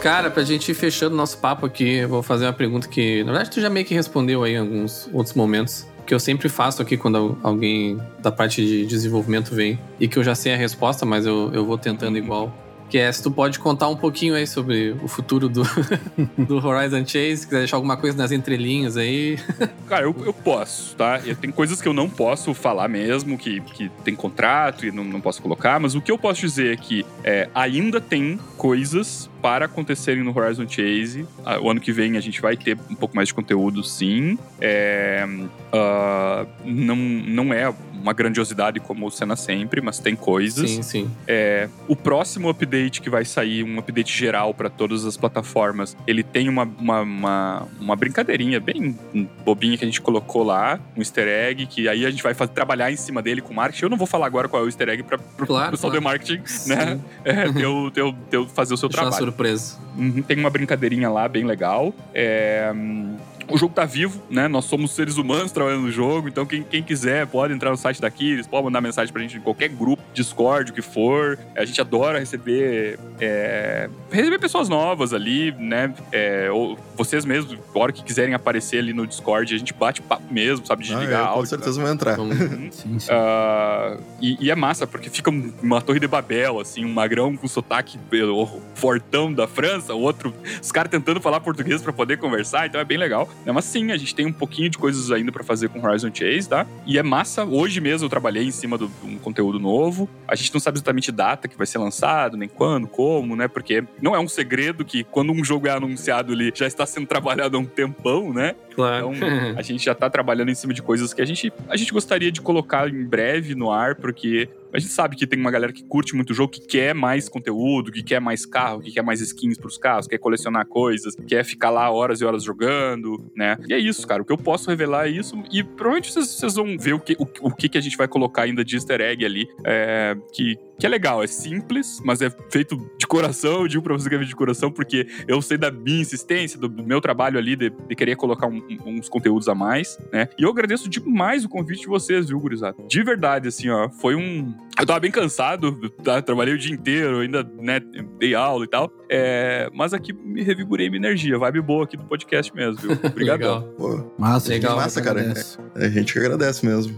[0.00, 3.32] Cara, pra gente ir fechando nosso papo aqui, eu vou fazer uma pergunta que, na
[3.32, 5.86] verdade, tu já meio que respondeu aí em alguns outros momentos.
[6.06, 9.78] Que eu sempre faço aqui quando alguém da parte de desenvolvimento vem.
[10.00, 12.50] E que eu já sei a resposta, mas eu, eu vou tentando igual.
[12.88, 15.62] Que é se tu pode contar um pouquinho aí sobre o futuro do,
[16.36, 19.38] do Horizon Chase, quiser deixar alguma coisa nas entrelinhas aí.
[19.86, 21.20] Cara, eu, eu posso, tá?
[21.24, 25.04] E tem coisas que eu não posso falar mesmo, que, que tem contrato e não,
[25.04, 29.29] não posso colocar, mas o que eu posso dizer é que é, ainda tem coisas
[29.40, 31.26] para acontecerem no Horizon Chase.
[31.44, 34.38] Ah, o ano que vem a gente vai ter um pouco mais de conteúdo, sim.
[34.60, 35.26] É,
[35.72, 40.70] uh, não, não é uma grandiosidade como o Senna sempre, mas tem coisas.
[40.70, 41.10] Sim, sim.
[41.28, 46.22] É, o próximo update que vai sair, um update geral para todas as plataformas, ele
[46.22, 48.98] tem uma, uma, uma, uma, brincadeirinha bem
[49.44, 52.52] bobinha que a gente colocou lá, um easter egg, que aí a gente vai fazer,
[52.52, 53.84] trabalhar em cima dele com marketing.
[53.84, 56.00] Eu não vou falar agora qual é o easter egg para o claro, pessoal claro.
[56.00, 56.98] do marketing, né?
[57.22, 59.29] É, teu, teu, teu fazer o seu trabalho.
[59.30, 59.76] Surpresa.
[59.96, 61.94] Uhum, tem uma brincadeirinha lá bem legal.
[62.12, 63.16] É, hum,
[63.50, 64.48] o jogo tá vivo, né?
[64.48, 68.00] Nós somos seres humanos trabalhando no jogo, então quem, quem quiser pode entrar no site
[68.00, 71.38] daqui, eles podem mandar mensagem pra gente em qualquer grupo, Discord, o que for.
[71.56, 75.92] A gente adora receber é, receber pessoas novas ali, né?
[76.12, 80.00] É, ou vocês mesmos, a hora que quiserem aparecer ali no Discord, a gente bate
[80.02, 80.84] papo mesmo, sabe?
[80.84, 81.40] Ah, Desligar é, áudio.
[81.40, 82.16] com certeza vai entrar.
[82.16, 82.36] Vamos-
[82.74, 83.08] Sim, sim.
[83.10, 87.36] Ah, e, e é massa, porque fica um- uma torre de Babel, assim, um magrão
[87.36, 92.18] com sotaque pelo fortão da França, o outro, os caras tentando falar português pra poder
[92.18, 93.28] conversar, então é bem legal.
[93.44, 93.52] Né?
[93.52, 96.48] Mas sim, a gente tem um pouquinho de coisas ainda pra fazer com Horizon Chase,
[96.48, 96.66] tá?
[96.86, 100.08] E é massa, hoje mesmo eu trabalhei em cima de um conteúdo novo.
[100.26, 103.48] A gente não sabe exatamente data que vai ser lançado, nem quando, como, né?
[103.48, 107.06] Porque não é um segredo que quando um jogo é anunciado ele já está sendo
[107.10, 108.54] trabalhado há um tempão, né?
[108.74, 109.12] Claro.
[109.14, 111.92] Então, a gente já tá trabalhando em cima de coisas que a gente, a gente
[111.92, 115.72] gostaria de colocar em breve no ar, porque a gente sabe que tem uma galera
[115.72, 119.02] que curte muito o jogo, que quer mais conteúdo, que quer mais carro, que quer
[119.02, 123.56] mais skins pros carros, quer colecionar coisas, quer ficar lá horas e horas jogando, né?
[123.68, 124.22] E é isso, cara.
[124.22, 125.36] O que eu posso revelar é isso.
[125.52, 128.42] E provavelmente vocês, vão ver o que, o, o que, que a gente vai colocar
[128.42, 131.22] ainda de easter egg ali, é, que, que é legal.
[131.22, 133.62] É simples, mas é feito de coração.
[133.62, 136.58] Eu digo pra vocês que é feito de coração, porque eu sei da minha insistência,
[136.58, 140.28] do meu trabalho ali de, de querer colocar um- um- uns conteúdos a mais, né?
[140.38, 142.76] E eu agradeço demais o convite de vocês, viu, gurizada?
[142.88, 144.54] De verdade, assim, ó, foi um...
[144.78, 146.22] Eu tava bem cansado, tá?
[146.22, 147.80] trabalhei o dia inteiro, ainda, né,
[148.18, 148.90] dei aula e tal.
[149.10, 152.92] É, mas aqui me revigorei minha energia, vibe boa aqui do podcast mesmo, viu?
[153.04, 153.58] Obrigadão.
[153.58, 153.62] Legal.
[153.76, 154.72] Pô, Massa, Legal.
[154.72, 155.20] gente Massa, cara.
[155.20, 155.58] agradece.
[155.74, 156.96] a gente que agradece mesmo.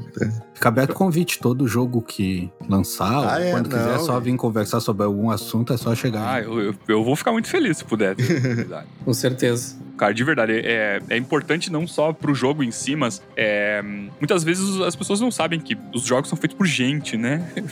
[0.55, 4.05] Fica aberto o convite, todo jogo que lançar, Ah, é, quando quiser não.
[4.05, 6.35] só vir conversar sobre algum assunto, é só chegar.
[6.35, 8.15] Ah, eu, eu, eu vou ficar muito feliz se puder.
[9.05, 9.77] Com certeza.
[10.03, 13.81] Cara, de verdade, é, é importante não só pro jogo em si, mas é,
[14.19, 17.41] muitas vezes as pessoas não sabem que os jogos são feitos por gente, né?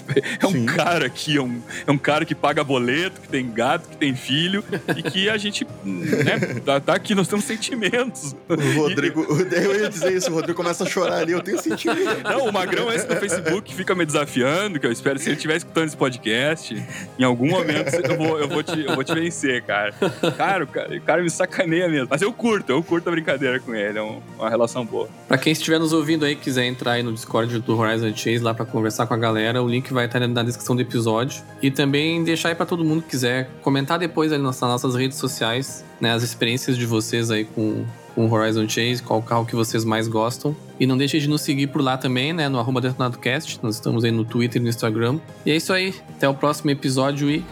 [0.41, 0.67] É um Sim.
[0.67, 4.15] cara aqui, é um, é um cara que paga boleto, que tem gato, que tem
[4.15, 4.63] filho,
[4.97, 8.35] e que a gente, né, tá, tá aqui, nós temos sentimentos.
[8.49, 12.23] O Rodrigo, eu ia dizer isso, o Rodrigo começa a chorar ali, eu tenho sentimento.
[12.23, 15.37] Não, o Magrão é esse do Facebook fica me desafiando, que eu espero, se ele
[15.37, 16.83] estiver escutando esse podcast,
[17.19, 19.93] em algum momento eu vou, eu vou, te, eu vou te vencer, cara.
[20.37, 22.09] Cara, o cara, o cara me sacaneia mesmo.
[22.11, 25.09] Mas eu curto, eu curto a brincadeira com ele, é um- uma relação boa.
[25.29, 28.53] Pra quem estiver nos ouvindo aí, quiser entrar aí no Discord do Horizon Chase lá
[28.55, 31.43] pra conversar com a galera, o link vai estar na descrição do episódio.
[31.63, 35.19] E também deixar aí pra todo mundo que quiser comentar depois aí nas nossas redes
[35.19, 39.85] sociais, né, as experiências de vocês aí com com Horizon Chase, qual carro que vocês
[39.85, 40.55] mais gostam.
[40.81, 43.61] E não deixem de nos seguir por lá também, né, no arroba DetonadoCast.
[43.63, 45.21] Nós estamos aí no Twitter e no Instagram.
[45.47, 45.95] E é isso aí.
[46.17, 47.45] Até o próximo episódio e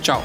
[0.00, 0.22] tchau!